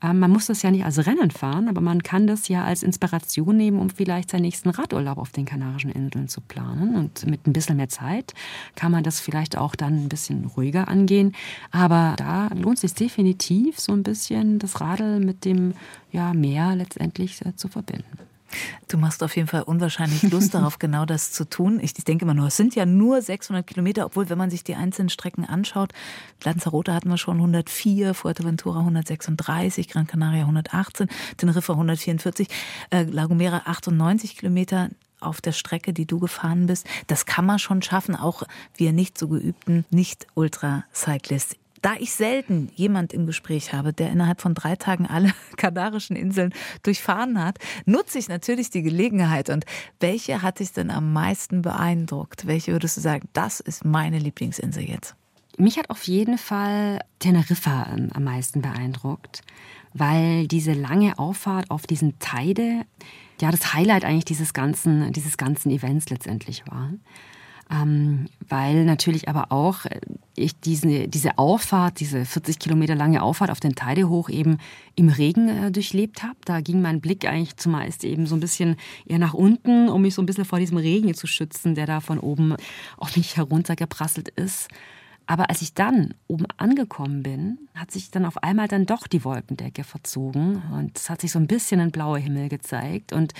Ähm, 0.02 0.18
man 0.18 0.30
muss 0.30 0.46
das 0.46 0.62
ja 0.62 0.70
nicht 0.70 0.86
als 0.86 1.06
Rennen 1.06 1.30
fahren, 1.30 1.68
aber 1.68 1.82
man 1.82 2.02
kann 2.02 2.26
das 2.26 2.48
ja 2.48 2.64
als 2.64 2.82
Inspiration 2.82 3.58
nehmen, 3.58 3.78
um 3.78 3.90
vielleicht 3.90 4.30
seinen 4.30 4.40
nächsten 4.40 4.70
Radurlaub 4.70 5.18
auf 5.18 5.32
den 5.32 5.44
Kanarischen 5.44 5.90
Inseln 5.90 6.28
zu 6.28 6.40
planen. 6.40 6.96
Und 6.96 7.26
mit 7.26 7.46
ein 7.46 7.52
bisschen 7.52 7.76
mehr 7.76 7.90
Zeit 7.90 8.32
kann 8.74 8.90
man 8.90 9.04
das 9.04 9.20
vielleicht 9.20 9.58
auch 9.58 9.74
dann 9.74 10.04
ein 10.04 10.08
bisschen 10.08 10.46
ruhiger 10.46 10.88
angehen. 10.88 11.34
Aber 11.72 12.14
da 12.16 12.48
lohnt 12.54 12.78
sich 12.78 12.94
definitiv, 12.94 13.78
so 13.78 13.92
ein 13.92 14.02
bisschen 14.02 14.58
das 14.58 14.80
Radl 14.80 15.20
mit 15.20 15.44
dem 15.44 15.74
ja, 16.10 16.32
Meer 16.32 16.74
letztendlich 16.74 17.44
äh, 17.44 17.54
zu 17.54 17.68
verbinden. 17.68 18.27
Du 18.88 18.98
machst 18.98 19.22
auf 19.22 19.36
jeden 19.36 19.48
Fall 19.48 19.62
unwahrscheinlich 19.62 20.22
Lust 20.22 20.54
darauf, 20.54 20.78
genau 20.78 21.04
das 21.04 21.32
zu 21.32 21.44
tun. 21.44 21.80
Ich, 21.80 21.92
ich 21.96 22.04
denke 22.04 22.24
immer 22.24 22.34
nur, 22.34 22.48
es 22.48 22.56
sind 22.56 22.74
ja 22.74 22.86
nur 22.86 23.20
600 23.20 23.66
Kilometer, 23.66 24.06
obwohl, 24.06 24.28
wenn 24.28 24.38
man 24.38 24.50
sich 24.50 24.64
die 24.64 24.74
einzelnen 24.74 25.08
Strecken 25.08 25.44
anschaut, 25.44 25.92
Lanzarote 26.44 26.94
hatten 26.94 27.10
wir 27.10 27.18
schon 27.18 27.36
104, 27.36 28.14
Fuerteventura 28.14 28.80
136, 28.80 29.88
Gran 29.88 30.06
Canaria 30.06 30.42
118, 30.42 31.08
Teneriffa 31.36 31.72
144, 31.72 32.48
äh, 32.90 33.02
La 33.04 33.26
Gomera 33.26 33.62
98 33.66 34.36
Kilometer 34.36 34.90
auf 35.20 35.40
der 35.40 35.52
Strecke, 35.52 35.92
die 35.92 36.06
du 36.06 36.18
gefahren 36.18 36.66
bist. 36.66 36.86
Das 37.06 37.26
kann 37.26 37.44
man 37.44 37.58
schon 37.58 37.82
schaffen, 37.82 38.14
auch 38.14 38.44
wir 38.76 38.92
nicht 38.92 39.18
so 39.18 39.28
geübten 39.28 39.84
Nicht-Ultra-Cyclists. 39.90 41.56
Da 41.82 41.94
ich 41.98 42.12
selten 42.12 42.70
jemand 42.74 43.12
im 43.12 43.26
Gespräch 43.26 43.72
habe, 43.72 43.92
der 43.92 44.10
innerhalb 44.10 44.40
von 44.40 44.54
drei 44.54 44.76
Tagen 44.76 45.06
alle 45.06 45.32
Kanarischen 45.56 46.16
Inseln 46.16 46.52
durchfahren 46.82 47.42
hat, 47.42 47.58
nutze 47.84 48.18
ich 48.18 48.28
natürlich 48.28 48.70
die 48.70 48.82
Gelegenheit. 48.82 49.50
Und 49.50 49.64
welche 50.00 50.42
hat 50.42 50.58
dich 50.58 50.72
denn 50.72 50.90
am 50.90 51.12
meisten 51.12 51.62
beeindruckt? 51.62 52.46
Welche 52.46 52.72
würdest 52.72 52.96
du 52.96 53.00
sagen, 53.00 53.28
das 53.32 53.60
ist 53.60 53.84
meine 53.84 54.18
Lieblingsinsel 54.18 54.82
jetzt? 54.82 55.14
Mich 55.56 55.76
hat 55.76 55.90
auf 55.90 56.04
jeden 56.04 56.38
Fall 56.38 57.00
Teneriffa 57.18 57.88
ähm, 57.92 58.10
am 58.14 58.24
meisten 58.24 58.62
beeindruckt, 58.62 59.42
weil 59.92 60.46
diese 60.46 60.72
lange 60.72 61.18
Auffahrt 61.18 61.70
auf 61.70 61.86
diesen 61.86 62.18
Teide 62.20 62.84
ja 63.40 63.50
das 63.50 63.74
Highlight 63.74 64.04
eigentlich 64.04 64.24
dieses 64.24 64.52
ganzen, 64.52 65.12
dieses 65.12 65.36
ganzen 65.36 65.70
Events 65.70 66.10
letztendlich 66.10 66.64
war. 66.66 66.92
Ähm, 67.70 68.26
weil 68.48 68.84
natürlich 68.84 69.28
aber 69.28 69.52
auch 69.52 69.84
äh, 69.84 70.00
ich 70.34 70.58
diese, 70.58 71.06
diese 71.08 71.36
Auffahrt, 71.36 72.00
diese 72.00 72.24
40 72.24 72.58
Kilometer 72.58 72.94
lange 72.94 73.22
Auffahrt 73.22 73.50
auf 73.50 73.60
den 73.60 73.74
Teide 73.74 74.08
hoch 74.08 74.30
eben 74.30 74.58
im 74.94 75.08
Regen 75.10 75.48
äh, 75.48 75.70
durchlebt 75.70 76.22
habe. 76.22 76.36
Da 76.44 76.60
ging 76.60 76.80
mein 76.80 77.00
Blick 77.00 77.26
eigentlich 77.26 77.56
zumeist 77.56 78.04
eben 78.04 78.26
so 78.26 78.36
ein 78.36 78.40
bisschen 78.40 78.76
eher 79.06 79.18
nach 79.18 79.34
unten, 79.34 79.88
um 79.88 80.00
mich 80.00 80.14
so 80.14 80.22
ein 80.22 80.26
bisschen 80.26 80.46
vor 80.46 80.58
diesem 80.58 80.78
Regen 80.78 81.12
zu 81.14 81.26
schützen, 81.26 81.74
der 81.74 81.86
da 81.86 82.00
von 82.00 82.18
oben 82.18 82.56
auf 82.96 83.16
mich 83.16 83.36
heruntergeprasselt 83.36 84.28
ist. 84.30 84.68
Aber 85.28 85.50
als 85.50 85.60
ich 85.60 85.74
dann 85.74 86.14
oben 86.26 86.46
angekommen 86.56 87.22
bin, 87.22 87.58
hat 87.74 87.90
sich 87.90 88.10
dann 88.10 88.24
auf 88.24 88.42
einmal 88.42 88.66
dann 88.66 88.86
doch 88.86 89.06
die 89.06 89.24
Wolkendecke 89.24 89.84
verzogen 89.84 90.62
und 90.72 90.96
es 90.96 91.10
hat 91.10 91.20
sich 91.20 91.32
so 91.32 91.38
ein 91.38 91.46
bisschen 91.46 91.80
ein 91.80 91.90
blauer 91.90 92.16
Himmel 92.16 92.48
gezeigt 92.48 93.12
und 93.12 93.34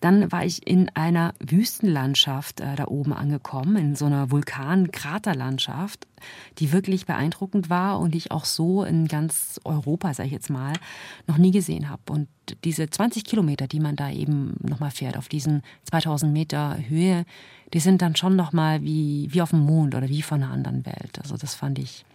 dann 0.00 0.30
war 0.30 0.44
ich 0.44 0.66
in 0.66 0.90
einer 0.90 1.32
Wüstenlandschaft 1.40 2.60
äh, 2.60 2.76
da 2.76 2.86
oben 2.86 3.12
angekommen, 3.12 3.76
in 3.76 3.96
so 3.96 4.04
einer 4.04 4.30
Vulkankraterlandschaft, 4.30 6.06
die 6.58 6.72
wirklich 6.72 7.06
beeindruckend 7.06 7.70
war 7.70 7.98
und 7.98 8.12
die 8.12 8.18
ich 8.18 8.30
auch 8.30 8.44
so 8.44 8.84
in 8.84 9.08
ganz 9.08 9.60
Europa, 9.64 10.14
sage 10.14 10.26
ich 10.26 10.32
jetzt 10.32 10.50
mal, 10.50 10.74
noch 11.26 11.38
nie 11.38 11.52
gesehen 11.52 11.88
habe. 11.88 12.02
Und 12.10 12.28
diese 12.64 12.88
20 12.88 13.24
Kilometer, 13.24 13.66
die 13.66 13.80
man 13.80 13.96
da 13.96 14.10
eben 14.10 14.54
nochmal 14.60 14.90
fährt, 14.90 15.16
auf 15.16 15.28
diesen 15.28 15.62
2000 15.84 16.32
Meter 16.32 16.76
Höhe, 16.86 17.24
die 17.74 17.80
sind 17.80 18.00
dann 18.00 18.16
schon 18.16 18.36
nochmal 18.36 18.82
wie, 18.82 19.28
wie 19.30 19.42
auf 19.42 19.50
dem 19.50 19.60
Mond 19.60 19.94
oder 19.94 20.08
wie 20.08 20.22
von 20.22 20.42
einer 20.42 20.52
anderen 20.52 20.86
Welt. 20.86 21.18
Also 21.20 21.36
das 21.36 21.54
fand 21.54 21.78
ich 21.78 22.06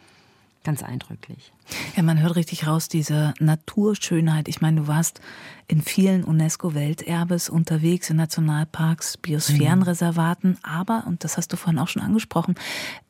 ganz 0.63 0.83
eindrücklich. 0.83 1.51
Ja, 1.95 2.03
man 2.03 2.21
hört 2.21 2.35
richtig 2.35 2.65
raus, 2.65 2.87
diese 2.87 3.33
Naturschönheit. 3.39 4.47
Ich 4.47 4.61
meine, 4.61 4.81
du 4.81 4.87
warst 4.87 5.21
in 5.67 5.81
vielen 5.81 6.23
UNESCO-Welterbes 6.23 7.49
unterwegs, 7.49 8.09
in 8.09 8.17
Nationalparks, 8.17 9.17
Biosphärenreservaten, 9.17 10.51
mhm. 10.51 10.57
aber, 10.63 11.03
und 11.07 11.23
das 11.23 11.37
hast 11.37 11.53
du 11.53 11.57
vorhin 11.57 11.79
auch 11.79 11.87
schon 11.87 12.01
angesprochen, 12.01 12.55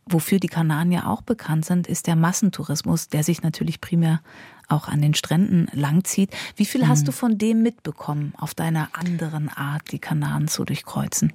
wofür 0.06 0.40
die 0.40 0.48
Kanaren 0.48 0.92
ja 0.92 1.08
auch 1.08 1.22
bekannt 1.22 1.66
sind, 1.66 1.88
ist 1.88 2.08
der 2.08 2.16
Massentourismus, 2.16 3.10
der 3.10 3.24
sich 3.24 3.42
natürlich 3.42 3.82
primär 3.82 4.22
auch 4.68 4.88
an 4.88 5.02
den 5.02 5.14
Stränden 5.16 5.68
langzieht. 5.74 6.32
Wie 6.56 6.66
viel 6.66 6.84
mhm. 6.84 6.88
hast 6.90 7.08
du 7.08 7.12
von 7.12 7.38
dem 7.38 7.62
mitbekommen, 7.64 8.34
auf 8.38 8.54
deiner 8.54 8.90
anderen 8.94 9.50
Art, 9.50 9.92
die 9.92 10.00
Kanaren 10.00 10.48
zu 10.48 10.66
durchkreuzen? 10.66 11.34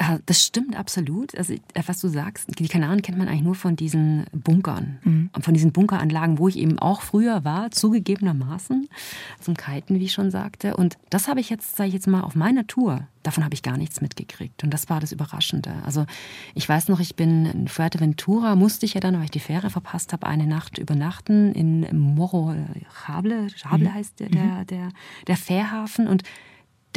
Ah, 0.00 0.18
das 0.26 0.44
stimmt 0.44 0.76
absolut. 0.76 1.36
Also, 1.36 1.54
äh, 1.54 1.82
was 1.86 2.00
du 2.00 2.06
sagst, 2.06 2.46
die 2.56 2.68
Kanaren 2.68 3.02
kennt 3.02 3.18
man 3.18 3.26
eigentlich 3.26 3.42
nur 3.42 3.56
von 3.56 3.74
diesen 3.74 4.26
Bunkern. 4.32 4.98
Mhm. 5.02 5.30
Von 5.40 5.54
diesen 5.54 5.72
Bunkeranlagen, 5.72 6.38
wo 6.38 6.46
ich 6.46 6.56
eben 6.56 6.78
auch 6.78 7.02
früher 7.02 7.44
war, 7.44 7.72
zugegebenermaßen, 7.72 8.88
zum 9.40 9.56
Kiten, 9.56 9.98
wie 9.98 10.04
ich 10.04 10.12
schon 10.12 10.30
sagte. 10.30 10.76
Und 10.76 10.98
das 11.10 11.26
habe 11.26 11.40
ich 11.40 11.50
jetzt, 11.50 11.76
sage 11.76 11.88
ich 11.88 11.94
jetzt 11.94 12.06
mal, 12.06 12.20
auf 12.20 12.36
meiner 12.36 12.68
Tour, 12.68 13.08
davon 13.24 13.42
habe 13.42 13.54
ich 13.54 13.64
gar 13.64 13.76
nichts 13.76 14.00
mitgekriegt. 14.00 14.62
Und 14.62 14.72
das 14.72 14.88
war 14.88 15.00
das 15.00 15.10
Überraschende. 15.10 15.72
Also, 15.84 16.06
ich 16.54 16.68
weiß 16.68 16.86
noch, 16.86 17.00
ich 17.00 17.16
bin 17.16 17.46
in 17.46 17.66
Fuerteventura, 17.66 18.54
musste 18.54 18.86
ich 18.86 18.94
ja 18.94 19.00
dann, 19.00 19.16
weil 19.16 19.24
ich 19.24 19.30
die 19.32 19.40
Fähre 19.40 19.68
verpasst 19.68 20.12
habe, 20.12 20.28
eine 20.28 20.46
Nacht 20.46 20.78
übernachten 20.78 21.52
in 21.54 22.14
Morro 22.14 22.54
Jable. 23.08 23.48
Jable 23.56 23.88
mhm. 23.88 23.94
heißt 23.94 24.20
der, 24.20 24.28
der, 24.28 24.44
mhm. 24.44 24.66
der, 24.68 24.88
der 25.26 25.36
Fährhafen. 25.36 26.06
Und 26.06 26.22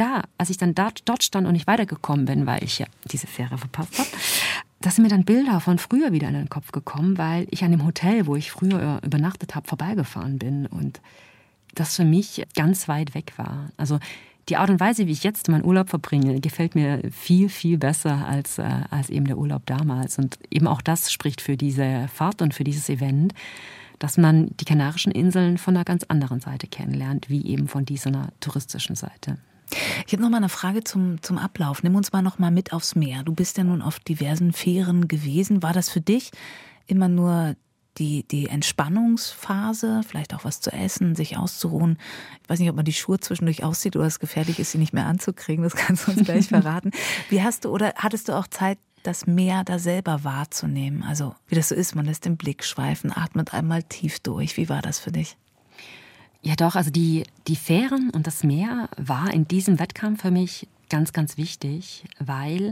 da, 0.01 0.23
als 0.37 0.49
ich 0.49 0.57
dann 0.57 0.73
dort, 0.73 1.23
stand 1.23 1.45
und 1.47 1.53
nicht 1.53 1.67
weitergekommen 1.67 2.25
bin, 2.25 2.45
weil 2.45 2.63
ich 2.63 2.79
ja 2.79 2.87
diese 3.11 3.27
Fähre 3.27 3.57
verpasst 3.57 3.99
habe, 3.99 4.09
da 4.81 4.89
sind 4.89 5.03
mir 5.03 5.09
dann 5.09 5.25
Bilder 5.25 5.59
von 5.59 5.77
früher 5.77 6.11
wieder 6.11 6.27
in 6.27 6.33
den 6.33 6.49
Kopf 6.49 6.71
gekommen, 6.71 7.17
weil 7.17 7.47
ich 7.51 7.63
an 7.63 7.71
dem 7.71 7.85
Hotel, 7.85 8.25
wo 8.25 8.35
ich 8.35 8.51
früher 8.51 8.99
übernachtet 9.03 9.53
habe, 9.53 9.67
vorbeigefahren 9.67 10.39
bin 10.39 10.65
und 10.65 11.01
das 11.75 11.95
für 11.95 12.05
mich 12.05 12.43
ganz 12.55 12.87
weit 12.87 13.13
weg 13.13 13.33
war. 13.37 13.69
Also 13.77 13.99
die 14.49 14.57
Art 14.57 14.71
und 14.71 14.79
Weise, 14.79 15.05
wie 15.05 15.11
ich 15.11 15.23
jetzt 15.23 15.49
meinen 15.49 15.63
Urlaub 15.63 15.89
verbringe, 15.89 16.41
gefällt 16.41 16.73
mir 16.73 16.99
viel, 17.11 17.47
viel 17.47 17.77
besser 17.77 18.27
als, 18.27 18.57
äh, 18.57 18.65
als 18.89 19.09
eben 19.09 19.25
der 19.25 19.37
Urlaub 19.37 19.65
damals. 19.67 20.17
Und 20.17 20.39
eben 20.49 20.67
auch 20.67 20.81
das 20.81 21.11
spricht 21.11 21.41
für 21.41 21.55
diese 21.55 22.07
Fahrt 22.11 22.41
und 22.41 22.53
für 22.53 22.63
dieses 22.63 22.89
Event, 22.89 23.33
dass 23.99 24.17
man 24.17 24.49
die 24.59 24.65
Kanarischen 24.65 25.11
Inseln 25.11 25.59
von 25.59 25.75
einer 25.75 25.85
ganz 25.85 26.03
anderen 26.05 26.39
Seite 26.39 26.65
kennenlernt, 26.67 27.29
wie 27.29 27.45
eben 27.45 27.67
von 27.67 27.85
dieser 27.85 28.29
touristischen 28.39 28.95
Seite. 28.95 29.37
Ich 30.05 30.13
habe 30.13 30.21
noch 30.21 30.29
mal 30.29 30.37
eine 30.37 30.49
Frage 30.49 30.83
zum, 30.83 31.21
zum 31.21 31.37
Ablauf. 31.37 31.83
Nimm 31.83 31.95
uns 31.95 32.11
mal 32.11 32.21
noch 32.21 32.39
mal 32.39 32.51
mit 32.51 32.73
aufs 32.73 32.95
Meer. 32.95 33.23
Du 33.23 33.33
bist 33.33 33.57
ja 33.57 33.63
nun 33.63 33.81
auf 33.81 33.99
diversen 33.99 34.53
Fähren 34.53 35.07
gewesen. 35.07 35.63
War 35.63 35.73
das 35.73 35.89
für 35.89 36.01
dich 36.01 36.31
immer 36.87 37.07
nur 37.07 37.55
die, 37.97 38.27
die 38.27 38.47
Entspannungsphase, 38.47 40.01
vielleicht 40.07 40.33
auch 40.33 40.45
was 40.45 40.61
zu 40.61 40.71
essen, 40.71 41.15
sich 41.15 41.37
auszuruhen. 41.37 41.97
Ich 42.43 42.49
weiß 42.49 42.59
nicht, 42.59 42.69
ob 42.69 42.75
man 42.75 42.85
die 42.85 42.93
Schuhe 42.93 43.19
zwischendurch 43.19 43.63
aussieht 43.63 43.95
oder 43.95 44.05
es 44.05 44.19
gefährlich 44.19 44.59
ist, 44.59 44.71
sie 44.71 44.77
nicht 44.77 44.93
mehr 44.93 45.05
anzukriegen. 45.05 45.63
Das 45.63 45.75
kannst 45.75 46.07
du 46.07 46.11
uns 46.11 46.23
gleich 46.23 46.47
verraten. 46.49 46.91
Wie 47.29 47.43
hast 47.43 47.65
du 47.65 47.69
oder 47.69 47.93
hattest 47.97 48.29
du 48.29 48.33
auch 48.33 48.47
Zeit, 48.47 48.79
das 49.03 49.25
Meer 49.25 49.63
da 49.63 49.79
selber 49.79 50.23
wahrzunehmen? 50.23 51.03
Also, 51.03 51.35
wie 51.47 51.55
das 51.55 51.69
so 51.69 51.75
ist, 51.75 51.95
man 51.95 52.05
lässt 52.05 52.25
den 52.25 52.37
Blick 52.37 52.63
schweifen, 52.63 53.11
atmet 53.11 53.53
einmal 53.53 53.83
tief 53.83 54.19
durch. 54.19 54.57
Wie 54.57 54.69
war 54.69 54.81
das 54.81 54.99
für 54.99 55.11
dich? 55.11 55.37
Ja, 56.43 56.55
doch, 56.55 56.75
also 56.75 56.89
die, 56.89 57.23
die 57.47 57.55
Fähren 57.55 58.09
und 58.09 58.25
das 58.25 58.43
Meer 58.43 58.89
war 58.97 59.31
in 59.31 59.47
diesem 59.47 59.79
Wettkampf 59.79 60.21
für 60.21 60.31
mich 60.31 60.67
ganz, 60.89 61.13
ganz 61.13 61.37
wichtig, 61.37 62.03
weil 62.19 62.71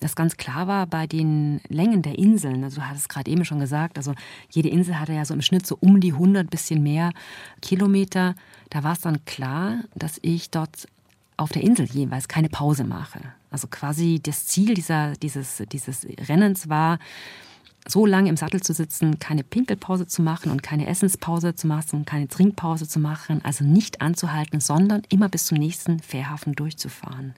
das 0.00 0.16
ganz 0.16 0.36
klar 0.36 0.66
war 0.66 0.86
bei 0.86 1.06
den 1.06 1.60
Längen 1.68 2.02
der 2.02 2.18
Inseln. 2.18 2.64
Also 2.64 2.80
du 2.80 2.88
hattest 2.88 3.08
gerade 3.08 3.30
eben 3.30 3.44
schon 3.44 3.60
gesagt, 3.60 3.98
also 3.98 4.14
jede 4.50 4.68
Insel 4.68 4.98
hatte 4.98 5.12
ja 5.12 5.24
so 5.24 5.34
im 5.34 5.42
Schnitt 5.42 5.66
so 5.66 5.76
um 5.80 6.00
die 6.00 6.12
100 6.12 6.50
bisschen 6.50 6.82
mehr 6.82 7.12
Kilometer. 7.60 8.34
Da 8.70 8.82
war 8.82 8.92
es 8.92 9.00
dann 9.00 9.24
klar, 9.26 9.82
dass 9.94 10.18
ich 10.22 10.50
dort 10.50 10.88
auf 11.36 11.52
der 11.52 11.62
Insel 11.62 11.86
jeweils 11.86 12.28
keine 12.28 12.48
Pause 12.48 12.84
mache. 12.84 13.20
Also 13.50 13.68
quasi 13.68 14.20
das 14.22 14.46
Ziel 14.46 14.74
dieser, 14.74 15.12
dieses, 15.12 15.62
dieses 15.70 16.06
Rennens 16.28 16.68
war, 16.68 16.98
so 17.88 18.06
lange 18.06 18.28
im 18.28 18.36
Sattel 18.36 18.62
zu 18.62 18.72
sitzen, 18.72 19.18
keine 19.18 19.42
Pinkelpause 19.42 20.06
zu 20.06 20.22
machen 20.22 20.50
und 20.52 20.62
keine 20.62 20.86
Essenspause 20.86 21.54
zu 21.54 21.66
machen, 21.66 22.04
keine 22.04 22.28
Trinkpause 22.28 22.86
zu 22.86 23.00
machen, 23.00 23.40
also 23.44 23.64
nicht 23.64 24.00
anzuhalten, 24.00 24.60
sondern 24.60 25.02
immer 25.08 25.28
bis 25.28 25.46
zum 25.46 25.58
nächsten 25.58 25.98
Fährhafen 25.98 26.54
durchzufahren. 26.54 27.34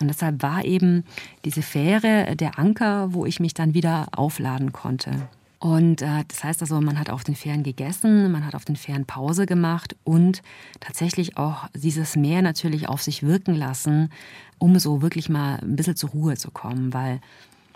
Und 0.00 0.08
deshalb 0.08 0.42
war 0.42 0.64
eben 0.64 1.04
diese 1.44 1.62
Fähre 1.62 2.36
der 2.36 2.58
Anker, 2.58 3.12
wo 3.12 3.26
ich 3.26 3.40
mich 3.40 3.54
dann 3.54 3.74
wieder 3.74 4.06
aufladen 4.12 4.72
konnte. 4.72 5.28
Und 5.58 6.02
äh, 6.02 6.24
das 6.28 6.44
heißt 6.44 6.60
also, 6.60 6.80
man 6.80 6.98
hat 6.98 7.08
auf 7.08 7.24
den 7.24 7.34
Fähren 7.34 7.62
gegessen, 7.62 8.30
man 8.30 8.44
hat 8.44 8.54
auf 8.54 8.66
den 8.66 8.76
Fähren 8.76 9.06
Pause 9.06 9.46
gemacht 9.46 9.96
und 10.04 10.42
tatsächlich 10.78 11.38
auch 11.38 11.68
dieses 11.74 12.16
Meer 12.16 12.42
natürlich 12.42 12.86
auf 12.88 13.02
sich 13.02 13.22
wirken 13.22 13.54
lassen, 13.54 14.10
um 14.58 14.78
so 14.78 15.00
wirklich 15.00 15.30
mal 15.30 15.58
ein 15.60 15.74
bisschen 15.74 15.96
zur 15.96 16.10
Ruhe 16.10 16.36
zu 16.36 16.50
kommen, 16.50 16.92
weil 16.92 17.20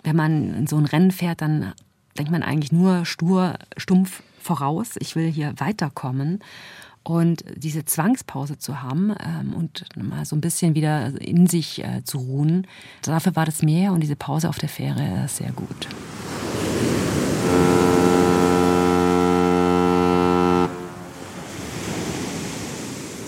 wenn 0.03 0.15
man 0.15 0.53
in 0.53 0.67
so 0.67 0.77
ein 0.77 0.85
Rennen 0.85 1.09
fährt, 1.11 1.41
dann 1.41 1.73
denkt 2.17 2.31
man 2.31 2.43
eigentlich 2.43 2.71
nur 2.71 3.05
stur, 3.05 3.55
stumpf 3.77 4.23
voraus. 4.41 4.95
Ich 4.99 5.15
will 5.15 5.29
hier 5.31 5.53
weiterkommen. 5.57 6.39
Und 7.03 7.43
diese 7.55 7.85
Zwangspause 7.85 8.57
zu 8.57 8.81
haben 8.81 9.15
ähm, 9.25 9.53
und 9.53 9.85
mal 9.95 10.25
so 10.25 10.35
ein 10.35 10.41
bisschen 10.41 10.75
wieder 10.75 11.19
in 11.21 11.47
sich 11.47 11.83
äh, 11.83 12.03
zu 12.03 12.17
ruhen, 12.19 12.67
dafür 13.01 13.35
war 13.35 13.45
das 13.45 13.63
Meer 13.63 13.93
und 13.93 14.01
diese 14.01 14.15
Pause 14.15 14.49
auf 14.49 14.57
der 14.59 14.69
Fähre 14.69 15.25
sehr 15.27 15.51
gut. 15.51 15.87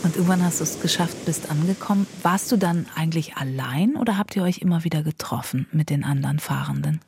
Und 0.04 0.16
irgendwann 0.18 0.44
hast 0.44 0.60
du 0.60 0.64
es 0.66 0.82
geschafft, 0.82 1.26
bist 1.26 1.50
angekommen. 1.50 2.06
Warst 2.22 2.52
du 2.52 2.58
dann 2.58 2.86
eigentlich 2.96 3.38
allein 3.38 3.96
oder 3.96 4.18
habt 4.18 4.36
ihr 4.36 4.44
euch 4.44 4.58
immer 4.58 4.84
wieder 4.84 5.04
getroffen 5.04 5.68
mit 5.72 5.90
den 5.90 6.04
anderen 6.04 6.40
Fahrenden? 6.40 7.00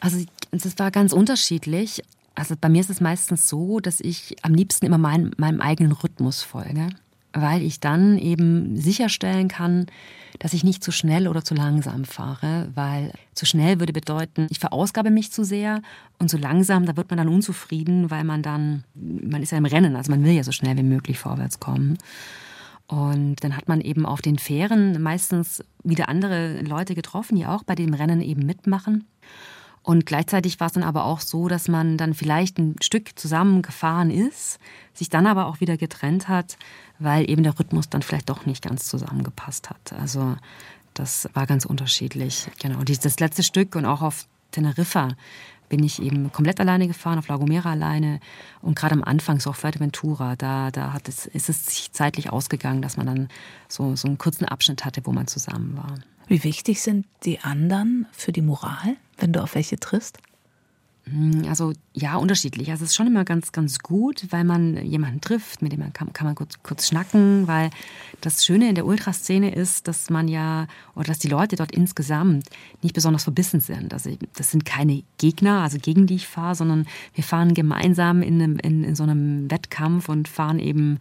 Also 0.00 0.24
es 0.50 0.78
war 0.78 0.90
ganz 0.90 1.12
unterschiedlich. 1.12 2.02
Also 2.34 2.54
bei 2.58 2.68
mir 2.68 2.80
ist 2.80 2.90
es 2.90 3.00
meistens 3.00 3.48
so, 3.48 3.80
dass 3.80 4.00
ich 4.00 4.36
am 4.42 4.54
liebsten 4.54 4.86
immer 4.86 4.98
mein, 4.98 5.32
meinem 5.36 5.60
eigenen 5.60 5.92
Rhythmus 5.92 6.42
folge, 6.42 6.88
weil 7.32 7.62
ich 7.62 7.80
dann 7.80 8.18
eben 8.18 8.76
sicherstellen 8.76 9.48
kann, 9.48 9.86
dass 10.38 10.54
ich 10.54 10.64
nicht 10.64 10.82
zu 10.82 10.90
schnell 10.90 11.28
oder 11.28 11.44
zu 11.44 11.54
langsam 11.54 12.04
fahre, 12.04 12.70
weil 12.74 13.12
zu 13.34 13.46
schnell 13.46 13.78
würde 13.78 13.92
bedeuten, 13.92 14.46
ich 14.48 14.58
verausgabe 14.58 15.10
mich 15.10 15.32
zu 15.32 15.44
sehr 15.44 15.82
und 16.18 16.30
zu 16.30 16.38
langsam, 16.38 16.86
da 16.86 16.96
wird 16.96 17.10
man 17.10 17.18
dann 17.18 17.28
unzufrieden, 17.28 18.10
weil 18.10 18.24
man 18.24 18.42
dann, 18.42 18.84
man 18.94 19.42
ist 19.42 19.52
ja 19.52 19.58
im 19.58 19.66
Rennen, 19.66 19.96
also 19.96 20.10
man 20.10 20.24
will 20.24 20.32
ja 20.32 20.44
so 20.44 20.52
schnell 20.52 20.76
wie 20.78 20.82
möglich 20.82 21.18
vorwärts 21.18 21.60
kommen. 21.60 21.98
Und 22.86 23.44
dann 23.44 23.56
hat 23.56 23.68
man 23.68 23.80
eben 23.80 24.04
auf 24.04 24.20
den 24.20 24.38
Fähren 24.38 25.00
meistens 25.00 25.62
wieder 25.84 26.08
andere 26.08 26.60
Leute 26.62 26.94
getroffen, 26.94 27.36
die 27.36 27.46
auch 27.46 27.62
bei 27.62 27.74
dem 27.76 27.94
Rennen 27.94 28.20
eben 28.20 28.44
mitmachen. 28.44 29.04
Und 29.82 30.04
gleichzeitig 30.04 30.60
war 30.60 30.66
es 30.66 30.74
dann 30.74 30.82
aber 30.82 31.04
auch 31.04 31.20
so, 31.20 31.48
dass 31.48 31.66
man 31.66 31.96
dann 31.96 32.14
vielleicht 32.14 32.58
ein 32.58 32.76
Stück 32.82 33.18
zusammengefahren 33.18 34.10
ist, 34.10 34.58
sich 34.92 35.08
dann 35.08 35.26
aber 35.26 35.46
auch 35.46 35.60
wieder 35.60 35.76
getrennt 35.76 36.28
hat, 36.28 36.58
weil 36.98 37.28
eben 37.30 37.42
der 37.42 37.58
Rhythmus 37.58 37.88
dann 37.88 38.02
vielleicht 38.02 38.28
doch 38.28 38.44
nicht 38.44 38.62
ganz 38.62 38.86
zusammengepasst 38.86 39.70
hat. 39.70 39.94
Also 39.98 40.36
das 40.92 41.28
war 41.32 41.46
ganz 41.46 41.64
unterschiedlich. 41.64 42.48
Genau, 42.60 42.82
das 42.82 43.20
letzte 43.20 43.42
Stück 43.42 43.74
und 43.74 43.86
auch 43.86 44.02
auf 44.02 44.26
Teneriffa 44.50 45.08
bin 45.70 45.82
ich 45.84 46.02
eben 46.02 46.32
komplett 46.32 46.60
alleine 46.60 46.88
gefahren, 46.88 47.18
auf 47.18 47.28
La 47.28 47.36
Gomera 47.36 47.70
alleine. 47.70 48.20
Und 48.60 48.76
gerade 48.76 48.94
am 48.94 49.04
Anfang, 49.04 49.40
so 49.40 49.50
auf 49.50 49.56
Fuerteventura, 49.56 50.36
da, 50.36 50.70
da 50.70 50.92
hat 50.92 51.08
es, 51.08 51.26
ist 51.26 51.48
es 51.48 51.64
sich 51.66 51.92
zeitlich 51.92 52.30
ausgegangen, 52.30 52.82
dass 52.82 52.96
man 52.96 53.06
dann 53.06 53.28
so, 53.68 53.94
so 53.96 54.08
einen 54.08 54.18
kurzen 54.18 54.44
Abschnitt 54.44 54.84
hatte, 54.84 55.00
wo 55.06 55.12
man 55.12 55.28
zusammen 55.28 55.76
war. 55.76 55.94
Wie 56.30 56.44
wichtig 56.44 56.80
sind 56.80 57.06
die 57.24 57.40
anderen 57.40 58.06
für 58.12 58.30
die 58.30 58.40
Moral, 58.40 58.96
wenn 59.18 59.32
du 59.32 59.42
auf 59.42 59.56
welche 59.56 59.80
triffst? 59.80 60.18
Hm, 61.06 61.42
also 61.48 61.72
ja, 61.92 62.14
unterschiedlich. 62.14 62.70
Also 62.70 62.84
es 62.84 62.90
ist 62.90 62.96
schon 62.96 63.08
immer 63.08 63.24
ganz, 63.24 63.50
ganz 63.50 63.80
gut, 63.80 64.28
weil 64.30 64.44
man 64.44 64.76
jemanden 64.86 65.20
trifft, 65.20 65.60
mit 65.60 65.72
dem 65.72 65.80
man 65.80 65.92
kann, 65.92 66.12
kann 66.12 66.28
man 66.28 66.36
kurz, 66.36 66.62
kurz 66.62 66.86
schnacken, 66.86 67.48
weil 67.48 67.70
das 68.20 68.44
Schöne 68.44 68.68
in 68.68 68.76
der 68.76 68.86
Ultraszene 68.86 69.52
ist, 69.52 69.88
dass 69.88 70.08
man 70.08 70.28
ja, 70.28 70.68
oder 70.94 71.06
dass 71.06 71.18
die 71.18 71.26
Leute 71.26 71.56
dort 71.56 71.72
insgesamt 71.72 72.48
nicht 72.80 72.94
besonders 72.94 73.24
verbissen 73.24 73.58
sind. 73.58 73.92
Also 73.92 74.16
das 74.36 74.52
sind 74.52 74.64
keine 74.64 75.02
Gegner, 75.18 75.62
also 75.62 75.78
gegen 75.78 76.06
die 76.06 76.14
ich 76.14 76.28
fahre, 76.28 76.54
sondern 76.54 76.86
wir 77.12 77.24
fahren 77.24 77.54
gemeinsam 77.54 78.22
in, 78.22 78.40
einem, 78.40 78.58
in, 78.60 78.84
in 78.84 78.94
so 78.94 79.02
einem 79.02 79.50
Wettkampf 79.50 80.08
und 80.08 80.28
fahren 80.28 80.60
eben 80.60 81.00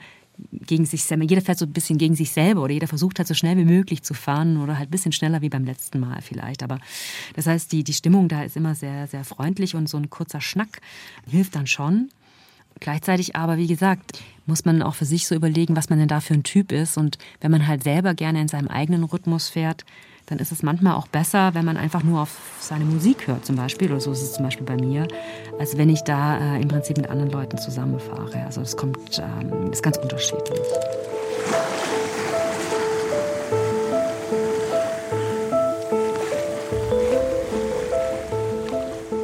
gegen 0.52 0.86
sich 0.86 1.04
selber. 1.04 1.24
Jeder 1.24 1.42
fährt 1.42 1.58
so 1.58 1.66
ein 1.66 1.74
bisschen 1.74 1.98
gegen 1.98 2.16
sich 2.16 2.32
selber 2.32 2.64
oder 2.64 2.74
jeder 2.74 2.88
versucht 2.88 3.20
halt 3.20 3.28
so 3.28 3.34
schnell 3.34 3.58
wie 3.58 3.66
möglich 3.66 4.04
zu 4.04 4.14
fahren 4.14 4.58
oder 4.58 4.78
halt 4.78 4.90
ein 4.90 4.92
bisschen 4.92 5.12
schneller 5.12 5.42
wie 5.42 5.50
beim 5.50 5.66
letzten 5.66 6.00
Mal 6.00 6.22
vielleicht. 6.22 6.64
Aber 6.64 6.80
das 7.36 7.48
heißt, 7.48 7.72
die, 7.72 7.84
die 7.84 7.94
Stimmung 7.94 8.28
da 8.28 8.44
ist 8.44 8.58
immer 8.58 8.76
sehr, 8.76 9.08
sehr 9.08 9.24
freundlich 9.24 9.76
und 9.76 9.90
so 9.90 9.98
ein 9.98 10.10
kurzer 10.10 10.42
Schnack 10.42 10.82
hilft 11.30 11.56
dann 11.56 11.68
schon. 11.68 12.10
Gleichzeitig 12.80 13.36
aber, 13.36 13.58
wie 13.58 13.68
gesagt, 13.68 14.22
muss 14.46 14.66
man 14.66 14.82
auch 14.82 14.96
für 14.96 15.06
sich 15.06 15.28
so 15.28 15.36
überlegen, 15.36 15.76
was 15.76 15.90
man 15.90 16.00
denn 16.00 16.08
da 16.08 16.22
für 16.22 16.34
ein 16.34 16.44
Typ 16.44 16.72
ist. 16.72 16.98
Und 16.98 17.18
wenn 17.42 17.52
man 17.52 17.68
halt 17.68 17.84
selber 17.84 18.14
gerne 18.14 18.42
in 18.42 18.48
seinem 18.48 18.68
eigenen 18.68 19.04
Rhythmus 19.04 19.50
fährt, 19.50 19.86
dann 20.30 20.38
ist 20.38 20.52
es 20.52 20.62
manchmal 20.62 20.96
auch 20.96 21.08
besser, 21.08 21.54
wenn 21.56 21.66
man 21.66 21.76
einfach 21.76 22.04
nur 22.04 22.22
auf 22.22 22.30
seine 22.60 22.86
Musik 22.86 23.28
hört 23.28 23.46
zum 23.46 23.56
Beispiel, 23.56 23.92
oder 23.92 24.00
so 24.00 24.12
ist 24.12 24.22
es 24.22 24.34
zum 24.34 24.46
Beispiel 24.46 24.66
bei 24.66 24.76
mir, 24.76 25.08
als 25.58 25.78
wenn 25.78 25.90
ich 25.90 26.04
da 26.04 26.38
äh, 26.38 26.62
im 26.62 26.68
Prinzip 26.68 26.98
mit 26.98 27.10
anderen 27.10 27.32
Leuten 27.32 27.58
zusammenfahre. 27.58 28.46
Also 28.46 28.62
es 28.62 28.78
kommt, 28.78 29.20
ähm, 29.20 29.72
ist 29.72 29.82
ganz 29.82 29.98
unterschiedlich. 29.98 30.60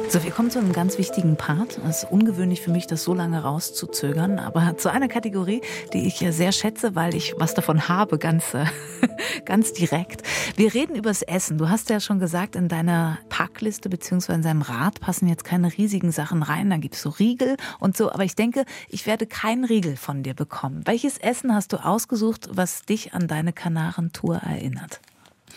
So, 0.08 0.22
wir 0.22 0.30
kommen 0.30 0.52
zu 0.52 0.60
einem 0.60 0.72
ganz 0.72 0.98
wichtigen 0.98 1.36
Part. 1.36 1.78
Es 1.78 2.04
ist 2.04 2.12
ungewöhnlich 2.12 2.60
für 2.60 2.70
mich, 2.70 2.86
das 2.86 3.02
so 3.02 3.12
lange 3.12 3.42
rauszuzögern, 3.42 4.38
aber 4.38 4.76
zu 4.78 4.88
einer 4.88 5.08
Kategorie, 5.08 5.62
die 5.92 6.06
ich 6.06 6.24
sehr 6.30 6.52
schätze, 6.52 6.94
weil 6.94 7.16
ich 7.16 7.34
was 7.38 7.54
davon 7.54 7.88
habe, 7.88 8.16
ganz, 8.16 8.54
äh, 8.54 8.66
ganz 9.44 9.72
direkt. 9.72 10.22
Wir 10.54 10.72
reden 10.74 10.94
über 10.94 11.10
das 11.10 11.22
Essen. 11.22 11.58
Du 11.58 11.68
hast 11.68 11.90
ja 11.90 11.98
schon 11.98 12.20
gesagt, 12.20 12.54
in 12.54 12.68
deiner 12.68 13.18
Packliste 13.30 13.88
beziehungsweise 13.88 14.36
in 14.36 14.42
deinem 14.42 14.62
Rad 14.62 15.00
passen 15.00 15.26
jetzt 15.28 15.44
keine 15.44 15.76
riesigen 15.76 16.12
Sachen 16.12 16.44
rein. 16.44 16.70
Da 16.70 16.76
gibt 16.76 16.94
es 16.94 17.02
so 17.02 17.10
Riegel 17.10 17.56
und 17.80 17.96
so. 17.96 18.12
Aber 18.12 18.22
ich 18.22 18.36
denke, 18.36 18.64
ich 18.88 19.06
werde 19.06 19.26
keinen 19.26 19.64
Riegel 19.64 19.96
von 19.96 20.22
dir 20.22 20.34
bekommen. 20.34 20.82
Welches 20.84 21.18
Essen 21.18 21.52
hast 21.52 21.72
du 21.72 21.84
ausgesucht, 21.84 22.48
was 22.52 22.82
dich 22.82 23.12
an 23.12 23.26
deine 23.26 23.52
Kanarentour 23.52 24.36
erinnert? 24.36 25.00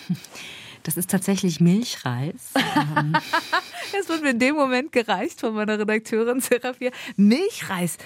Das 0.84 0.98
ist 0.98 1.10
tatsächlich 1.10 1.60
Milchreis. 1.60 2.54
Es 4.00 4.08
wird 4.08 4.22
mir 4.22 4.30
in 4.32 4.40
dem 4.40 4.56
Moment 4.56 4.92
gereicht 4.92 5.40
von 5.40 5.54
meiner 5.56 5.80
Redakteurin 5.80 6.42
Serafia. 6.42 6.92
Milchreis. 7.16 7.98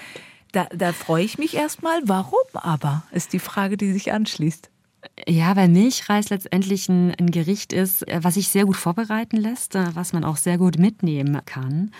Da, 0.52 0.66
da 0.74 0.92
freue 0.92 1.24
ich 1.24 1.36
mich 1.36 1.54
erstmal. 1.54 2.00
Warum 2.04 2.38
aber, 2.54 3.02
ist 3.12 3.32
die 3.32 3.38
Frage, 3.38 3.76
die 3.76 3.92
sich 3.92 4.12
anschließt. 4.12 4.70
Ja, 5.28 5.54
weil 5.56 5.68
Milchreis 5.68 6.30
letztendlich 6.30 6.88
ein, 6.88 7.14
ein, 7.14 7.30
Gericht 7.30 7.72
ist, 7.72 8.04
was 8.10 8.34
sich 8.34 8.48
sehr 8.48 8.64
gut 8.64 8.76
vorbereiten 8.76 9.36
lässt, 9.36 9.74
was 9.74 10.12
man 10.12 10.24
auch 10.24 10.36
sehr 10.36 10.56
gut 10.56 10.78
mitnehmen 10.78 11.40
kann. 11.44 11.90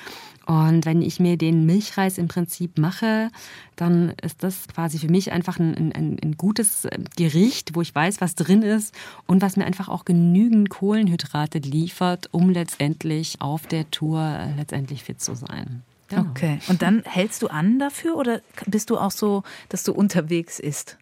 Und 0.47 0.85
wenn 0.85 1.01
ich 1.01 1.21
mir 1.21 1.39
den 1.39 1.65
Milchreis 1.65 2.19
im 2.19 2.29
Prinzip 2.29 2.77
mache, 2.77 3.31
dann 3.77 4.11
ist 4.23 4.43
das 4.43 4.69
quasi 4.69 4.99
für 4.99 5.09
mich 5.09 5.33
einfach 5.33 5.59
ein, 5.59 5.93
ein, 5.93 6.19
ein, 6.23 6.37
gutes 6.37 6.87
Gericht, 7.17 7.75
wo 7.75 7.81
ich 7.81 7.95
weiß, 7.95 8.21
was 8.21 8.35
drin 8.35 8.63
ist 8.63 8.95
und 9.27 9.41
was 9.41 9.57
mir 9.57 9.65
einfach 9.65 9.89
auch 9.89 10.05
genügend 10.05 10.69
Kohlenhydrate 10.69 11.59
liefert, 11.59 12.29
um 12.33 12.51
letztendlich 12.51 13.41
auf 13.41 13.67
der 13.67 13.91
Tour 13.91 14.21
äh, 14.21 14.55
letztendlich 14.57 15.03
fit 15.05 15.21
zu 15.21 15.35
sein. 15.35 15.83
Genau. 16.09 16.27
Okay. 16.31 16.59
Und 16.69 16.83
dann 16.83 17.03
hältst 17.05 17.41
du 17.43 17.49
an 17.49 17.79
dafür 17.79 18.17
oder 18.17 18.41
bist 18.67 18.91
du 18.91 18.99
auch 18.99 19.11
so, 19.11 19.43
dass 19.71 19.85
du 19.85 19.93
unterwegs 19.93 20.61
isst? 20.61 20.99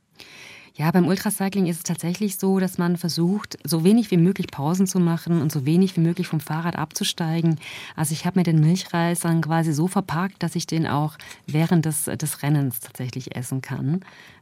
Ja, 0.75 0.91
beim 0.91 1.07
Ultracycling 1.07 1.67
ist 1.67 1.77
es 1.77 1.83
tatsächlich 1.83 2.39
so, 2.39 2.59
dass 2.59 2.79
man 2.79 2.97
versucht, 2.97 3.59
so 3.63 3.85
wenig 3.85 4.11
wie 4.11 4.17
möglich 4.17 4.47
Pausen 4.47 4.87
zu 4.87 5.01
machen 5.01 5.43
und 5.43 5.53
so 5.53 5.67
wenig 5.67 5.97
wie 5.97 6.01
möglich 6.01 6.29
vom 6.29 6.41
Fahrrad 6.41 6.77
abzusteigen. 6.77 7.59
Also 7.95 8.15
ich 8.15 8.25
habe 8.25 8.39
mir 8.39 8.45
den 8.45 8.61
Milchreis 8.61 9.21
dann 9.21 9.43
quasi 9.43 9.75
so 9.75 9.87
verpackt, 9.87 10.43
dass 10.43 10.57
ich 10.57 10.67
den 10.67 10.87
auch 10.87 11.19
während 11.47 11.85
des, 11.85 12.05
des 12.05 12.43
Rennens 12.43 12.81
tatsächlich 12.81 13.37
essen 13.37 13.61
kann. 13.61 14.01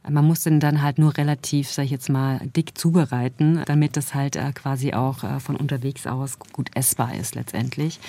Man 0.09 0.25
muss 0.25 0.41
den 0.41 0.59
dann 0.59 0.81
halt 0.81 0.97
nur 0.97 1.15
relativ, 1.17 1.69
sag 1.69 1.85
ich 1.85 1.91
jetzt 1.91 2.09
mal, 2.09 2.39
dick 2.55 2.77
zubereiten, 2.77 3.61
damit 3.65 3.97
das 3.97 4.15
halt 4.15 4.35
äh, 4.35 4.51
quasi 4.51 4.93
auch 4.93 5.23
äh, 5.23 5.39
von 5.39 5.55
unterwegs 5.55 6.07
aus 6.07 6.39
gut 6.39 6.71
essbar 6.75 7.13
ist 7.15 7.35
letztendlich. 7.35 7.99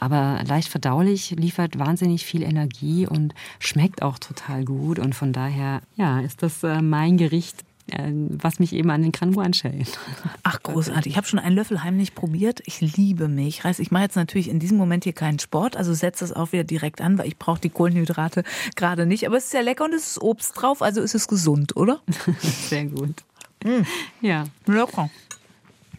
Aber 0.00 0.42
leicht 0.44 0.68
verdaulich, 0.68 1.30
liefert 1.30 1.78
wahnsinnig 1.78 2.26
viel 2.26 2.42
Energie 2.42 3.06
und 3.06 3.32
schmeckt 3.60 4.02
auch 4.02 4.18
total 4.18 4.64
gut. 4.64 4.98
Und 4.98 5.14
von 5.14 5.32
daher, 5.32 5.82
ja, 5.94 6.20
ist 6.20 6.42
das 6.42 6.64
äh, 6.64 6.82
mein 6.82 7.16
Gericht 7.16 7.64
was 7.88 8.58
mich 8.58 8.72
eben 8.72 8.90
an 8.90 9.02
den 9.02 9.12
Kranbuan 9.12 9.54
schält. 9.54 9.98
Ach, 10.42 10.60
großartig. 10.62 11.12
Ich 11.12 11.16
habe 11.16 11.26
schon 11.26 11.38
einen 11.38 11.54
Löffel 11.54 11.84
heimlich 11.84 12.14
probiert. 12.14 12.60
Ich 12.66 12.80
liebe 12.80 13.28
Milchreis. 13.28 13.78
Ich 13.78 13.92
mache 13.92 14.04
jetzt 14.04 14.16
natürlich 14.16 14.48
in 14.48 14.58
diesem 14.58 14.76
Moment 14.76 15.04
hier 15.04 15.12
keinen 15.12 15.38
Sport, 15.38 15.76
also 15.76 15.94
setze 15.94 16.24
das 16.24 16.32
auch 16.32 16.52
wieder 16.52 16.64
direkt 16.64 17.00
an, 17.00 17.16
weil 17.16 17.28
ich 17.28 17.38
brauche 17.38 17.60
die 17.60 17.70
Kohlenhydrate 17.70 18.42
gerade 18.74 19.06
nicht. 19.06 19.26
Aber 19.26 19.36
es 19.36 19.44
ist 19.44 19.50
sehr 19.52 19.62
lecker 19.62 19.84
und 19.84 19.94
es 19.94 20.08
ist 20.08 20.20
Obst 20.20 20.60
drauf, 20.60 20.82
also 20.82 21.00
ist 21.00 21.14
es 21.14 21.28
gesund, 21.28 21.76
oder? 21.76 22.00
Sehr 22.40 22.86
gut. 22.86 23.22
Mm. 23.64 23.82
Ja. 24.20 24.44
Lecker. 24.66 25.10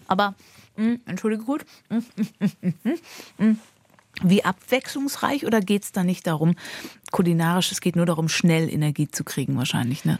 Aber, 0.08 0.36
mm, 0.76 0.96
entschuldige 1.06 1.44
gut. 1.44 1.66
Mm, 3.38 3.52
Wie 4.24 4.44
abwechslungsreich 4.44 5.46
oder 5.46 5.62
geht 5.62 5.84
es 5.84 5.92
da 5.92 6.04
nicht 6.04 6.28
darum, 6.28 6.56
kulinarisch, 7.12 7.72
es 7.72 7.82
geht 7.82 7.96
nur 7.96 8.06
darum, 8.06 8.30
schnell 8.30 8.70
Energie 8.70 9.08
zu 9.10 9.24
kriegen 9.24 9.58
wahrscheinlich, 9.58 10.06
ne? 10.06 10.20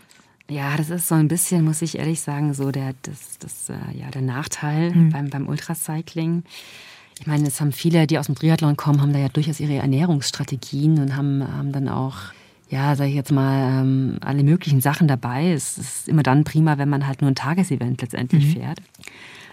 Ja, 0.50 0.78
das 0.78 0.90
ist 0.90 1.08
so 1.08 1.16
ein 1.16 1.28
bisschen, 1.28 1.66
muss 1.66 1.82
ich 1.82 1.98
ehrlich 1.98 2.22
sagen, 2.22 2.54
so 2.54 2.72
der, 2.72 2.94
das, 3.02 3.38
das, 3.40 3.70
äh, 3.70 3.98
ja, 3.98 4.10
der 4.12 4.22
Nachteil 4.22 4.92
mhm. 4.92 5.10
beim, 5.10 5.30
beim 5.30 5.48
Ultracycling. 5.48 6.44
Ich 7.20 7.28
meine, 7.28 7.48
es 7.48 7.60
haben 7.60 7.74
viele, 7.74 8.08
die 8.08 8.18
aus 8.18 8.28
dem 8.28 8.36
Triathlon 8.36 8.78
kommen, 8.78 9.02
haben 9.02 9.12
da 9.12 9.20
ja 9.20 9.30
durchaus 9.30 9.60
ihre 9.60 9.76
Ernährungsstrategien 9.76 11.00
und 11.00 11.18
haben, 11.18 11.44
haben 11.46 11.72
dann 11.72 11.90
auch, 11.90 12.16
ja, 12.70 12.96
sage 12.96 13.10
ich 13.10 13.16
jetzt 13.16 13.32
mal, 13.32 13.82
ähm, 13.82 14.18
alle 14.22 14.44
möglichen 14.44 14.80
Sachen 14.80 15.08
dabei. 15.08 15.52
Es 15.52 15.78
ist 15.78 16.08
immer 16.08 16.24
dann 16.24 16.46
prima, 16.46 16.78
wenn 16.78 16.90
man 16.90 17.08
halt 17.08 17.22
nur 17.22 17.32
ein 17.32 17.36
Tagesevent 17.36 18.02
letztendlich 18.02 18.46
mhm. 18.46 18.52
fährt. 18.52 18.82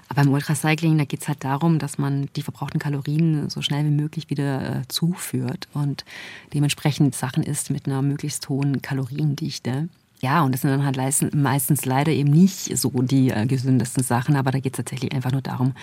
Aber 0.09 0.23
im 0.23 0.29
Ultracycling, 0.33 0.99
da 0.99 1.05
geht 1.05 1.23
es 1.23 1.29
halt 1.29 1.43
darum, 1.43 1.79
dass 1.79 1.99
man 1.99 2.29
die 2.37 2.43
verbrauchten 2.43 2.79
Kalorien 2.79 3.49
so 3.49 3.63
schnell 3.63 3.85
wie 3.85 3.91
möglich 3.91 4.31
wieder 4.31 4.81
äh, 4.81 4.89
zuführt 4.89 5.67
und 5.73 6.05
dementsprechend 6.53 7.15
Sachen 7.17 7.43
isst 7.43 7.71
mit 7.71 7.87
einer 7.87 8.03
möglichst 8.03 8.49
hohen 8.49 8.83
Kaloriendichte. 8.83 9.89
Ja, 10.25 10.43
und 10.43 10.53
das 10.53 10.63
sind 10.63 10.71
dann 10.71 10.87
halt 10.87 10.97
meistens 11.35 11.85
leider 11.85 12.11
eben 12.11 12.31
nicht 12.31 12.75
so 12.79 12.89
die 13.03 13.29
äh, 13.29 13.45
gesündesten 13.45 14.03
Sachen, 14.03 14.37
aber 14.37 14.53
da 14.53 14.59
geht 14.59 14.73
es 14.73 14.79
tatsächlich 14.79 15.13
einfach 15.13 15.33
nur 15.33 15.43
darum, 15.43 15.75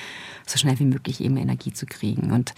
so 0.48 0.58
schnell 0.58 0.80
wie 0.80 0.86
möglich 0.86 1.22
eben 1.22 1.38
Energie 1.38 1.74
zu 1.74 1.86
kriegen. 1.86 2.32
Und 2.32 2.56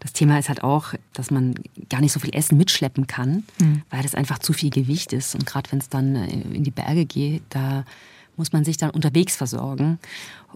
das 0.00 0.14
Thema 0.14 0.38
ist 0.38 0.48
halt 0.48 0.64
auch, 0.64 0.94
dass 1.12 1.30
man 1.30 1.54
gar 1.90 2.00
nicht 2.00 2.12
so 2.12 2.20
viel 2.20 2.34
Essen 2.34 2.56
mitschleppen 2.56 3.06
kann, 3.06 3.44
mhm. 3.60 3.82
weil 3.90 4.02
das 4.02 4.14
einfach 4.14 4.38
zu 4.38 4.54
viel 4.54 4.70
Gewicht 4.70 5.12
ist. 5.12 5.34
Und 5.34 5.44
gerade 5.44 5.70
wenn 5.70 5.80
es 5.80 5.90
dann 5.90 6.16
äh, 6.16 6.30
in 6.30 6.64
die 6.64 6.70
Berge 6.70 7.04
geht, 7.04 7.42
da 7.50 7.84
muss 8.38 8.52
man 8.52 8.64
sich 8.64 8.76
dann 8.76 8.90
unterwegs 8.90 9.36
versorgen. 9.36 9.98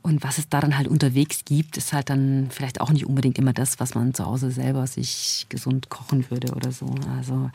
Und 0.01 0.24
was 0.24 0.39
es 0.39 0.49
da 0.49 0.61
dann 0.61 0.76
halt 0.76 0.89
unterwegs 0.89 1.45
gibt, 1.45 1.76
ist 1.76 1.93
halt 1.93 2.11
dann 2.11 2.49
vielleicht 2.51 2.80
auch 2.80 2.91
nicht 2.91 3.07
unbedingt 3.07 3.39
immer 3.39 3.53
das, 3.53 3.78
was 3.78 3.95
man 3.95 4.14
zu 4.14 4.24
Hause 4.24 4.51
selber 4.51 4.87
sich 4.87 5.47
gesund 5.49 5.91
kochen 5.91 6.28
würde 6.30 6.55
oder 6.55 6.72
so. 6.72 6.95
Also 7.16 7.51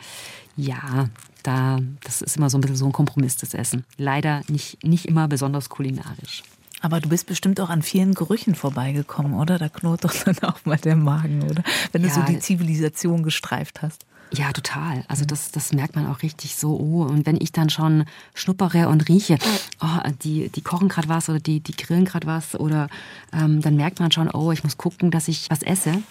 ja, 0.55 1.09
da, 1.43 1.79
das 2.03 2.21
ist 2.21 2.37
immer 2.37 2.49
so 2.49 2.57
ein 2.57 2.61
bisschen 2.61 2.77
so 2.77 2.85
ein 2.85 2.93
Kompromiss, 2.93 3.37
das 3.37 3.53
Essen. 3.53 3.83
Leider 3.97 4.43
nicht, 4.47 4.83
nicht 4.83 5.05
immer 5.05 5.27
besonders 5.27 5.69
kulinarisch. 5.69 6.43
Aber 6.81 6.99
du 6.99 7.09
bist 7.09 7.25
bestimmt 7.25 7.59
auch 7.59 7.69
an 7.69 7.81
vielen 7.81 8.13
Gerüchen 8.13 8.55
vorbeigekommen, 8.55 9.33
oder? 9.33 9.57
Da 9.57 9.67
knurrt 9.67 10.03
doch 10.03 10.13
dann 10.13 10.37
auch 10.39 10.63
mal 10.65 10.77
der 10.77 10.95
Magen, 10.95 11.43
oder? 11.43 11.63
Wenn 11.91 12.03
du 12.03 12.07
ja, 12.07 12.13
so 12.13 12.21
die 12.21 12.39
Zivilisation 12.39 13.23
gestreift 13.23 13.81
hast. 13.81 14.05
Ja, 14.31 14.51
total. 14.51 15.03
Also 15.07 15.25
das, 15.25 15.51
das 15.51 15.71
merkt 15.73 15.95
man 15.95 16.05
auch 16.07 16.21
richtig 16.21 16.55
so. 16.55 16.77
Oh, 16.77 17.03
und 17.03 17.25
wenn 17.25 17.37
ich 17.39 17.51
dann 17.51 17.69
schon 17.69 18.05
schnuppere 18.33 18.89
und 18.89 19.07
rieche, 19.07 19.37
oh, 19.81 20.09
die, 20.23 20.49
die 20.49 20.61
kochen 20.61 20.89
gerade 20.89 21.07
was 21.07 21.29
oder 21.29 21.39
die, 21.39 21.61
die 21.61 21.75
grillen 21.75 22.05
gerade 22.05 22.27
was 22.27 22.59
oder 22.59 22.89
ähm, 23.33 23.61
dann 23.61 23.75
merkt 23.75 23.99
man 23.99 24.11
schon, 24.11 24.29
oh, 24.29 24.51
ich 24.51 24.63
muss 24.63 24.77
gucken, 24.77 25.11
dass 25.11 25.27
ich 25.27 25.49
was 25.49 25.63
esse. 25.63 26.03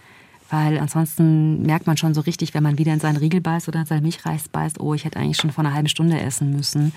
Weil 0.49 0.79
ansonsten 0.79 1.63
merkt 1.63 1.87
man 1.87 1.97
schon 1.97 2.15
so 2.15 2.21
richtig, 2.21 2.55
wenn 2.55 2.63
man 2.63 2.79
wieder 2.79 2.93
in 2.93 3.01
seinen 3.01 3.17
Riegel 3.17 3.41
beißt 3.41 3.69
oder 3.69 3.81
in 3.81 3.87
seinen 3.87 4.03
Milchreis 4.03 4.49
beißt, 4.49 4.81
oh, 4.81 4.95
ich 4.95 5.05
hätte 5.05 5.19
eigentlich 5.19 5.39
schon 5.39 5.51
vor 5.51 5.65
einer 5.65 5.75
halben 5.75 5.89
Stunde 5.89 6.21
essen 6.21 6.51
müssen. 6.51 6.93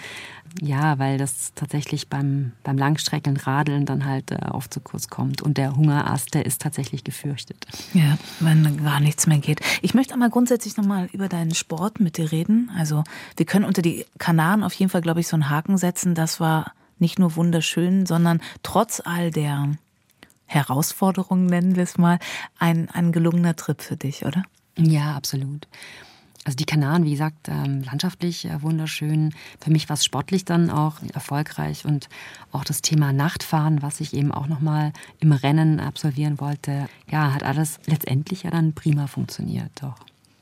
Ja, 0.62 0.98
weil 1.00 1.18
das 1.18 1.54
tatsächlich 1.54 2.10
beim, 2.10 2.54
beim 2.64 2.78
Langstreckenradeln 2.78 3.86
dann 3.86 4.06
halt 4.06 4.32
äh, 4.32 4.38
oft 4.52 4.74
zu 4.74 4.80
kurz 4.80 5.08
kommt. 5.08 5.42
Und 5.42 5.58
der 5.58 5.76
Hungerast, 5.76 6.34
der 6.34 6.46
ist 6.46 6.62
tatsächlich 6.62 7.04
gefürchtet. 7.04 7.68
Ja, 7.94 8.18
wenn 8.40 8.84
gar 8.84 9.00
nichts 9.00 9.28
mehr 9.28 9.40
geht. 9.40 9.62
Ich 9.82 9.94
möchte 9.94 10.14
einmal 10.14 10.30
grundsätzlich 10.30 10.78
nochmal 10.78 11.08
über 11.12 11.30
deinen 11.30 11.54
Sport 11.54 12.00
mit 12.00 12.18
dir 12.18 12.32
reden. 12.32 12.72
Also 12.78 13.04
wir 13.38 13.46
können 13.46 13.66
unter 13.66 13.82
die 13.82 14.06
Kanaren 14.18 14.64
auf 14.64 14.74
jeden 14.74 14.90
Fall, 14.90 15.02
glaube 15.02 15.20
ich, 15.20 15.28
so 15.28 15.36
einen 15.36 15.50
Haken 15.50 15.78
setzen. 15.78 16.16
Das 16.16 16.40
war 16.40 16.74
nicht 16.98 17.20
nur 17.20 17.36
wunderschön, 17.36 18.06
sondern 18.06 18.42
trotz 18.64 19.02
all 19.04 19.32
der 19.32 19.70
Herausforderung, 20.50 21.46
nennen 21.46 21.76
wir 21.76 21.84
es 21.84 21.98
mal, 21.98 22.20
ein, 22.58 22.90
ein 22.90 23.12
gelungener 23.12 23.56
Trip 23.56 23.82
für 23.82 23.96
dich, 23.96 24.26
oder? 24.26 24.44
Ja, 24.78 25.16
absolut. 25.16 25.68
Also 26.46 26.56
die 26.56 26.66
Kanaren, 26.66 27.06
wie 27.06 27.12
gesagt, 27.12 27.48
ähm, 27.48 27.84
landschaftlich 27.84 28.46
äh, 28.46 28.62
wunderschön. 28.64 29.36
Für 29.60 29.72
mich 29.72 29.88
war 29.88 29.94
es 29.94 30.06
sportlich 30.06 30.46
dann 30.46 30.72
auch 30.72 30.96
erfolgreich 31.14 31.86
und 31.86 32.10
auch 32.52 32.64
das 32.64 32.82
Thema 32.82 33.14
Nachtfahren, 33.14 33.84
was 33.84 34.00
ich 34.00 34.14
eben 34.14 34.32
auch 34.32 34.48
nochmal 34.48 34.94
im 35.20 35.32
Rennen 35.32 35.80
absolvieren 35.80 36.40
wollte, 36.40 36.88
ja, 37.12 37.34
hat 37.34 37.44
alles 37.44 37.80
letztendlich 37.86 38.44
ja 38.44 38.52
dann 38.52 38.74
prima 38.74 39.08
funktioniert, 39.08 39.70
doch. 39.82 39.96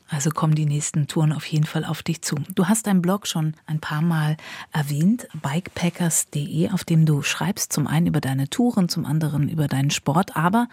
Also 0.08 0.30
kommen 0.30 0.54
die 0.54 0.66
nächsten 0.66 1.06
Touren 1.06 1.32
auf 1.32 1.44
jeden 1.46 1.66
Fall 1.66 1.84
auf 1.84 2.02
dich 2.02 2.22
zu. 2.22 2.36
Du 2.54 2.66
hast 2.66 2.86
deinen 2.86 3.02
Blog 3.02 3.26
schon 3.26 3.54
ein 3.66 3.78
paar 3.78 4.00
Mal 4.00 4.36
erwähnt, 4.72 5.28
bikepackers.de, 5.42 6.70
auf 6.70 6.84
dem 6.84 7.04
du 7.04 7.22
schreibst 7.22 7.72
zum 7.72 7.86
einen 7.86 8.06
über 8.06 8.20
deine 8.20 8.48
Touren, 8.48 8.88
zum 8.88 9.04
anderen 9.04 9.48
über 9.48 9.68
deinen 9.68 9.90
Sport, 9.90 10.34
aber 10.36 10.68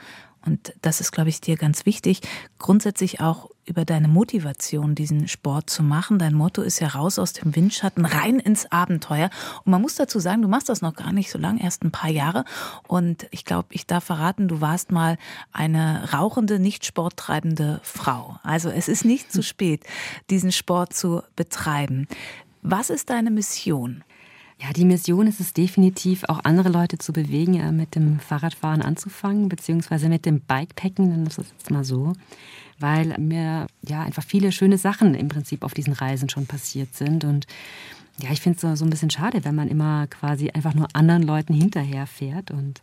und 0.45 0.73
das 0.81 1.01
ist, 1.01 1.11
glaube 1.11 1.29
ich, 1.29 1.41
dir 1.41 1.57
ganz 1.57 1.85
wichtig, 1.85 2.21
grundsätzlich 2.59 3.19
auch 3.19 3.49
über 3.65 3.83
deine 3.83 4.07
Motivation, 4.07 4.93
diesen 4.93 5.27
Sport 5.27 5.69
zu 5.69 5.81
machen. 5.81 6.19
Dein 6.19 6.35
Motto 6.35 6.61
ist 6.61 6.79
ja 6.79 6.89
raus 6.89 7.17
aus 7.17 7.33
dem 7.33 7.55
Windschatten, 7.55 8.05
rein 8.05 8.39
ins 8.39 8.71
Abenteuer. 8.71 9.29
Und 9.63 9.71
man 9.71 9.81
muss 9.81 9.95
dazu 9.95 10.19
sagen, 10.19 10.43
du 10.43 10.47
machst 10.47 10.69
das 10.69 10.81
noch 10.81 10.95
gar 10.95 11.11
nicht 11.11 11.31
so 11.31 11.39
lange, 11.39 11.63
erst 11.63 11.83
ein 11.83 11.91
paar 11.91 12.11
Jahre. 12.11 12.45
Und 12.87 13.27
ich 13.31 13.43
glaube, 13.43 13.69
ich 13.71 13.87
darf 13.87 14.03
verraten, 14.03 14.47
du 14.47 14.61
warst 14.61 14.91
mal 14.91 15.17
eine 15.51 16.13
rauchende, 16.13 16.59
nicht 16.59 16.85
sporttreibende 16.85 17.79
Frau. 17.83 18.39
Also 18.43 18.69
es 18.69 18.87
ist 18.87 19.03
nicht 19.03 19.31
zu 19.31 19.41
spät, 19.43 19.83
diesen 20.29 20.51
Sport 20.51 20.93
zu 20.93 21.23
betreiben. 21.35 22.07
Was 22.61 22.89
ist 22.89 23.09
deine 23.09 23.31
Mission? 23.31 24.03
Ja, 24.61 24.71
die 24.71 24.85
Mission 24.85 25.27
ist 25.27 25.41
es 25.41 25.53
definitiv, 25.53 26.23
auch 26.29 26.39
andere 26.43 26.69
Leute 26.69 26.97
zu 26.97 27.11
bewegen, 27.11 27.75
mit 27.75 27.95
dem 27.95 28.19
Fahrradfahren 28.19 28.81
anzufangen, 28.81 29.49
beziehungsweise 29.49 30.07
mit 30.07 30.25
dem 30.25 30.39
Bikepacken, 30.39 31.09
dann 31.09 31.27
ist 31.27 31.37
das 31.37 31.47
jetzt 31.51 31.71
mal 31.71 31.83
so, 31.83 32.13
weil 32.79 33.17
mir 33.19 33.67
ja 33.81 34.03
einfach 34.03 34.23
viele 34.23 34.53
schöne 34.53 34.77
Sachen 34.77 35.13
im 35.13 35.27
Prinzip 35.27 35.63
auf 35.63 35.73
diesen 35.73 35.93
Reisen 35.93 36.29
schon 36.29 36.45
passiert 36.45 36.95
sind. 36.95 37.25
Und 37.25 37.47
ja, 38.21 38.31
ich 38.31 38.39
finde 38.39 38.65
es 38.65 38.79
so, 38.79 38.85
ein 38.85 38.89
bisschen 38.89 39.09
schade, 39.09 39.43
wenn 39.43 39.55
man 39.55 39.67
immer 39.67 40.07
quasi 40.07 40.49
einfach 40.49 40.73
nur 40.73 40.87
anderen 40.93 41.23
Leuten 41.23 41.53
hinterherfährt. 41.53 42.51
Und 42.51 42.81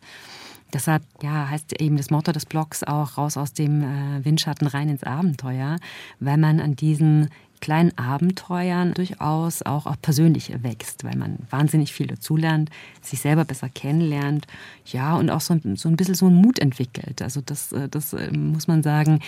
Deshalb 0.73 1.03
ja, 1.23 1.49
heißt 1.51 1.81
eben 1.81 1.97
das 1.97 2.11
Motto 2.11 2.33
des 2.33 2.47
Blogs 2.47 2.83
auch 2.83 3.19
raus 3.19 3.37
aus 3.37 3.53
dem 3.53 3.83
äh, 3.83 4.25
Windschatten 4.25 4.67
rein 4.67 4.89
ins 4.89 5.05
Abenteuer, 5.05 5.77
weil 6.19 6.39
man 6.39 6.61
an 6.61 6.77
diesen 6.77 7.29
kleinen 7.63 7.97
Abenteuern 7.97 8.93
durchaus 8.93 9.63
auch, 9.63 9.87
auch 9.87 9.97
persönlich 10.03 10.53
wächst, 10.63 11.05
weil 11.05 11.17
man 11.17 11.39
wahnsinnig 11.49 11.93
viel 11.93 12.09
dazulernt, 12.09 12.71
sich 13.01 13.21
selber 13.21 13.47
besser 13.47 13.71
kennenlernt, 13.71 14.47
ja, 14.85 15.17
und 15.17 15.31
auch 15.31 15.41
so, 15.41 15.59
so 15.77 15.89
ein 15.89 15.97
bisschen 15.97 16.17
so 16.17 16.27
einen 16.27 16.37
Mut 16.37 16.59
entwickelt. 16.59 17.23
Also 17.23 17.41
das, 17.41 17.73
äh, 17.73 17.89
das 17.89 18.13
äh, 18.13 18.31
muss 18.33 18.67
man 18.67 18.83
sagen, 18.83 19.21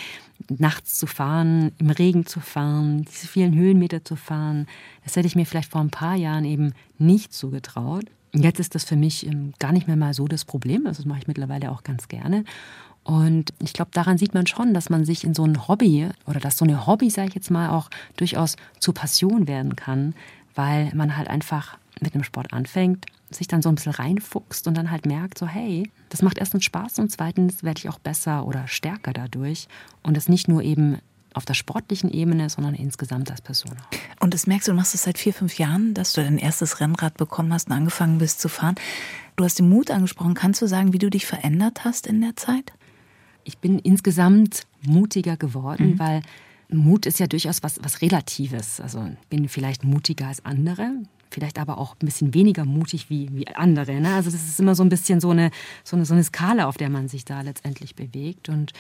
nachts 0.49 0.99
zu 0.99 1.07
fahren, 1.07 1.73
im 1.79 1.91
Regen 1.91 2.27
zu 2.27 2.41
fahren, 2.41 3.07
diese 3.11 3.29
vielen 3.29 3.55
Höhenmeter 3.55 4.05
zu 4.05 4.17
fahren, 4.17 4.67
das 5.05 5.17
hätte 5.17 5.29
ich 5.29 5.37
mir 5.37 5.47
vielleicht 5.47 5.71
vor 5.71 5.81
ein 5.81 5.91
paar 5.91 6.17
Jahren 6.17 6.45
eben 6.45 6.75
nicht 6.99 7.33
zugetraut. 7.33 8.05
Jetzt 8.35 8.59
ist 8.59 8.75
das 8.75 8.85
für 8.85 8.97
mich 8.97 9.27
ähm, 9.27 9.55
gar 9.61 9.71
nicht 9.71 9.87
mehr 9.87 9.97
mal 9.97 10.13
so 10.13 10.27
das 10.27 10.45
Problem. 10.45 10.89
Also 10.89 11.03
das 11.03 11.07
mache 11.07 11.21
ich 11.21 11.29
mittlerweile 11.29 11.71
auch 11.71 11.85
ganz 11.85 12.09
gerne. 12.09 12.45
Und 13.05 13.53
ich 13.61 13.75
glaube, 13.75 13.91
daran 13.93 14.19
sieht 14.19 14.35
man 14.35 14.47
schon, 14.47 14.73
dass 14.73 14.89
man 14.89 15.05
sich 15.05 15.25
in 15.25 15.35
so 15.35 15.45
ein 15.45 15.69
Hobby 15.69 16.09
oder 16.27 16.41
dass 16.41 16.57
so 16.57 16.65
eine 16.65 16.87
Hobby, 16.87 17.11
sage 17.11 17.29
ich 17.29 17.35
jetzt 17.35 17.51
mal, 17.51 17.69
auch 17.69 17.91
durchaus 18.17 18.57
zur 18.81 18.95
Passion 18.95 19.47
werden 19.47 19.77
kann, 19.77 20.15
weil 20.55 20.91
man 20.95 21.17
halt 21.17 21.29
einfach 21.29 21.77
mit 22.01 22.15
dem 22.15 22.25
Sport 22.25 22.53
anfängt, 22.53 23.07
sich 23.31 23.47
dann 23.47 23.63
so 23.63 23.69
ein 23.69 23.75
bisschen 23.75 23.93
reinfuchst 23.93 24.67
und 24.67 24.77
dann 24.77 24.91
halt 24.91 25.07
merkt, 25.07 25.39
so 25.39 25.47
hey, 25.47 25.91
das 26.09 26.23
macht 26.23 26.39
erstens 26.39 26.65
Spaß 26.65 26.99
und 26.99 27.11
zweitens 27.11 27.63
werde 27.63 27.79
ich 27.79 27.89
auch 27.89 27.99
besser 27.99 28.47
oder 28.47 28.67
stärker 28.69 29.13
dadurch. 29.13 29.69
Und 30.03 30.17
das 30.17 30.29
nicht 30.29 30.49
nur 30.49 30.63
eben 30.63 30.99
auf 31.35 31.45
der 31.45 31.55
sportlichen 31.55 32.11
Ebene, 32.11 32.49
sondern 32.49 32.75
insgesamt 32.75 33.31
als 33.31 33.43
Person. 33.43 33.75
Und 34.21 34.35
das 34.35 34.47
merkst 34.47 34.69
du, 34.69 34.73
du 34.73 34.77
machst 34.77 34.95
es 34.95 35.03
seit 35.03 35.19
vier, 35.19 35.35
fünf 35.35 35.59
Jahren, 35.59 35.93
dass 35.93 36.13
du 36.13 36.23
dein 36.23 36.39
erstes 36.39 36.81
Rennrad 36.81 37.17
bekommen 37.17 37.53
hast 37.53 37.69
und 37.69 37.75
angefangen 37.75 38.19
bist 38.19 38.41
zu 38.41 38.49
fahren. 38.49 38.77
Du 39.37 39.45
hast 39.45 39.59
den 39.59 39.69
Mut 39.69 39.91
angesprochen. 39.91 40.35
Kannst 40.35 40.63
du 40.63 40.67
sagen, 40.67 40.93
wie 40.93 40.99
du 40.99 41.11
dich 41.11 41.27
verändert 41.27 41.85
hast 41.85 42.07
in 42.07 42.21
der 42.21 42.37
Zeit? 42.37 42.73
Ich 43.45 43.59
bin 43.59 43.79
insgesamt 43.79 44.67
mutiger 44.83 45.37
geworden, 45.37 45.93
mhm. 45.93 45.99
weil 45.99 46.23
Mut 46.69 47.07
ist 47.07 47.21
ja 47.21 47.27
durchaus 47.27 47.63
was, 47.63 47.79
was 47.83 48.03
Relatives. 48.03 48.81
Also 48.81 49.09
bin 49.31 49.49
vielleicht 49.49 49.85
mutiger 49.85 50.29
als 50.29 50.45
andere, 50.45 50.91
vielleicht 51.31 51.59
aber 51.59 51.79
auch 51.79 51.95
ein 51.95 52.07
bisschen 52.07 52.35
weniger 52.35 52.65
mutig 52.65 53.11
wie, 53.11 53.29
wie 53.33 53.49
andere. 53.49 54.01
Ne? 54.01 54.15
Also 54.15 54.31
das 54.31 54.45
ist 54.45 54.61
immer 54.61 54.75
so 54.75 54.83
ein 54.83 54.89
bisschen 54.89 55.21
so 55.21 55.31
eine, 55.31 55.51
so, 55.83 55.97
eine, 55.97 56.05
so 56.05 56.15
eine 56.15 56.25
Skala, 56.25 56.67
auf 56.67 56.77
der 56.77 56.91
man 56.91 57.09
sich 57.09 57.25
da 57.25 57.43
letztendlich 57.43 57.95
bewegt. 57.95 58.49
Und 58.49 58.73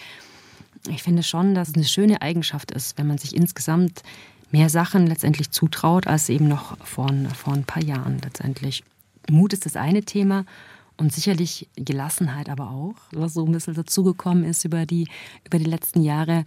ich 0.88 1.02
finde 1.02 1.22
schon, 1.22 1.54
dass 1.54 1.68
es 1.68 1.74
eine 1.74 1.84
schöne 1.84 2.22
Eigenschaft 2.22 2.70
ist, 2.70 2.98
wenn 2.98 3.06
man 3.06 3.18
sich 3.18 3.36
insgesamt 3.36 4.02
mehr 4.50 4.68
Sachen 4.68 5.06
letztendlich 5.06 5.50
zutraut, 5.50 6.06
als 6.06 6.28
eben 6.28 6.48
noch 6.48 6.78
vor, 6.78 7.12
vor 7.34 7.54
ein 7.54 7.64
paar 7.64 7.82
Jahren 7.82 8.18
letztendlich. 8.22 8.84
Mut 9.30 9.52
ist 9.52 9.66
das 9.66 9.76
eine 9.76 10.02
Thema 10.02 10.44
und 10.96 11.12
sicherlich 11.12 11.68
Gelassenheit 11.76 12.48
aber 12.48 12.70
auch, 12.70 12.94
was 13.12 13.34
so 13.34 13.44
ein 13.44 13.52
bisschen 13.52 13.74
dazugekommen 13.74 14.44
ist 14.44 14.64
über 14.64 14.86
die, 14.86 15.08
über 15.44 15.58
die 15.58 15.64
letzten 15.64 16.02
Jahre. 16.02 16.44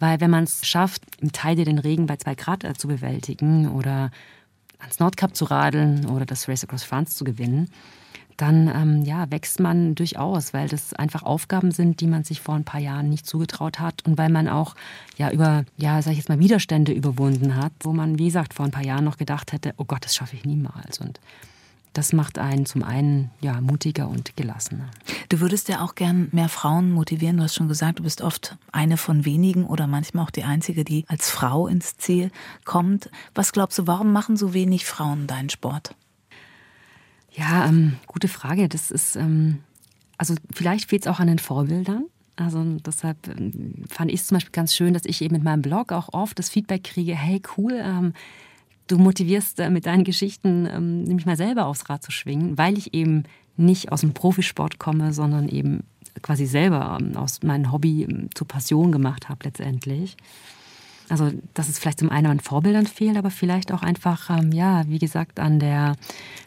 Weil 0.00 0.20
wenn 0.20 0.30
man 0.30 0.44
es 0.44 0.66
schafft, 0.66 1.02
im 1.20 1.32
Teile 1.32 1.64
den 1.64 1.78
Regen 1.78 2.06
bei 2.06 2.16
zwei 2.16 2.34
Grad 2.34 2.64
äh, 2.64 2.74
zu 2.74 2.88
bewältigen 2.88 3.70
oder 3.70 4.10
ans 4.80 4.98
Nordkap 4.98 5.36
zu 5.36 5.44
radeln 5.46 6.06
oder 6.06 6.26
das 6.26 6.48
Race 6.48 6.64
Across 6.64 6.82
France 6.82 7.16
zu 7.16 7.24
gewinnen, 7.24 7.70
dann 8.36 8.68
ähm, 8.68 9.04
ja, 9.04 9.30
wächst 9.30 9.60
man 9.60 9.94
durchaus, 9.94 10.52
weil 10.52 10.68
das 10.68 10.92
einfach 10.92 11.22
Aufgaben 11.22 11.70
sind, 11.70 12.00
die 12.00 12.06
man 12.06 12.24
sich 12.24 12.40
vor 12.40 12.56
ein 12.56 12.64
paar 12.64 12.80
Jahren 12.80 13.08
nicht 13.08 13.26
zugetraut 13.26 13.78
hat 13.78 14.04
und 14.06 14.18
weil 14.18 14.28
man 14.28 14.48
auch 14.48 14.74
ja 15.16 15.30
über, 15.30 15.64
ja, 15.76 16.02
sag 16.02 16.12
ich 16.12 16.18
jetzt 16.18 16.28
mal, 16.28 16.40
Widerstände 16.40 16.92
überwunden 16.92 17.56
hat, 17.56 17.72
wo 17.80 17.92
man, 17.92 18.18
wie 18.18 18.26
gesagt, 18.26 18.54
vor 18.54 18.64
ein 18.64 18.72
paar 18.72 18.84
Jahren 18.84 19.04
noch 19.04 19.18
gedacht 19.18 19.52
hätte, 19.52 19.72
oh 19.76 19.84
Gott, 19.84 20.04
das 20.04 20.16
schaffe 20.16 20.34
ich 20.34 20.44
niemals. 20.44 20.98
Und 20.98 21.20
das 21.94 22.12
macht 22.12 22.38
einen 22.38 22.66
zum 22.66 22.82
einen 22.82 23.30
ja, 23.40 23.60
mutiger 23.60 24.08
und 24.08 24.36
gelassener. 24.36 24.90
Du 25.30 25.40
würdest 25.40 25.68
ja 25.68 25.80
auch 25.80 25.94
gern 25.94 26.28
mehr 26.32 26.48
Frauen 26.48 26.92
motivieren. 26.92 27.38
Du 27.38 27.42
hast 27.42 27.54
schon 27.54 27.68
gesagt, 27.68 28.00
du 28.00 28.02
bist 28.02 28.20
oft 28.20 28.56
eine 28.70 28.96
von 28.96 29.24
wenigen 29.24 29.64
oder 29.64 29.86
manchmal 29.86 30.24
auch 30.24 30.30
die 30.30 30.44
einzige, 30.44 30.84
die 30.84 31.04
als 31.08 31.30
Frau 31.30 31.66
ins 31.66 31.96
Ziel 31.96 32.30
kommt. 32.64 33.10
Was 33.34 33.52
glaubst 33.52 33.78
du, 33.78 33.86
warum 33.86 34.12
machen 34.12 34.36
so 34.36 34.52
wenig 34.52 34.84
Frauen 34.84 35.26
deinen 35.26 35.48
Sport? 35.48 35.94
Ja, 37.32 37.66
ähm, 37.66 37.96
gute 38.06 38.28
Frage. 38.28 38.68
Das 38.68 38.90
ist 38.90 39.16
ähm, 39.16 39.60
also 40.18 40.34
vielleicht 40.52 40.90
fehlt 40.90 41.06
es 41.06 41.12
auch 41.12 41.20
an 41.20 41.26
den 41.26 41.38
Vorbildern. 41.38 42.06
Also 42.36 42.64
deshalb 42.84 43.28
ähm, 43.28 43.84
fand 43.88 44.10
ich 44.10 44.20
es 44.20 44.26
zum 44.26 44.36
Beispiel 44.36 44.52
ganz 44.52 44.74
schön, 44.74 44.94
dass 44.94 45.04
ich 45.04 45.22
eben 45.22 45.34
mit 45.34 45.44
meinem 45.44 45.62
Blog 45.62 45.92
auch 45.92 46.12
oft 46.12 46.38
das 46.38 46.48
Feedback 46.48 46.84
kriege, 46.84 47.14
hey 47.14 47.40
cool, 47.56 47.74
ähm, 47.74 48.12
du 48.86 48.98
motivierst 48.98 49.60
äh, 49.60 49.70
mit 49.70 49.86
deinen 49.86 50.04
Geschichten 50.04 50.66
ähm, 50.70 51.04
nämlich 51.04 51.26
mal 51.26 51.36
selber 51.36 51.66
aufs 51.66 51.88
Rad 51.88 52.02
zu 52.02 52.10
schwingen, 52.10 52.58
weil 52.58 52.78
ich 52.78 52.94
eben 52.94 53.24
nicht 53.56 53.92
aus 53.92 54.00
dem 54.00 54.14
Profisport 54.14 54.78
komme, 54.78 55.12
sondern 55.12 55.48
eben 55.48 55.84
quasi 56.22 56.46
selber 56.46 56.98
ähm, 57.00 57.16
aus 57.16 57.42
meinem 57.42 57.72
Hobby 57.72 58.02
ähm, 58.02 58.28
zur 58.34 58.48
Passion 58.48 58.92
gemacht 58.92 59.28
habe 59.28 59.44
letztendlich. 59.44 60.16
Also, 61.10 61.30
dass 61.52 61.68
es 61.68 61.78
vielleicht 61.78 61.98
zum 61.98 62.10
einen 62.10 62.26
an 62.26 62.40
Vorbildern 62.40 62.86
fehlt, 62.86 63.16
aber 63.18 63.30
vielleicht 63.30 63.72
auch 63.72 63.82
einfach, 63.82 64.30
ähm, 64.30 64.52
ja, 64.52 64.88
wie 64.88 64.98
gesagt, 64.98 65.38
an 65.38 65.58
der, 65.58 65.96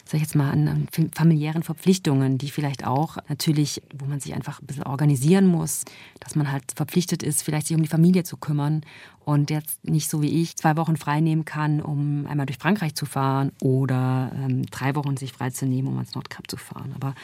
sag 0.04 0.14
ich 0.14 0.22
jetzt 0.22 0.34
mal, 0.34 0.50
an 0.50 0.88
familiären 1.14 1.62
Verpflichtungen, 1.62 2.38
die 2.38 2.50
vielleicht 2.50 2.84
auch 2.84 3.18
natürlich, 3.28 3.82
wo 3.96 4.06
man 4.06 4.18
sich 4.18 4.34
einfach 4.34 4.60
ein 4.60 4.66
bisschen 4.66 4.82
organisieren 4.82 5.46
muss, 5.46 5.84
dass 6.18 6.34
man 6.34 6.50
halt 6.50 6.64
verpflichtet 6.74 7.22
ist, 7.22 7.42
vielleicht 7.42 7.68
sich 7.68 7.76
um 7.76 7.82
die 7.82 7.88
Familie 7.88 8.24
zu 8.24 8.36
kümmern 8.36 8.82
und 9.24 9.50
jetzt 9.50 9.84
nicht 9.84 10.10
so 10.10 10.22
wie 10.22 10.42
ich 10.42 10.56
zwei 10.56 10.76
Wochen 10.76 10.96
frei 10.96 11.20
nehmen 11.20 11.44
kann, 11.44 11.80
um 11.80 12.26
einmal 12.26 12.46
durch 12.46 12.58
Frankreich 12.58 12.94
zu 12.94 13.06
fahren 13.06 13.52
oder 13.60 14.32
ähm, 14.34 14.66
drei 14.66 14.96
Wochen 14.96 15.16
sich 15.16 15.32
freizunehmen, 15.32 15.92
um 15.92 15.98
ans 15.98 16.14
Nordkap 16.14 16.50
zu 16.50 16.56
fahren. 16.56 16.92
Aber 16.96 17.14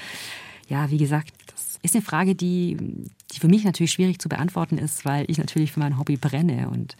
ja, 0.68 0.90
wie 0.90 0.98
gesagt, 0.98 1.32
das 1.48 1.78
ist 1.82 1.94
eine 1.94 2.04
Frage, 2.04 2.34
die, 2.34 2.76
die 3.34 3.40
für 3.40 3.48
mich 3.48 3.64
natürlich 3.64 3.92
schwierig 3.92 4.18
zu 4.20 4.28
beantworten 4.28 4.78
ist, 4.78 5.04
weil 5.04 5.24
ich 5.28 5.38
natürlich 5.38 5.72
für 5.72 5.80
mein 5.80 5.98
Hobby 5.98 6.16
brenne 6.16 6.68
und 6.68 6.96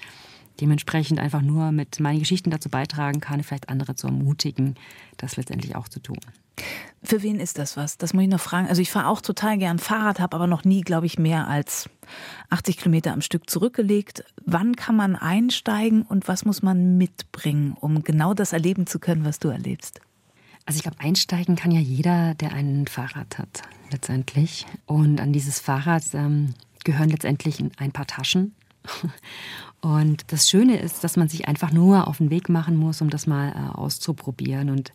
dementsprechend 0.61 1.19
einfach 1.19 1.43
nur 1.43 1.73
mit 1.73 2.01
meinen 2.01 2.21
Geschichten 2.21 2.51
dazu 2.51 2.69
beitragen 2.69 3.21
kann, 3.21 3.43
vielleicht 3.43 3.69
andere 3.69 3.95
zu 3.95 4.07
ermutigen, 4.07 4.77
das 5.17 5.37
letztendlich 5.37 5.75
auch 5.77 5.89
zu 5.89 6.01
tun. 6.01 6.19
Für 7.03 7.23
wen 7.23 7.41
ist 7.41 7.59
das 7.59 7.77
was? 7.77 7.99
Das 7.99 8.15
muss 8.15 8.23
ich 8.23 8.31
noch 8.31 8.41
fragen. 8.41 8.69
Also 8.69 8.81
ich 8.81 8.91
fahre 8.91 9.09
auch 9.09 9.21
total 9.21 9.59
gern 9.59 9.79
Fahrrad, 9.79 10.21
habe 10.21 10.37
aber 10.37 10.47
noch 10.47 10.65
nie, 10.65 10.83
glaube 10.83 11.07
ich, 11.07 11.19
mehr 11.19 11.49
als 11.49 11.91
80 12.51 12.79
Kilometer 12.79 13.13
am 13.13 13.21
Stück 13.21 13.51
zurückgelegt. 13.51 14.25
Wann 14.45 14.77
kann 14.77 14.97
man 14.97 15.17
einsteigen 15.17 16.03
und 16.03 16.29
was 16.29 16.45
muss 16.45 16.63
man 16.63 16.97
mitbringen, 16.97 17.77
um 17.79 18.05
genau 18.05 18.35
das 18.35 18.53
erleben 18.53 18.87
zu 18.87 19.01
können, 19.01 19.25
was 19.25 19.39
du 19.39 19.49
erlebst? 19.49 20.01
Also 20.67 20.79
ich 20.79 20.83
glaube, 20.83 21.01
einsteigen 21.01 21.57
kann 21.57 21.71
ja 21.71 21.81
jeder, 21.81 22.35
der 22.35 22.53
ein 22.53 22.87
Fahrrad 22.87 23.39
hat, 23.39 23.63
letztendlich. 23.91 24.67
Und 24.87 25.21
an 25.21 25.33
dieses 25.33 25.61
Fahrrad 25.61 26.05
ähm, 26.15 26.55
gehören 26.85 27.11
letztendlich 27.11 27.63
ein 27.77 27.93
paar 27.93 28.07
Taschen. 28.07 28.55
Und 29.81 30.33
das 30.33 30.49
Schöne 30.49 30.79
ist, 30.79 31.05
dass 31.05 31.17
man 31.17 31.29
sich 31.29 31.47
einfach 31.47 31.71
nur 31.71 32.09
auf 32.09 32.19
den 32.19 32.31
Weg 32.31 32.49
machen 32.49 32.77
muss, 32.77 33.03
um 33.03 33.11
das 33.11 33.27
mal 33.27 33.51
äh, 33.51 33.77
auszuprobieren. 33.77 34.71
Und 34.71 34.95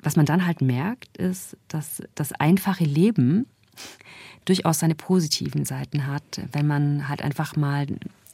was 0.00 0.14
man 0.14 0.26
dann 0.26 0.46
halt 0.46 0.60
merkt, 0.60 1.16
ist, 1.16 1.56
dass 1.66 2.02
das 2.14 2.32
einfache 2.32 2.84
Leben 2.84 3.46
durchaus 4.44 4.78
seine 4.78 4.94
positiven 4.94 5.64
Seiten 5.64 6.06
hat, 6.06 6.40
wenn 6.52 6.66
man 6.66 7.08
halt 7.08 7.22
einfach 7.22 7.56
mal 7.56 7.86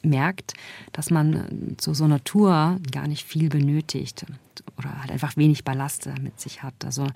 merkt, 0.05 0.53
dass 0.91 1.09
man 1.09 1.75
zu 1.77 1.93
so 1.93 2.03
einer 2.03 2.23
Tour 2.23 2.79
gar 2.91 3.07
nicht 3.07 3.25
viel 3.25 3.49
benötigt 3.49 4.25
oder 4.77 5.01
halt 5.01 5.11
einfach 5.11 5.37
wenig 5.37 5.63
Ballast 5.63 6.09
mit 6.21 6.39
sich 6.39 6.63
hat. 6.63 6.85
Also 6.85 7.07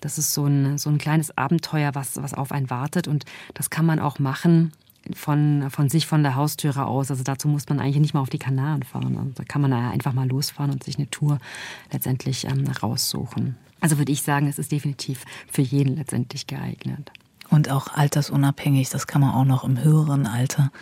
das 0.00 0.18
ist 0.18 0.34
so 0.34 0.46
ein, 0.46 0.78
so 0.78 0.90
ein 0.90 0.98
kleines 0.98 1.36
Abenteuer, 1.36 1.94
was, 1.94 2.16
was 2.16 2.34
auf 2.34 2.52
einen 2.52 2.70
wartet 2.70 3.08
und 3.08 3.24
das 3.54 3.70
kann 3.70 3.86
man 3.86 3.98
auch 3.98 4.18
machen 4.18 4.72
von, 5.14 5.70
von 5.70 5.88
sich, 5.88 6.06
von 6.06 6.22
der 6.22 6.34
Haustüre 6.34 6.86
aus. 6.86 7.10
Also 7.10 7.22
dazu 7.22 7.48
muss 7.48 7.68
man 7.68 7.80
eigentlich 7.80 8.00
nicht 8.00 8.14
mal 8.14 8.20
auf 8.20 8.30
die 8.30 8.38
Kanaren 8.38 8.82
fahren. 8.82 9.16
Also 9.16 9.30
da 9.34 9.44
kann 9.44 9.62
man 9.62 9.72
einfach 9.72 10.12
mal 10.12 10.28
losfahren 10.28 10.72
und 10.72 10.82
sich 10.84 10.96
eine 10.96 11.08
Tour 11.10 11.38
letztendlich 11.92 12.44
ähm, 12.44 12.66
raussuchen. 12.66 13.56
Also 13.80 13.98
würde 13.98 14.12
ich 14.12 14.22
sagen, 14.22 14.48
es 14.48 14.58
ist 14.58 14.72
definitiv 14.72 15.24
für 15.50 15.62
jeden 15.62 15.96
letztendlich 15.96 16.46
geeignet. 16.46 17.12
Und 17.50 17.70
auch 17.70 17.88
altersunabhängig, 17.88 18.88
das 18.90 19.06
kann 19.06 19.20
man 19.20 19.34
auch 19.34 19.44
noch 19.44 19.64
im 19.64 19.82
höheren 19.82 20.26
Alter 20.26 20.72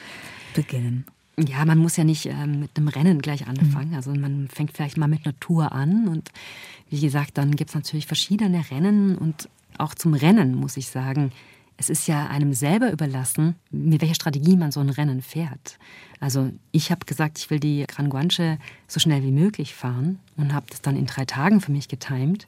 beginnen. 0.54 1.04
Ja, 1.36 1.64
man 1.64 1.78
muss 1.78 1.96
ja 1.96 2.04
nicht 2.04 2.26
ähm, 2.26 2.60
mit 2.60 2.70
einem 2.76 2.88
Rennen 2.88 3.20
gleich 3.20 3.48
anfangen. 3.48 3.90
Mhm. 3.90 3.96
Also 3.96 4.14
man 4.14 4.48
fängt 4.48 4.72
vielleicht 4.72 4.96
mal 4.96 5.08
mit 5.08 5.26
einer 5.26 5.38
Tour 5.40 5.72
an 5.72 6.06
und 6.08 6.30
wie 6.90 7.00
gesagt, 7.00 7.38
dann 7.38 7.56
gibt 7.56 7.70
es 7.70 7.74
natürlich 7.74 8.06
verschiedene 8.06 8.70
Rennen 8.70 9.18
und 9.18 9.48
auch 9.78 9.94
zum 9.94 10.14
Rennen 10.14 10.54
muss 10.54 10.76
ich 10.76 10.88
sagen, 10.88 11.32
es 11.76 11.90
ist 11.90 12.06
ja 12.06 12.28
einem 12.28 12.52
selber 12.54 12.92
überlassen, 12.92 13.56
mit 13.70 14.00
welcher 14.00 14.14
Strategie 14.14 14.56
man 14.56 14.70
so 14.70 14.78
ein 14.78 14.90
Rennen 14.90 15.22
fährt. 15.22 15.78
Also 16.20 16.52
ich 16.70 16.92
habe 16.92 17.04
gesagt, 17.04 17.38
ich 17.38 17.50
will 17.50 17.58
die 17.58 17.84
Gran 17.88 18.10
Guanche 18.10 18.58
so 18.86 19.00
schnell 19.00 19.24
wie 19.24 19.32
möglich 19.32 19.74
fahren 19.74 20.20
und 20.36 20.54
habe 20.54 20.66
das 20.70 20.82
dann 20.82 20.96
in 20.96 21.06
drei 21.06 21.24
Tagen 21.24 21.60
für 21.60 21.72
mich 21.72 21.88
getimt. 21.88 22.46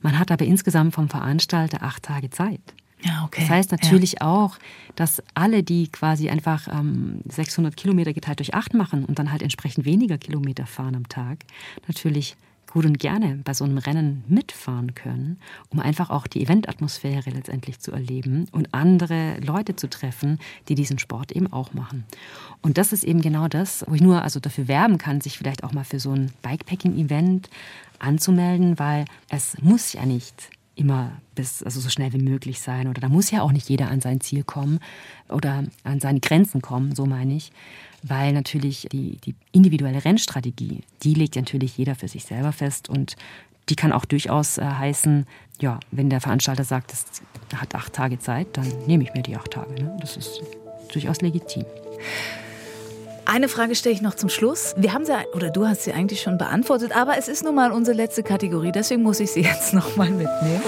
Man 0.00 0.18
hat 0.18 0.30
aber 0.30 0.46
insgesamt 0.46 0.94
vom 0.94 1.10
Veranstalter 1.10 1.82
acht 1.82 2.04
Tage 2.04 2.30
Zeit. 2.30 2.60
Ja, 3.02 3.24
okay. 3.24 3.40
Das 3.40 3.50
heißt 3.50 3.72
natürlich 3.72 4.12
ja. 4.20 4.26
auch, 4.26 4.56
dass 4.96 5.22
alle, 5.34 5.62
die 5.62 5.88
quasi 5.88 6.30
einfach 6.30 6.68
ähm, 6.68 7.20
600 7.28 7.76
Kilometer 7.76 8.12
geteilt 8.12 8.38
durch 8.38 8.54
acht 8.54 8.74
machen 8.74 9.04
und 9.04 9.18
dann 9.18 9.32
halt 9.32 9.42
entsprechend 9.42 9.84
weniger 9.84 10.18
Kilometer 10.18 10.66
fahren 10.66 10.94
am 10.94 11.08
Tag, 11.08 11.38
natürlich 11.88 12.36
gut 12.72 12.86
und 12.86 12.98
gerne 12.98 13.38
bei 13.44 13.52
so 13.52 13.64
einem 13.64 13.78
Rennen 13.78 14.24
mitfahren 14.28 14.94
können, 14.94 15.38
um 15.68 15.78
einfach 15.78 16.08
auch 16.08 16.26
die 16.26 16.42
Eventatmosphäre 16.42 17.30
letztendlich 17.30 17.80
zu 17.80 17.92
erleben 17.92 18.46
und 18.50 18.72
andere 18.72 19.38
Leute 19.40 19.76
zu 19.76 19.90
treffen, 19.90 20.38
die 20.68 20.74
diesen 20.74 20.98
Sport 20.98 21.32
eben 21.32 21.52
auch 21.52 21.74
machen. 21.74 22.04
Und 22.62 22.78
das 22.78 22.92
ist 22.92 23.04
eben 23.04 23.20
genau 23.20 23.48
das, 23.48 23.84
wo 23.86 23.94
ich 23.94 24.00
nur 24.00 24.22
also 24.22 24.40
dafür 24.40 24.68
werben 24.68 24.96
kann, 24.96 25.20
sich 25.20 25.36
vielleicht 25.36 25.64
auch 25.64 25.72
mal 25.72 25.84
für 25.84 26.00
so 26.00 26.12
ein 26.12 26.32
Bikepacking-Event 26.40 27.50
anzumelden, 27.98 28.78
weil 28.78 29.04
es 29.28 29.60
muss 29.60 29.92
ja 29.92 30.06
nicht 30.06 30.50
immer 30.74 31.12
bis 31.34 31.62
also 31.62 31.80
so 31.80 31.88
schnell 31.88 32.12
wie 32.12 32.22
möglich 32.22 32.60
sein 32.60 32.88
oder 32.88 33.00
da 33.00 33.08
muss 33.08 33.30
ja 33.30 33.42
auch 33.42 33.52
nicht 33.52 33.68
jeder 33.68 33.88
an 33.88 34.00
sein 34.00 34.20
Ziel 34.20 34.42
kommen 34.42 34.80
oder 35.28 35.64
an 35.84 36.00
seine 36.00 36.20
Grenzen 36.20 36.62
kommen, 36.62 36.94
so 36.94 37.06
meine 37.06 37.34
ich, 37.34 37.52
weil 38.02 38.32
natürlich 38.32 38.88
die, 38.90 39.16
die 39.18 39.34
individuelle 39.52 40.04
Rennstrategie, 40.04 40.82
die 41.02 41.14
legt 41.14 41.36
natürlich 41.36 41.76
jeder 41.76 41.94
für 41.94 42.08
sich 42.08 42.24
selber 42.24 42.52
fest 42.52 42.88
und 42.88 43.16
die 43.68 43.76
kann 43.76 43.92
auch 43.92 44.04
durchaus 44.04 44.58
äh, 44.58 44.64
heißen, 44.64 45.26
ja, 45.60 45.78
wenn 45.90 46.10
der 46.10 46.20
Veranstalter 46.20 46.64
sagt, 46.64 46.92
es 46.92 47.22
hat 47.54 47.74
acht 47.74 47.92
Tage 47.92 48.18
Zeit, 48.18 48.48
dann 48.56 48.66
nehme 48.86 49.04
ich 49.04 49.14
mir 49.14 49.22
die 49.22 49.36
acht 49.36 49.52
Tage. 49.52 49.74
Ne? 49.74 49.96
Das 50.00 50.16
ist 50.16 50.42
durchaus 50.92 51.20
legitim. 51.20 51.64
Eine 53.24 53.48
Frage 53.48 53.76
stelle 53.76 53.94
ich 53.94 54.02
noch 54.02 54.14
zum 54.14 54.28
Schluss. 54.28 54.74
Wir 54.76 54.92
haben 54.92 55.04
sie, 55.04 55.12
oder 55.34 55.50
du 55.50 55.66
hast 55.66 55.84
sie 55.84 55.92
eigentlich 55.92 56.20
schon 56.20 56.38
beantwortet, 56.38 56.94
aber 56.96 57.16
es 57.18 57.28
ist 57.28 57.44
nun 57.44 57.54
mal 57.54 57.70
unsere 57.70 57.96
letzte 57.96 58.22
Kategorie, 58.22 58.72
deswegen 58.72 59.02
muss 59.02 59.20
ich 59.20 59.30
sie 59.30 59.40
jetzt 59.42 59.74
noch 59.74 59.96
mal 59.96 60.10
mitnehmen. 60.10 60.62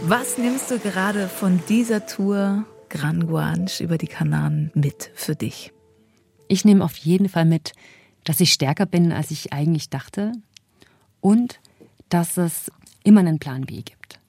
Was 0.00 0.38
nimmst 0.38 0.70
du 0.70 0.78
gerade 0.78 1.28
von 1.28 1.60
dieser 1.68 2.06
Tour 2.06 2.64
Gran 2.88 3.26
Guanche 3.26 3.84
über 3.84 3.98
die 3.98 4.06
Kanaren 4.06 4.70
mit 4.74 5.10
für 5.14 5.34
dich? 5.34 5.72
Ich 6.48 6.64
nehme 6.64 6.84
auf 6.84 6.96
jeden 6.96 7.28
Fall 7.28 7.44
mit, 7.44 7.72
dass 8.24 8.40
ich 8.40 8.52
stärker 8.52 8.86
bin, 8.86 9.12
als 9.12 9.30
ich 9.30 9.52
eigentlich 9.52 9.90
dachte 9.90 10.32
und 11.20 11.60
dass 12.08 12.36
es 12.36 12.70
immer 13.04 13.20
einen 13.20 13.38
Plan 13.38 13.62
B 13.62 13.82
gibt. 13.82 14.20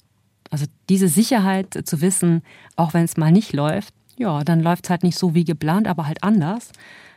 Also 0.50 0.66
diese 0.90 1.08
Sicherheit 1.08 1.80
zu 1.86 2.02
wissen, 2.02 2.42
auch 2.76 2.94
wenn 2.94 3.04
es 3.04 3.18
mal 3.18 3.32
nicht 3.32 3.54
läuft, 3.54 3.94
ja, 4.18 4.44
dann 4.44 4.62
läuft 4.62 4.86
es 4.86 4.90
halt 4.90 5.04
nicht 5.04 5.18
so 5.18 5.34
wie 5.34 5.46
geplant, 5.46 5.88
aber 5.88 6.08
halt 6.08 6.24
anders, 6.24 6.72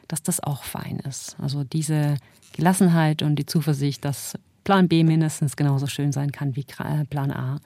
dass 0.09 0.23
das 0.23 0.41
auch 0.43 0.65
fein 0.65 0.99
ist. 1.01 1.37
Also 1.41 1.65
diese 1.65 2.17
Gelassenheit 2.53 3.23
und 3.23 3.37
die 3.37 3.47
Zuversicht, 3.47 4.05
dass 4.05 4.35
Plan 4.65 4.89
B 4.89 5.05
mindestens 5.05 5.57
genauso 5.57 5.87
schön 5.87 6.13
sein 6.13 6.33
kann 6.33 6.57
wie 6.57 6.67
äh, 6.79 7.05
Plan 7.05 7.31
A. 7.31 7.59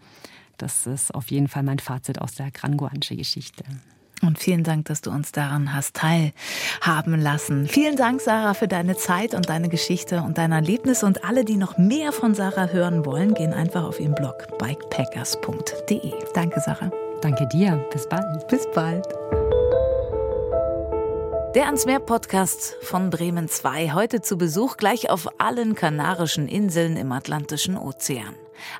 Das 0.58 0.86
ist 0.86 1.14
auf 1.14 1.30
jeden 1.30 1.48
Fall 1.48 1.64
mein 1.64 1.80
Fazit 1.80 2.20
aus 2.20 2.34
der 2.34 2.50
Granguanche-Geschichte. 2.50 3.64
Und 4.22 4.38
vielen 4.38 4.62
Dank, 4.62 4.86
dass 4.86 5.00
du 5.00 5.10
uns 5.10 5.32
daran 5.32 5.74
hast 5.74 5.96
teilhaben 5.96 7.20
lassen. 7.20 7.66
Vielen 7.66 7.96
Dank, 7.96 8.20
Sarah, 8.20 8.54
für 8.54 8.68
deine 8.68 8.96
Zeit 8.96 9.34
und 9.34 9.48
deine 9.48 9.68
Geschichte 9.68 10.22
und 10.22 10.38
deine 10.38 10.54
Erlebnisse. 10.54 11.04
Und 11.04 11.24
alle, 11.24 11.44
die 11.44 11.56
noch 11.56 11.76
mehr 11.76 12.12
von 12.12 12.34
Sarah 12.34 12.68
hören 12.68 13.04
wollen, 13.04 13.34
gehen 13.34 13.52
einfach 13.52 13.84
auf 13.84 14.00
ihren 14.00 14.14
Blog 14.14 14.46
bikepackers.de. 14.58 16.12
Danke, 16.32 16.60
Sarah. 16.60 16.90
Danke 17.20 17.46
dir. 17.48 17.84
Bis 17.92 18.08
bald. 18.08 18.48
Bis 18.48 18.66
bald. 18.74 19.06
Der 21.54 21.66
ans 21.66 21.86
Meer 21.86 22.00
Podcast 22.00 22.76
von 22.82 23.10
Bremen 23.10 23.48
2. 23.48 23.92
Heute 23.92 24.20
zu 24.20 24.36
Besuch 24.36 24.76
gleich 24.76 25.08
auf 25.08 25.28
allen 25.38 25.76
kanarischen 25.76 26.48
Inseln 26.48 26.96
im 26.96 27.12
Atlantischen 27.12 27.78
Ozean. 27.78 28.34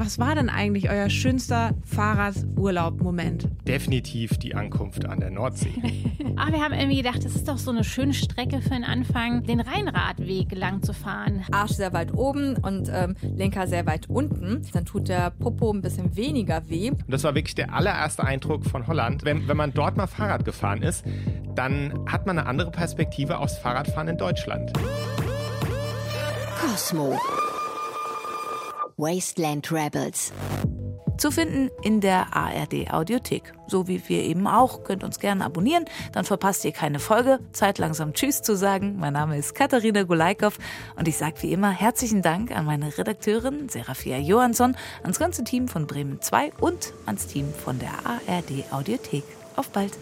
Was 0.00 0.18
war 0.18 0.34
denn 0.34 0.48
eigentlich 0.48 0.88
euer 0.88 1.10
schönster 1.10 1.74
Fahrradurlaub-Moment? 1.84 3.46
Definitiv 3.68 4.38
die 4.38 4.54
Ankunft 4.54 5.04
an 5.04 5.20
der 5.20 5.30
Nordsee. 5.30 5.74
Aber 6.36 6.48
ah, 6.48 6.52
wir 6.52 6.64
haben 6.64 6.72
irgendwie 6.72 6.96
gedacht, 6.96 7.22
das 7.22 7.36
ist 7.36 7.46
doch 7.46 7.58
so 7.58 7.70
eine 7.70 7.84
schöne 7.84 8.14
Strecke 8.14 8.62
für 8.62 8.70
den 8.70 8.84
Anfang, 8.84 9.42
den 9.42 9.60
Rheinradweg 9.60 10.56
lang 10.56 10.82
zu 10.82 10.94
fahren. 10.94 11.44
Arsch 11.52 11.72
sehr 11.72 11.92
weit 11.92 12.14
oben 12.14 12.56
und 12.56 12.90
ähm, 12.90 13.14
Lenker 13.20 13.66
sehr 13.66 13.84
weit 13.84 14.08
unten. 14.08 14.66
Dann 14.72 14.86
tut 14.86 15.10
der 15.10 15.32
Popo 15.32 15.70
ein 15.70 15.82
bisschen 15.82 16.16
weniger 16.16 16.62
weh. 16.70 16.92
Und 16.92 17.04
das 17.06 17.22
war 17.24 17.34
wirklich 17.34 17.54
der 17.54 17.74
allererste 17.74 18.24
Eindruck 18.24 18.64
von 18.64 18.86
Holland. 18.86 19.26
Wenn, 19.26 19.48
wenn 19.48 19.56
man 19.58 19.74
dort 19.74 19.98
mal 19.98 20.06
Fahrrad 20.06 20.46
gefahren 20.46 20.80
ist, 20.80 21.04
dann 21.54 22.06
hat 22.10 22.24
man 22.24 22.38
eine 22.38 22.48
andere 22.48 22.70
Perspektive 22.70 23.36
aufs 23.36 23.58
Fahrradfahren 23.58 24.08
in 24.08 24.16
Deutschland. 24.16 24.72
Cosmo. 26.58 27.18
Wasteland 29.00 29.72
Rebels. 29.72 30.30
Zu 31.16 31.30
finden 31.30 31.70
in 31.82 32.00
der 32.00 32.34
ARD 32.36 32.92
Audiothek. 32.92 33.52
So 33.66 33.88
wie 33.88 34.02
wir 34.08 34.22
eben 34.22 34.46
auch. 34.46 34.84
Könnt 34.84 35.04
uns 35.04 35.18
gerne 35.18 35.44
abonnieren, 35.44 35.84
dann 36.12 36.24
verpasst 36.24 36.64
ihr 36.64 36.72
keine 36.72 36.98
Folge. 36.98 37.40
Zeit 37.52 37.78
langsam 37.78 38.12
Tschüss 38.12 38.42
zu 38.42 38.56
sagen. 38.56 38.96
Mein 38.98 39.14
Name 39.14 39.38
ist 39.38 39.54
Katharina 39.54 40.02
Gulaikow 40.02 40.58
und 40.96 41.08
ich 41.08 41.16
sage 41.16 41.42
wie 41.42 41.52
immer 41.52 41.70
herzlichen 41.70 42.22
Dank 42.22 42.54
an 42.54 42.66
meine 42.66 42.96
Redakteurin 42.96 43.68
Serafia 43.68 44.18
Johansson, 44.18 44.76
ans 45.02 45.18
ganze 45.18 45.44
Team 45.44 45.68
von 45.68 45.86
Bremen 45.86 46.20
2 46.20 46.52
und 46.60 46.92
ans 47.06 47.26
Team 47.26 47.52
von 47.52 47.78
der 47.78 47.92
ARD 48.04 48.72
Audiothek. 48.72 49.24
Auf 49.56 49.70
bald! 49.70 49.92